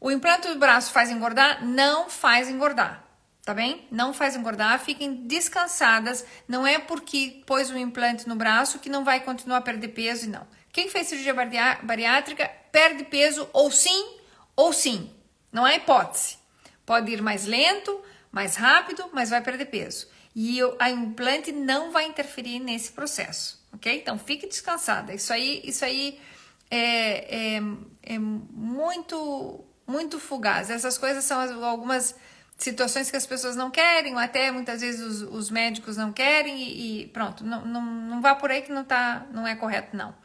O 0.00 0.10
implante 0.10 0.48
do 0.48 0.58
braço 0.58 0.90
faz 0.90 1.10
engordar? 1.10 1.64
Não 1.64 2.08
faz 2.08 2.48
engordar, 2.48 3.04
tá 3.44 3.52
bem? 3.52 3.86
Não 3.90 4.14
faz 4.14 4.34
engordar, 4.34 4.80
fiquem 4.80 5.26
descansadas. 5.26 6.24
Não 6.48 6.66
é 6.66 6.78
porque 6.78 7.42
pôs 7.46 7.70
o 7.70 7.76
implante 7.76 8.26
no 8.26 8.36
braço 8.36 8.78
que 8.78 8.88
não 8.88 9.04
vai 9.04 9.20
continuar 9.20 9.58
a 9.58 9.62
perder 9.62 9.88
peso 9.88 10.28
não. 10.30 10.46
Quem 10.72 10.88
fez 10.88 11.06
cirurgia 11.06 11.34
bariátrica 11.82 12.50
perde 12.74 13.04
peso 13.04 13.48
ou 13.52 13.70
sim 13.70 14.16
ou 14.56 14.72
sim. 14.72 15.08
Não 15.52 15.64
há 15.64 15.76
hipótese. 15.76 16.38
Pode 16.84 17.12
ir 17.12 17.22
mais 17.22 17.46
lento, 17.46 18.02
mais 18.32 18.56
rápido, 18.56 19.08
mas 19.12 19.30
vai 19.30 19.40
perder 19.40 19.66
peso. 19.66 20.08
E 20.34 20.58
a 20.80 20.90
implante 20.90 21.52
não 21.52 21.92
vai 21.92 22.06
interferir 22.06 22.58
nesse 22.58 22.90
processo, 22.90 23.64
ok? 23.72 24.00
Então 24.00 24.18
fique 24.18 24.48
descansada. 24.48 25.14
Isso 25.14 25.32
aí, 25.32 25.62
isso 25.62 25.84
aí 25.84 26.20
é, 26.68 27.54
é, 27.54 27.62
é 28.02 28.18
muito, 28.18 29.64
muito 29.86 30.18
fugaz. 30.18 30.68
Essas 30.68 30.98
coisas 30.98 31.22
são 31.22 31.64
algumas 31.64 32.16
situações 32.58 33.08
que 33.08 33.16
as 33.16 33.24
pessoas 33.24 33.54
não 33.54 33.70
querem, 33.70 34.14
ou 34.14 34.18
até 34.18 34.50
muitas 34.50 34.80
vezes 34.80 35.00
os, 35.00 35.22
os 35.22 35.48
médicos 35.48 35.96
não 35.96 36.12
querem, 36.12 36.60
e, 36.60 37.02
e, 37.02 37.06
pronto, 37.06 37.44
não, 37.44 37.64
não, 37.64 37.82
não 37.82 38.20
vá 38.20 38.34
por 38.34 38.50
aí 38.50 38.62
que 38.62 38.72
não, 38.72 38.84
tá, 38.84 39.24
não 39.30 39.46
é 39.46 39.54
correto, 39.54 39.96
não. 39.96 40.23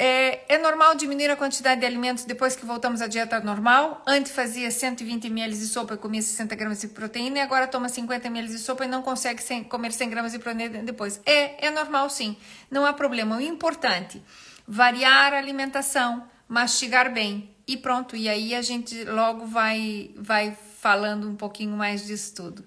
É, 0.00 0.54
é, 0.54 0.58
normal 0.58 0.94
diminuir 0.94 1.28
a 1.28 1.34
quantidade 1.34 1.80
de 1.80 1.86
alimentos 1.86 2.24
depois 2.24 2.54
que 2.54 2.64
voltamos 2.64 3.02
à 3.02 3.08
dieta 3.08 3.40
normal? 3.40 4.00
Antes 4.06 4.30
fazia 4.30 4.70
120 4.70 5.26
ml 5.26 5.56
de 5.56 5.66
sopa 5.66 5.94
e 5.94 5.96
comia 5.96 6.22
60 6.22 6.54
gramas 6.54 6.80
de 6.80 6.86
proteína 6.86 7.38
e 7.38 7.40
agora 7.40 7.66
toma 7.66 7.88
50 7.88 8.28
ml 8.28 8.48
de 8.48 8.58
sopa 8.58 8.84
e 8.84 8.88
não 8.88 9.02
consegue 9.02 9.42
comer 9.64 9.92
100 9.92 10.10
gramas 10.10 10.30
de 10.30 10.38
proteína 10.38 10.84
depois. 10.84 11.20
É, 11.26 11.66
é 11.66 11.70
normal 11.70 12.08
sim, 12.10 12.36
não 12.70 12.86
há 12.86 12.92
problema. 12.92 13.38
O 13.38 13.40
importante, 13.40 14.22
variar 14.68 15.34
a 15.34 15.38
alimentação, 15.38 16.22
mastigar 16.46 17.12
bem 17.12 17.50
e 17.66 17.76
pronto. 17.76 18.14
E 18.14 18.28
aí 18.28 18.54
a 18.54 18.62
gente 18.62 19.02
logo 19.02 19.46
vai, 19.46 20.12
vai 20.16 20.56
falando 20.80 21.28
um 21.28 21.34
pouquinho 21.34 21.76
mais 21.76 22.06
disso 22.06 22.36
tudo. 22.36 22.64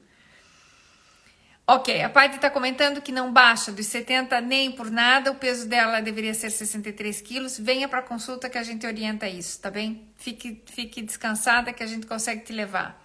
Ok, 1.68 2.02
a 2.02 2.10
Paty 2.10 2.36
está 2.36 2.50
comentando 2.50 3.02
que 3.02 3.12
não 3.12 3.32
baixa 3.32 3.72
dos 3.72 3.86
70 3.86 4.42
nem 4.42 4.72
por 4.72 4.92
nada, 4.92 5.32
o 5.32 5.36
peso 5.36 5.70
dela 5.70 6.02
deveria 6.02 6.34
ser 6.34 6.50
63 6.50 7.22
quilos. 7.22 7.58
Venha 7.58 7.88
para 7.88 8.02
consulta 8.02 8.50
que 8.50 8.58
a 8.58 8.64
gente 8.64 8.86
orienta 8.86 9.28
isso, 9.28 9.62
tá 9.62 9.72
bem? 9.72 10.10
Fique, 10.18 10.62
fique 10.66 11.02
descansada 11.02 11.72
que 11.72 11.84
a 11.84 11.88
gente 11.88 12.08
consegue 12.08 12.42
te 12.42 12.52
levar. 12.52 13.00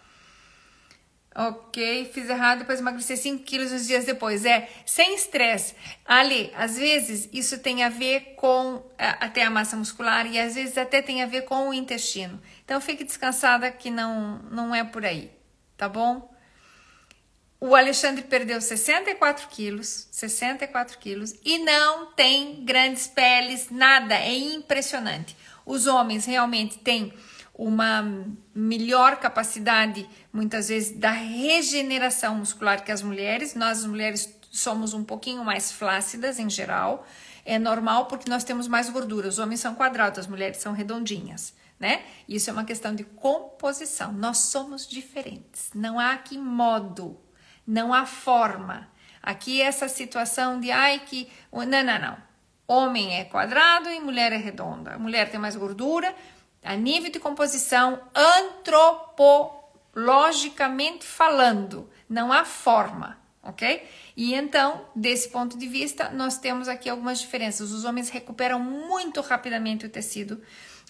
Ok, 1.39 2.11
fiz 2.15 2.31
errado, 2.31 2.61
depois 2.61 2.81
emagreci 2.81 3.15
5 3.15 3.45
quilos 3.45 3.71
uns 3.71 3.87
dias 3.87 4.07
depois. 4.07 4.47
É, 4.47 4.71
sem 4.87 5.15
estresse. 5.15 5.75
Ali, 6.05 6.51
às 6.57 6.79
vezes 6.79 7.29
isso 7.31 7.59
tem 7.59 7.85
a 7.85 7.91
ver 7.91 8.35
com 8.37 8.83
até 8.99 9.45
a 9.45 9.51
massa 9.51 9.77
muscular 9.77 10.27
e 10.27 10.39
às 10.39 10.55
vezes 10.55 10.79
até 10.79 11.03
tem 11.03 11.23
a 11.23 11.27
ver 11.27 11.43
com 11.43 11.69
o 11.69 11.75
intestino. 11.75 12.41
Então 12.65 12.81
fique 12.81 13.05
descansada 13.05 13.71
que 13.71 13.91
não, 13.91 14.39
não 14.51 14.75
é 14.75 14.83
por 14.83 15.05
aí, 15.05 15.31
tá 15.77 15.89
bom? 15.91 16.35
O 17.59 17.75
Alexandre 17.75 18.23
perdeu 18.23 18.61
64 18.61 19.49
quilos, 19.49 20.09
64 20.11 20.99
quilos 20.99 21.35
e 21.43 21.59
não 21.59 22.13
tem 22.13 22.63
grandes 22.65 23.07
peles, 23.07 23.71
nada, 23.71 24.15
é 24.15 24.37
impressionante. 24.37 25.35
Os 25.65 25.87
homens 25.87 26.27
realmente 26.27 26.79
têm 26.79 27.15
uma 27.55 28.05
melhor 28.55 29.17
capacidade, 29.17 30.07
muitas 30.31 30.69
vezes, 30.69 30.97
da 30.99 31.11
regeneração 31.11 32.37
muscular 32.37 32.85
que 32.85 32.93
as 32.93 33.01
mulheres. 33.01 33.55
Nós, 33.55 33.79
as 33.79 33.87
mulheres, 33.87 34.39
somos 34.51 34.93
um 34.93 35.03
pouquinho 35.03 35.43
mais 35.43 35.73
flácidas 35.73 36.39
em 36.39 36.51
geral. 36.51 37.07
É 37.45 37.59
normal 37.59 38.07
porque 38.07 38.29
nós 38.29 38.45
temos 38.45 38.69
mais 38.69 38.91
gordura. 38.91 39.29
Os 39.29 39.39
homens 39.39 39.61
são 39.61 39.75
quadrados, 39.75 40.19
as 40.19 40.27
mulheres 40.27 40.59
são 40.59 40.75
redondinhas, 40.75 41.55
né? 41.81 42.03
Isso 42.29 42.51
é 42.51 42.53
uma 42.53 42.65
questão 42.65 42.95
de 42.95 43.05
composição. 43.05 44.13
Nós 44.13 44.39
somos 44.39 44.87
diferentes. 44.87 45.71
Não 45.75 45.99
há 45.99 46.13
aqui 46.13 46.37
modo 46.37 47.19
não 47.67 47.93
há 47.93 48.07
forma. 48.07 48.89
Aqui 49.23 49.61
essa 49.61 49.89
situação 49.89 50.61
de 50.61 50.71
ai 50.71 51.01
que 51.01 51.29
não, 51.53 51.64
não, 51.64 51.99
não. 51.99 52.17
Homem 52.69 53.19
é 53.19 53.25
quadrado 53.25 53.89
e 53.89 53.99
mulher 54.01 54.33
é 54.33 54.37
redonda. 54.37 54.95
A 54.95 54.99
mulher 54.99 55.31
tem 55.31 55.41
mais 55.41 55.57
gordura. 55.57 56.14
A 56.62 56.75
nível 56.75 57.11
de 57.11 57.19
composição 57.19 58.01
antropologicamente 58.14 61.05
falando, 61.05 61.91
não 62.09 62.33
há 62.33 62.45
forma, 62.45 63.19
ok? 63.43 63.87
E 64.17 64.35
então, 64.35 64.85
desse 64.95 65.29
ponto 65.29 65.57
de 65.57 65.69
vista, 65.69 66.11
nós 66.11 66.39
temos 66.39 66.69
aqui 66.69 66.89
algumas 66.89 67.21
diferenças. 67.21 67.71
Os 67.71 67.85
homens 67.85 68.09
recuperam 68.09 68.59
muito 68.59 69.21
rapidamente 69.21 69.87
o 69.87 69.89
tecido. 69.89 70.43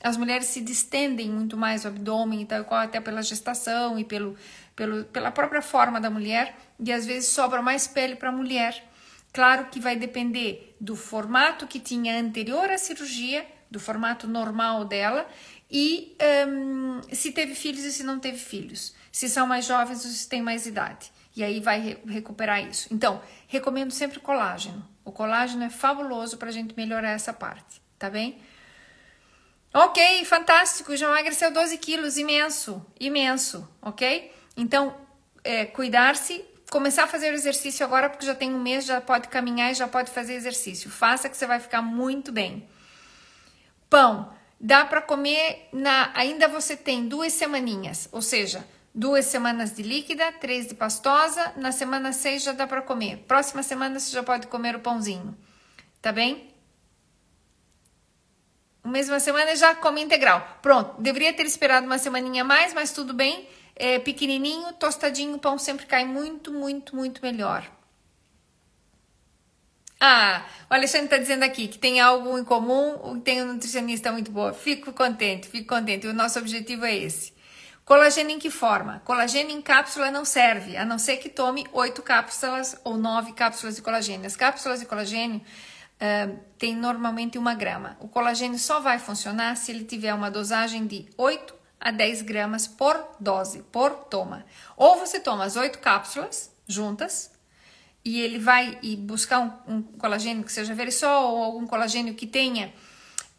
As 0.02 0.16
mulheres 0.16 0.46
se 0.46 0.60
distendem 0.60 1.30
muito 1.30 1.56
mais 1.56 1.84
o 1.84 1.88
abdômen 1.88 2.42
e 2.42 2.46
tal, 2.46 2.66
até 2.70 3.00
pela 3.00 3.22
gestação 3.22 3.98
e 3.98 4.04
pelo 4.04 4.36
pelo, 4.76 5.04
pela 5.06 5.32
própria 5.32 5.62
forma 5.62 6.00
da 6.00 6.10
mulher 6.10 6.54
e 6.78 6.92
às 6.92 7.06
vezes 7.06 7.30
sobra 7.30 7.62
mais 7.62 7.88
pele 7.88 8.14
para 8.14 8.28
a 8.28 8.32
mulher. 8.32 8.84
Claro 9.32 9.66
que 9.66 9.80
vai 9.80 9.96
depender 9.96 10.76
do 10.78 10.94
formato 10.94 11.66
que 11.66 11.80
tinha 11.80 12.20
anterior 12.20 12.70
à 12.70 12.78
cirurgia, 12.78 13.46
do 13.70 13.80
formato 13.80 14.28
normal 14.28 14.84
dela 14.84 15.26
e 15.70 16.16
um, 16.48 17.00
se 17.12 17.32
teve 17.32 17.54
filhos 17.54 17.82
e 17.84 17.92
se 17.92 18.04
não 18.04 18.20
teve 18.20 18.38
filhos, 18.38 18.94
se 19.10 19.28
são 19.28 19.46
mais 19.46 19.64
jovens 19.64 20.04
ou 20.04 20.10
se 20.10 20.28
têm 20.28 20.42
mais 20.42 20.66
idade. 20.66 21.10
E 21.34 21.42
aí 21.42 21.60
vai 21.60 21.80
re 21.80 21.98
recuperar 22.06 22.66
isso. 22.66 22.88
Então, 22.90 23.20
recomendo 23.46 23.90
sempre 23.90 24.20
colágeno. 24.20 24.86
O 25.04 25.12
colágeno 25.12 25.64
é 25.64 25.70
fabuloso 25.70 26.38
para 26.38 26.48
a 26.48 26.52
gente 26.52 26.74
melhorar 26.76 27.10
essa 27.10 27.32
parte, 27.32 27.82
tá 27.98 28.08
bem? 28.08 28.40
Ok, 29.74 30.24
fantástico. 30.24 30.96
Já 30.96 31.06
emagreceu 31.08 31.52
12 31.52 31.76
quilos, 31.76 32.16
imenso, 32.16 32.84
imenso, 32.98 33.68
ok? 33.82 34.32
Então, 34.56 34.96
é, 35.44 35.66
cuidar-se, 35.66 36.44
começar 36.70 37.04
a 37.04 37.06
fazer 37.06 37.30
o 37.30 37.34
exercício 37.34 37.84
agora, 37.84 38.08
porque 38.08 38.24
já 38.24 38.34
tem 38.34 38.54
um 38.54 38.60
mês, 38.60 38.86
já 38.86 39.00
pode 39.00 39.28
caminhar 39.28 39.70
e 39.70 39.74
já 39.74 39.86
pode 39.86 40.10
fazer 40.10 40.34
exercício. 40.34 40.90
Faça 40.90 41.28
que 41.28 41.36
você 41.36 41.46
vai 41.46 41.60
ficar 41.60 41.82
muito 41.82 42.32
bem. 42.32 42.66
Pão, 43.88 44.32
dá 44.60 44.84
para 44.84 45.02
comer 45.02 45.68
na. 45.72 46.10
Ainda 46.14 46.48
você 46.48 46.76
tem 46.76 47.06
duas 47.06 47.32
semaninhas, 47.32 48.08
ou 48.10 48.22
seja, 48.22 48.66
duas 48.94 49.26
semanas 49.26 49.76
de 49.76 49.82
líquida, 49.82 50.32
três 50.32 50.66
de 50.66 50.74
pastosa. 50.74 51.52
Na 51.56 51.70
semana 51.70 52.12
seis 52.12 52.42
já 52.42 52.52
dá 52.52 52.66
para 52.66 52.82
comer. 52.82 53.18
Próxima 53.28 53.62
semana 53.62 54.00
você 54.00 54.10
já 54.10 54.22
pode 54.22 54.46
comer 54.46 54.74
o 54.74 54.80
pãozinho, 54.80 55.36
tá 56.00 56.10
bem? 56.10 56.48
Mesma 58.84 59.18
semana 59.18 59.54
já 59.54 59.74
come 59.74 60.00
integral. 60.00 60.58
Pronto, 60.62 61.00
deveria 61.00 61.32
ter 61.32 61.44
esperado 61.44 61.86
uma 61.86 61.98
semaninha 61.98 62.44
mais, 62.44 62.72
mas 62.72 62.92
tudo 62.92 63.12
bem 63.12 63.48
é, 63.76 63.98
pequenininho, 63.98 64.72
tostadinho, 64.72 65.36
o 65.36 65.38
pão 65.38 65.58
sempre 65.58 65.86
cai 65.86 66.04
muito, 66.04 66.52
muito, 66.52 66.96
muito 66.96 67.20
melhor. 67.22 67.70
Ah, 70.00 70.44
o 70.68 70.74
Alexandre 70.74 71.06
está 71.06 71.18
dizendo 71.18 71.42
aqui 71.42 71.68
que 71.68 71.78
tem 71.78 72.00
algo 72.00 72.38
em 72.38 72.44
comum, 72.44 73.20
tem 73.20 73.42
um 73.42 73.52
nutricionista 73.54 74.12
muito 74.12 74.30
boa. 74.30 74.52
Fico 74.52 74.92
contente, 74.92 75.48
fico 75.48 75.68
contente. 75.68 76.06
O 76.06 76.12
nosso 76.12 76.38
objetivo 76.38 76.84
é 76.84 76.94
esse. 76.94 77.34
Colagênio 77.84 78.34
em 78.34 78.38
que 78.38 78.50
forma? 78.50 79.00
Colagênio 79.04 79.56
em 79.56 79.62
cápsula 79.62 80.10
não 80.10 80.24
serve, 80.24 80.76
a 80.76 80.84
não 80.84 80.98
ser 80.98 81.18
que 81.18 81.28
tome 81.28 81.66
oito 81.72 82.02
cápsulas 82.02 82.78
ou 82.82 82.96
nove 82.96 83.32
cápsulas 83.32 83.76
de 83.76 83.82
colagênio. 83.82 84.26
As 84.26 84.34
cápsulas 84.34 84.80
de 84.80 84.86
colagênio 84.86 85.40
uh, 85.40 86.38
tem 86.58 86.74
normalmente 86.74 87.38
uma 87.38 87.54
grama. 87.54 87.96
O 88.00 88.08
colagênio 88.08 88.58
só 88.58 88.80
vai 88.80 88.98
funcionar 88.98 89.56
se 89.56 89.70
ele 89.70 89.84
tiver 89.84 90.12
uma 90.12 90.30
dosagem 90.30 90.84
de 90.86 91.06
8 91.16 91.54
a 91.80 91.90
10 91.90 92.22
gramas 92.22 92.66
por 92.66 92.96
dose, 93.20 93.62
por 93.70 93.90
toma. 93.90 94.44
Ou 94.76 94.96
você 94.96 95.20
toma 95.20 95.44
as 95.44 95.56
8 95.56 95.78
cápsulas 95.78 96.50
juntas 96.66 97.30
e 98.04 98.20
ele 98.20 98.38
vai 98.38 98.78
e 98.82 98.96
buscar 98.96 99.40
um, 99.40 99.76
um 99.76 99.82
colagênio 99.82 100.44
que 100.44 100.52
seja 100.52 100.74
verisol 100.74 101.34
ou 101.34 101.42
algum 101.42 101.66
colagênio 101.66 102.14
que 102.14 102.26
tenha 102.26 102.72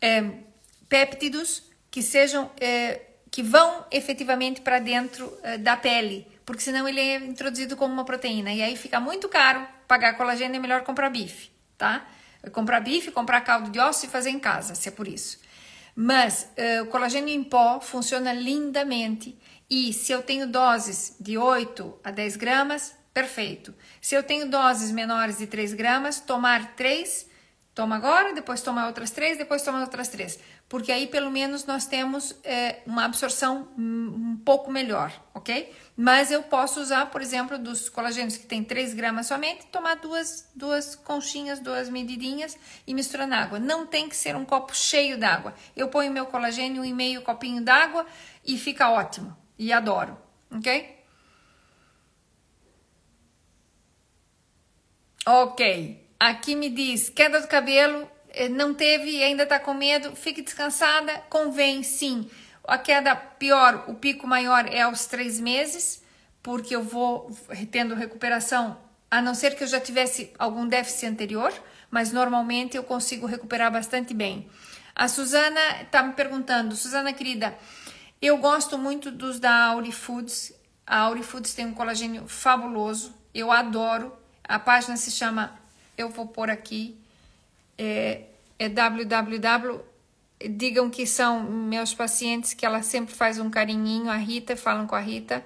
é, 0.02 0.30
péptidos 0.90 1.64
que 1.90 2.02
sejam 2.02 2.52
é, 2.60 3.02
que 3.32 3.42
vão 3.42 3.86
efetivamente 3.92 4.62
para 4.62 4.80
dentro 4.80 5.32
é, 5.44 5.58
da 5.58 5.78
pele, 5.78 6.28
porque 6.46 6.62
senão 6.62 6.88
ele 6.88 7.00
é 7.00 7.16
introduzido 7.18 7.76
como 7.76 7.94
uma 7.94 8.06
proteína 8.06 8.54
e 8.54 8.62
aí 8.62 8.76
fica 8.76 9.00
muito 9.00 9.30
caro 9.30 9.66
pagar 9.88 10.18
colagênio 10.18 10.58
é 10.58 10.60
melhor 10.60 10.84
comprar 10.84 11.10
bife, 11.10 11.50
tá? 11.78 12.06
Comprar 12.52 12.80
bife, 12.82 13.12
comprar 13.12 13.42
caldo 13.42 13.70
de 13.70 13.80
osso 13.80 14.06
e 14.06 14.10
fazer 14.10 14.30
em 14.30 14.40
casa, 14.40 14.76
se 14.76 14.90
é 14.90 14.92
por 14.92 15.08
isso. 15.08 15.40
Mas 16.00 16.48
uh, 16.56 16.84
o 16.84 16.86
colagênio 16.86 17.34
em 17.34 17.44
pó 17.44 17.82
funciona 17.82 18.32
lindamente 18.32 19.36
e 19.68 19.92
se 19.92 20.12
eu 20.12 20.22
tenho 20.22 20.46
doses 20.46 21.16
de 21.20 21.40
8 21.40 22.02
a 22.04 22.12
10 22.12 22.36
gramas, 22.36 22.96
perfeito. 23.12 23.74
Se 24.00 24.14
eu 24.14 24.22
tenho 24.22 24.48
doses 24.48 24.92
menores 24.92 25.40
de 25.40 25.48
3 25.48 25.74
gramas, 25.74 26.20
tomar 26.20 26.76
3, 26.76 27.28
toma 27.74 27.96
agora, 27.96 28.32
depois 28.32 28.62
toma 28.62 28.86
outras 28.86 29.10
3, 29.10 29.40
depois 29.40 29.64
toma 29.64 29.82
outras 29.82 30.08
3 30.10 30.38
porque 30.70 30.92
aí 30.92 31.08
pelo 31.08 31.32
menos 31.32 31.66
nós 31.66 31.86
temos 31.86 32.36
é, 32.44 32.82
uma 32.86 33.06
absorção 33.06 33.70
um 33.78 34.38
pouco 34.44 34.70
melhor, 34.70 35.14
ok? 35.34 35.74
Mas 35.96 36.30
eu 36.30 36.44
posso 36.44 36.82
usar, 36.82 37.10
por 37.10 37.22
exemplo, 37.22 37.58
dos 37.58 37.88
colagênios 37.88 38.36
que 38.36 38.46
tem 38.46 38.64
3 38.64 38.94
gramas 38.94 39.28
somente, 39.28 39.66
tomar 39.68 39.96
duas, 39.96 40.50
duas 40.54 40.96
conchinhas, 40.96 41.60
duas 41.60 41.90
medidinhas 41.90 42.58
e 42.86 42.94
misturar 42.94 43.28
na 43.28 43.44
água. 43.44 43.60
Não 43.60 43.86
tem 43.86 44.10
que 44.10 44.16
ser 44.16 44.36
um 44.36 44.44
copo 44.44 44.76
cheio 44.76 45.18
d'água. 45.18 45.54
Eu 45.76 45.88
ponho 45.88 46.12
meu 46.12 46.26
colagênio 46.26 46.84
em 46.84 46.94
meio 46.94 47.22
copinho 47.22 47.64
d'água 47.64 48.06
e 48.46 48.58
fica 48.58 48.90
ótimo. 48.90 49.36
E 49.58 49.72
adoro, 49.72 50.18
ok? 50.52 50.98
Ok. 55.26 56.08
Aqui 56.20 56.56
me 56.56 56.70
diz 56.70 57.10
queda 57.10 57.40
do 57.40 57.48
cabelo 57.48 58.10
não 58.50 58.74
teve 58.74 59.10
e 59.10 59.24
ainda 59.24 59.44
está 59.44 59.60
com 59.60 59.74
medo, 59.74 60.16
fique 60.16 60.42
descansada, 60.42 61.14
convém 61.30 61.84
sim. 61.84 62.30
A 62.64 62.78
queda 62.78 63.16
pior, 63.16 63.86
o 63.88 63.94
pico 63.94 64.28
maior 64.28 64.68
é 64.68 64.82
aos 64.82 65.06
três 65.06 65.40
meses, 65.40 66.04
porque 66.44 66.76
eu 66.76 66.84
vou 66.84 67.32
tendo 67.72 67.96
recuperação, 67.96 68.78
a 69.10 69.22
não 69.22 69.34
ser 69.34 69.56
que 69.56 69.64
eu 69.64 69.68
já 69.68 69.80
tivesse 69.80 70.34
algum 70.38 70.68
déficit 70.68 71.08
anterior, 71.08 71.54
mas 71.90 72.12
normalmente 72.12 72.76
eu 72.76 72.84
consigo 72.84 73.26
recuperar 73.26 73.72
bastante 73.72 74.14
bem. 74.14 74.50
A 74.96 75.08
Suzana 75.08 75.82
está 75.82 76.04
me 76.04 76.14
perguntando, 76.14 76.76
Suzana 76.76 77.14
querida, 77.14 77.58
eu 78.22 78.38
gosto 78.38 78.78
muito 78.78 79.12
dos 79.12 79.40
da 79.40 79.68
Auri 79.68 79.92
Foods. 79.92 80.52
A 80.86 81.02
Auri 81.02 81.22
Foods 81.22 81.54
tem 81.54 81.66
um 81.66 81.74
colagênio 81.74 82.28
fabuloso, 82.28 83.14
eu 83.34 83.52
adoro. 83.52 84.12
A 84.44 84.58
página 84.58 84.98
se 84.98 85.12
chama, 85.12 85.58
eu 85.98 86.10
vou 86.10 86.28
pôr 86.28 86.50
aqui, 86.50 87.00
é, 87.78 88.24
é 88.58 88.70
www. 88.70 89.82
Digam 90.52 90.90
que 90.90 91.06
são 91.08 91.44
meus 91.44 91.94
pacientes, 91.94 92.54
que 92.54 92.66
ela 92.66 92.82
sempre 92.84 93.14
faz 93.14 93.40
um 93.40 93.50
carinhinho, 93.50 94.10
a 94.10 94.18
Rita, 94.18 94.56
falam 94.56 94.86
com 94.86 94.96
a 94.96 95.00
Rita, 95.00 95.44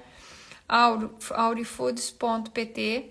aurifoods.pt 1.29 3.09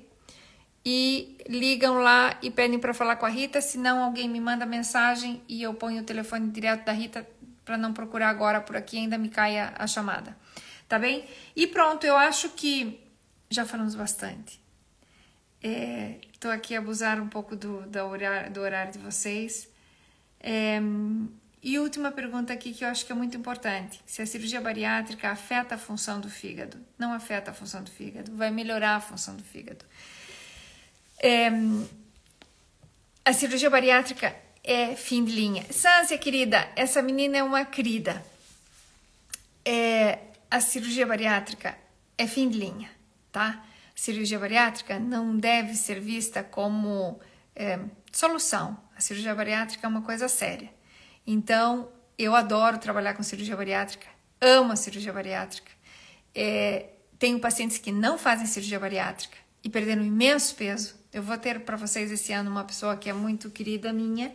e 0.85 1.37
ligam 1.49 1.99
lá 1.99 2.39
e 2.43 2.51
pedem 2.51 2.79
para 2.79 2.95
falar 2.95 3.16
com 3.16 3.27
a 3.27 3.29
Rita, 3.29 3.61
senão 3.61 4.03
alguém 4.03 4.29
me 4.29 4.41
manda 4.41 4.64
mensagem 4.64 5.43
e 5.49 5.62
eu 5.62 5.75
ponho 5.75 6.03
o 6.03 6.05
telefone 6.05 6.51
direto 6.51 6.85
da 6.85 6.93
Rita 6.93 7.27
para 7.64 7.77
não 7.77 7.93
procurar 7.93 8.29
agora 8.29 8.61
por 8.61 8.77
aqui, 8.77 8.99
ainda 8.99 9.18
me 9.18 9.29
caia 9.29 9.75
a 9.79 9.87
chamada. 9.87 10.37
Tá 10.89 10.99
bem? 10.99 11.25
E 11.55 11.66
pronto, 11.66 12.05
eu 12.05 12.16
acho 12.16 12.49
que 12.51 12.99
já 13.49 13.64
falamos 13.64 13.95
bastante. 13.95 14.61
Estou 15.63 16.51
é, 16.51 16.55
aqui 16.55 16.75
a 16.75 16.79
abusar 16.79 17.21
um 17.21 17.29
pouco 17.29 17.55
do, 17.55 17.83
do, 17.83 17.99
horário, 18.05 18.51
do 18.53 18.61
horário 18.61 18.93
de 18.93 18.99
vocês. 18.99 19.69
É, 20.41 20.81
e 21.63 21.79
última 21.79 22.11
pergunta 22.11 22.53
aqui 22.53 22.73
que 22.73 22.83
eu 22.83 22.89
acho 22.89 23.05
que 23.05 23.13
é 23.13 23.15
muito 23.15 23.37
importante: 23.37 24.01
se 24.07 24.23
a 24.23 24.27
cirurgia 24.27 24.61
bariátrica 24.61 25.31
afeta 25.31 25.75
a 25.75 25.79
função 25.79 26.21
do 26.21 26.31
fígado? 26.31 26.79
Não 26.99 27.13
afeta 27.13 27.51
a 27.51 27.55
função 27.55 27.83
do 27.83 27.91
fígado, 27.91 28.35
vai 28.35 28.51
melhorar 28.51 28.97
a 28.97 29.01
função 29.01 29.37
do 29.37 29.45
fígado. 29.45 29.85
É, 31.23 31.51
a 33.23 33.33
cirurgia 33.35 33.69
bariátrica 33.69 34.35
é 34.65 34.97
fim 34.97 35.23
de 35.23 35.33
linha. 35.33 35.65
Sância, 35.71 36.17
querida, 36.17 36.67
essa 36.75 37.03
menina 37.03 37.37
é 37.37 37.43
uma 37.43 37.65
querida. 37.67 38.25
É, 39.63 40.19
a 40.51 40.61
cirurgia 40.61 41.07
bariátrica 41.07 41.77
é 42.17 42.27
fim 42.27 42.49
de 42.49 42.59
linha, 42.59 42.91
tá? 43.31 43.63
Cirurgia 44.01 44.38
bariátrica 44.38 44.98
não 44.98 45.36
deve 45.36 45.74
ser 45.74 46.01
vista 46.01 46.42
como 46.42 47.20
é, 47.55 47.78
solução. 48.11 48.78
A 48.96 49.01
cirurgia 49.03 49.34
bariátrica 49.34 49.86
é 49.86 49.90
uma 49.90 50.01
coisa 50.01 50.26
séria. 50.26 50.72
Então, 51.26 51.92
eu 52.16 52.34
adoro 52.34 52.78
trabalhar 52.78 53.12
com 53.12 53.22
cirurgia 53.22 53.55
bariátrica, 53.55 54.07
amo 54.40 54.72
a 54.72 54.76
cirurgia 54.76 55.12
bariátrica. 55.12 55.70
É, 56.34 56.86
tenho 57.18 57.38
pacientes 57.40 57.76
que 57.76 57.92
não 57.92 58.16
fazem 58.16 58.46
cirurgia 58.46 58.80
bariátrica 58.80 59.36
e 59.62 59.68
perderam 59.68 60.03
imenso 60.03 60.55
peso. 60.55 60.94
Eu 61.12 61.22
vou 61.22 61.36
ter 61.36 61.61
para 61.61 61.76
vocês 61.76 62.11
esse 62.11 62.32
ano 62.32 62.51
uma 62.51 62.64
pessoa 62.64 62.96
que 62.96 63.11
é 63.11 63.12
muito 63.12 63.51
querida 63.51 63.92
minha 63.92 64.34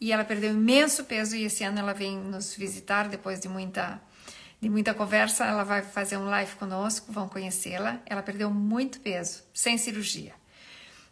e 0.00 0.10
ela 0.10 0.24
perdeu 0.24 0.50
imenso 0.50 1.04
peso 1.04 1.36
e 1.36 1.44
esse 1.44 1.62
ano 1.62 1.78
ela 1.78 1.94
vem 1.94 2.18
nos 2.18 2.52
visitar 2.56 3.08
depois 3.08 3.38
de 3.38 3.48
muita 3.48 4.02
de 4.60 4.68
muita 4.68 4.92
conversa, 4.92 5.44
ela 5.44 5.62
vai 5.62 5.82
fazer 5.82 6.16
um 6.16 6.24
live 6.24 6.56
conosco, 6.56 7.12
vão 7.12 7.28
conhecê-la. 7.28 8.00
Ela 8.04 8.22
perdeu 8.22 8.50
muito 8.50 9.00
peso, 9.00 9.44
sem 9.54 9.78
cirurgia. 9.78 10.34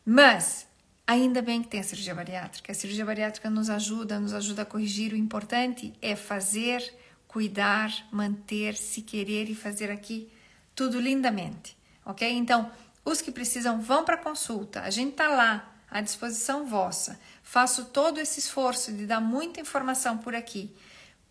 Mas, 0.04 0.66
ainda 1.06 1.40
bem 1.40 1.62
que 1.62 1.68
tem 1.68 1.80
a 1.80 1.84
cirurgia 1.84 2.14
bariátrica. 2.14 2.72
A 2.72 2.74
cirurgia 2.74 3.04
bariátrica 3.04 3.48
nos 3.48 3.70
ajuda, 3.70 4.18
nos 4.18 4.34
ajuda 4.34 4.62
a 4.62 4.66
corrigir. 4.66 5.12
O 5.12 5.16
importante 5.16 5.92
é 6.02 6.16
fazer, 6.16 6.82
cuidar, 7.28 7.90
manter, 8.10 8.76
se 8.76 9.00
querer 9.00 9.48
e 9.48 9.54
fazer 9.54 9.90
aqui 9.90 10.28
tudo 10.74 11.00
lindamente, 11.00 11.76
ok? 12.04 12.30
Então, 12.30 12.70
os 13.04 13.20
que 13.20 13.30
precisam 13.30 13.80
vão 13.80 14.04
para 14.04 14.16
consulta. 14.16 14.82
A 14.82 14.90
gente 14.90 15.14
tá 15.14 15.28
lá 15.28 15.72
à 15.88 16.00
disposição 16.00 16.66
vossa. 16.66 17.18
Faço 17.42 17.86
todo 17.86 18.18
esse 18.18 18.40
esforço 18.40 18.92
de 18.92 19.06
dar 19.06 19.20
muita 19.20 19.60
informação 19.60 20.18
por 20.18 20.34
aqui 20.34 20.74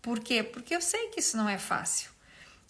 por 0.06 0.20
quê? 0.20 0.40
Porque 0.40 0.72
eu 0.72 0.80
sei 0.80 1.08
que 1.08 1.18
isso 1.18 1.36
não 1.36 1.48
é 1.48 1.58
fácil. 1.58 2.12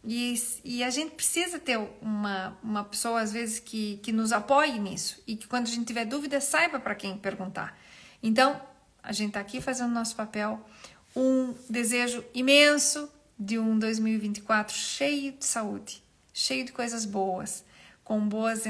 E, 0.02 0.42
e 0.64 0.82
a 0.82 0.88
gente 0.88 1.14
precisa 1.14 1.58
ter 1.58 1.78
uma, 2.00 2.56
uma 2.62 2.82
pessoa, 2.82 3.20
às 3.20 3.30
vezes, 3.30 3.58
que, 3.58 4.00
que 4.02 4.10
nos 4.10 4.32
apoie 4.32 4.78
nisso 4.78 5.22
e 5.26 5.36
que, 5.36 5.46
quando 5.46 5.66
a 5.66 5.70
gente 5.70 5.84
tiver 5.84 6.06
dúvida, 6.06 6.40
saiba 6.40 6.80
para 6.80 6.94
quem 6.94 7.18
perguntar. 7.18 7.78
Então, 8.22 8.58
a 9.02 9.12
gente 9.12 9.28
está 9.28 9.40
aqui 9.40 9.60
fazendo 9.60 9.92
nosso 9.92 10.16
papel. 10.16 10.66
Um 11.14 11.54
desejo 11.68 12.24
imenso 12.32 13.06
de 13.38 13.58
um 13.58 13.78
2024 13.78 14.74
cheio 14.74 15.32
de 15.32 15.44
saúde, 15.44 16.02
cheio 16.32 16.64
de 16.64 16.72
coisas 16.72 17.04
boas, 17.04 17.66
com 18.02 18.26
boas, 18.26 18.62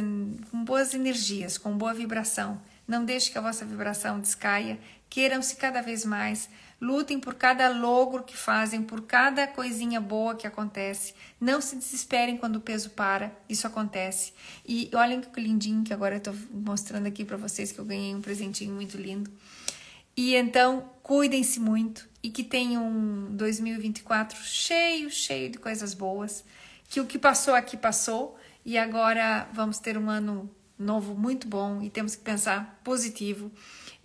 com 0.50 0.64
boas 0.64 0.92
energias, 0.92 1.56
com 1.56 1.78
boa 1.78 1.94
vibração. 1.94 2.60
Não 2.88 3.04
deixe 3.04 3.30
que 3.30 3.38
a 3.38 3.40
vossa 3.40 3.64
vibração 3.64 4.18
descaia. 4.18 4.76
Queiram-se 5.08 5.56
cada 5.56 5.80
vez 5.80 6.04
mais 6.04 6.48
Lutem 6.80 7.18
por 7.18 7.34
cada 7.34 7.70
logro 7.70 8.22
que 8.22 8.36
fazem, 8.36 8.82
por 8.82 9.00
cada 9.02 9.46
coisinha 9.46 9.98
boa 9.98 10.34
que 10.34 10.46
acontece. 10.46 11.14
Não 11.40 11.58
se 11.58 11.74
desesperem 11.74 12.36
quando 12.36 12.56
o 12.56 12.60
peso 12.60 12.90
para, 12.90 13.32
isso 13.48 13.66
acontece. 13.66 14.34
E 14.66 14.90
olhem 14.94 15.22
que 15.22 15.40
lindinho 15.40 15.82
que 15.82 15.94
agora 15.94 16.16
eu 16.16 16.20
tô 16.20 16.34
mostrando 16.50 17.06
aqui 17.06 17.24
para 17.24 17.38
vocês 17.38 17.72
que 17.72 17.78
eu 17.78 17.84
ganhei 17.84 18.14
um 18.14 18.20
presentinho 18.20 18.74
muito 18.74 18.98
lindo. 18.98 19.30
E 20.14 20.34
então, 20.34 20.90
cuidem-se 21.02 21.60
muito 21.60 22.06
e 22.22 22.28
que 22.28 22.44
tenham 22.44 22.86
um 22.86 23.34
2024 23.34 24.38
cheio, 24.42 25.10
cheio 25.10 25.50
de 25.50 25.58
coisas 25.58 25.94
boas. 25.94 26.44
Que 26.88 27.00
o 27.00 27.06
que 27.06 27.18
passou 27.18 27.54
aqui 27.54 27.76
passou 27.76 28.38
e 28.66 28.76
agora 28.76 29.48
vamos 29.54 29.78
ter 29.78 29.96
um 29.96 30.10
ano 30.10 30.50
novo 30.78 31.14
muito 31.14 31.48
bom 31.48 31.80
e 31.80 31.88
temos 31.88 32.14
que 32.14 32.22
pensar 32.22 32.80
positivo 32.84 33.50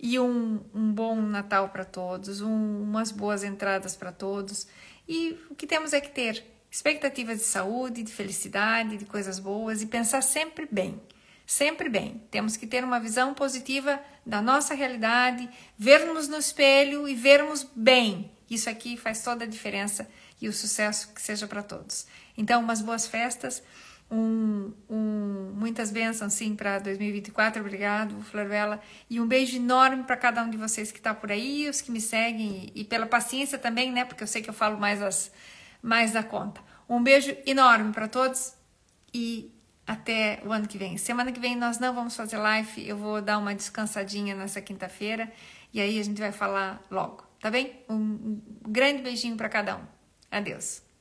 e 0.02 0.18
um, 0.18 0.60
um 0.74 0.92
bom 0.92 1.14
Natal 1.14 1.68
para 1.68 1.84
todos, 1.84 2.40
um, 2.40 2.82
umas 2.82 3.12
boas 3.12 3.44
entradas 3.44 3.94
para 3.94 4.10
todos. 4.10 4.66
E 5.08 5.38
o 5.48 5.54
que 5.54 5.66
temos 5.66 5.92
é 5.92 6.00
que 6.00 6.10
ter 6.10 6.44
expectativas 6.68 7.38
de 7.38 7.44
saúde, 7.44 8.02
de 8.02 8.12
felicidade, 8.12 8.96
de 8.96 9.04
coisas 9.04 9.38
boas 9.38 9.80
e 9.80 9.86
pensar 9.86 10.20
sempre 10.20 10.66
bem. 10.70 11.00
Sempre 11.46 11.88
bem. 11.88 12.20
Temos 12.30 12.56
que 12.56 12.66
ter 12.66 12.82
uma 12.82 12.98
visão 12.98 13.32
positiva 13.32 14.00
da 14.26 14.42
nossa 14.42 14.74
realidade, 14.74 15.48
vermos 15.78 16.28
no 16.28 16.38
espelho 16.38 17.06
e 17.06 17.14
vermos 17.14 17.68
bem. 17.76 18.30
Isso 18.50 18.68
aqui 18.68 18.96
faz 18.96 19.22
toda 19.22 19.44
a 19.44 19.48
diferença 19.48 20.08
e 20.40 20.48
o 20.48 20.52
sucesso 20.52 21.12
que 21.14 21.22
seja 21.22 21.46
para 21.46 21.62
todos. 21.62 22.06
Então, 22.36 22.60
umas 22.60 22.80
boas 22.80 23.06
festas, 23.06 23.62
um, 24.12 24.74
um 24.90 25.52
muitas 25.56 25.90
bênçãos 25.90 26.34
sim 26.34 26.54
para 26.54 26.78
2024. 26.78 27.62
Obrigado, 27.62 28.20
Florvela. 28.22 28.78
E 29.08 29.18
um 29.18 29.26
beijo 29.26 29.56
enorme 29.56 30.04
para 30.04 30.18
cada 30.18 30.42
um 30.44 30.50
de 30.50 30.58
vocês 30.58 30.92
que 30.92 30.98
está 30.98 31.14
por 31.14 31.32
aí, 31.32 31.66
os 31.68 31.80
que 31.80 31.90
me 31.90 32.00
seguem 32.00 32.70
e, 32.74 32.84
pela 32.84 33.06
paciência 33.06 33.58
também, 33.58 33.90
né? 33.90 34.04
Porque 34.04 34.22
eu 34.22 34.26
sei 34.26 34.42
que 34.42 34.50
eu 34.50 34.54
falo 34.54 34.78
mais 34.78 35.00
as 35.00 35.32
mais 35.82 36.12
da 36.12 36.22
conta. 36.22 36.60
Um 36.88 37.02
beijo 37.02 37.34
enorme 37.46 37.92
para 37.92 38.06
todos 38.06 38.54
e 39.12 39.50
até 39.86 40.40
o 40.44 40.52
ano 40.52 40.68
que 40.68 40.76
vem. 40.76 40.96
Semana 40.98 41.32
que 41.32 41.40
vem 41.40 41.56
nós 41.56 41.78
não 41.78 41.94
vamos 41.94 42.14
fazer 42.14 42.36
live, 42.36 42.86
eu 42.86 42.96
vou 42.96 43.20
dar 43.20 43.38
uma 43.38 43.54
descansadinha 43.54 44.36
nessa 44.36 44.60
quinta-feira 44.60 45.32
e 45.72 45.80
aí 45.80 45.98
a 45.98 46.04
gente 46.04 46.20
vai 46.20 46.30
falar 46.30 46.80
logo, 46.90 47.24
tá 47.40 47.50
bem? 47.50 47.82
Um 47.88 48.40
grande 48.68 49.02
beijinho 49.02 49.36
para 49.36 49.48
cada 49.48 49.76
um. 49.76 49.82
Adeus. 50.30 50.91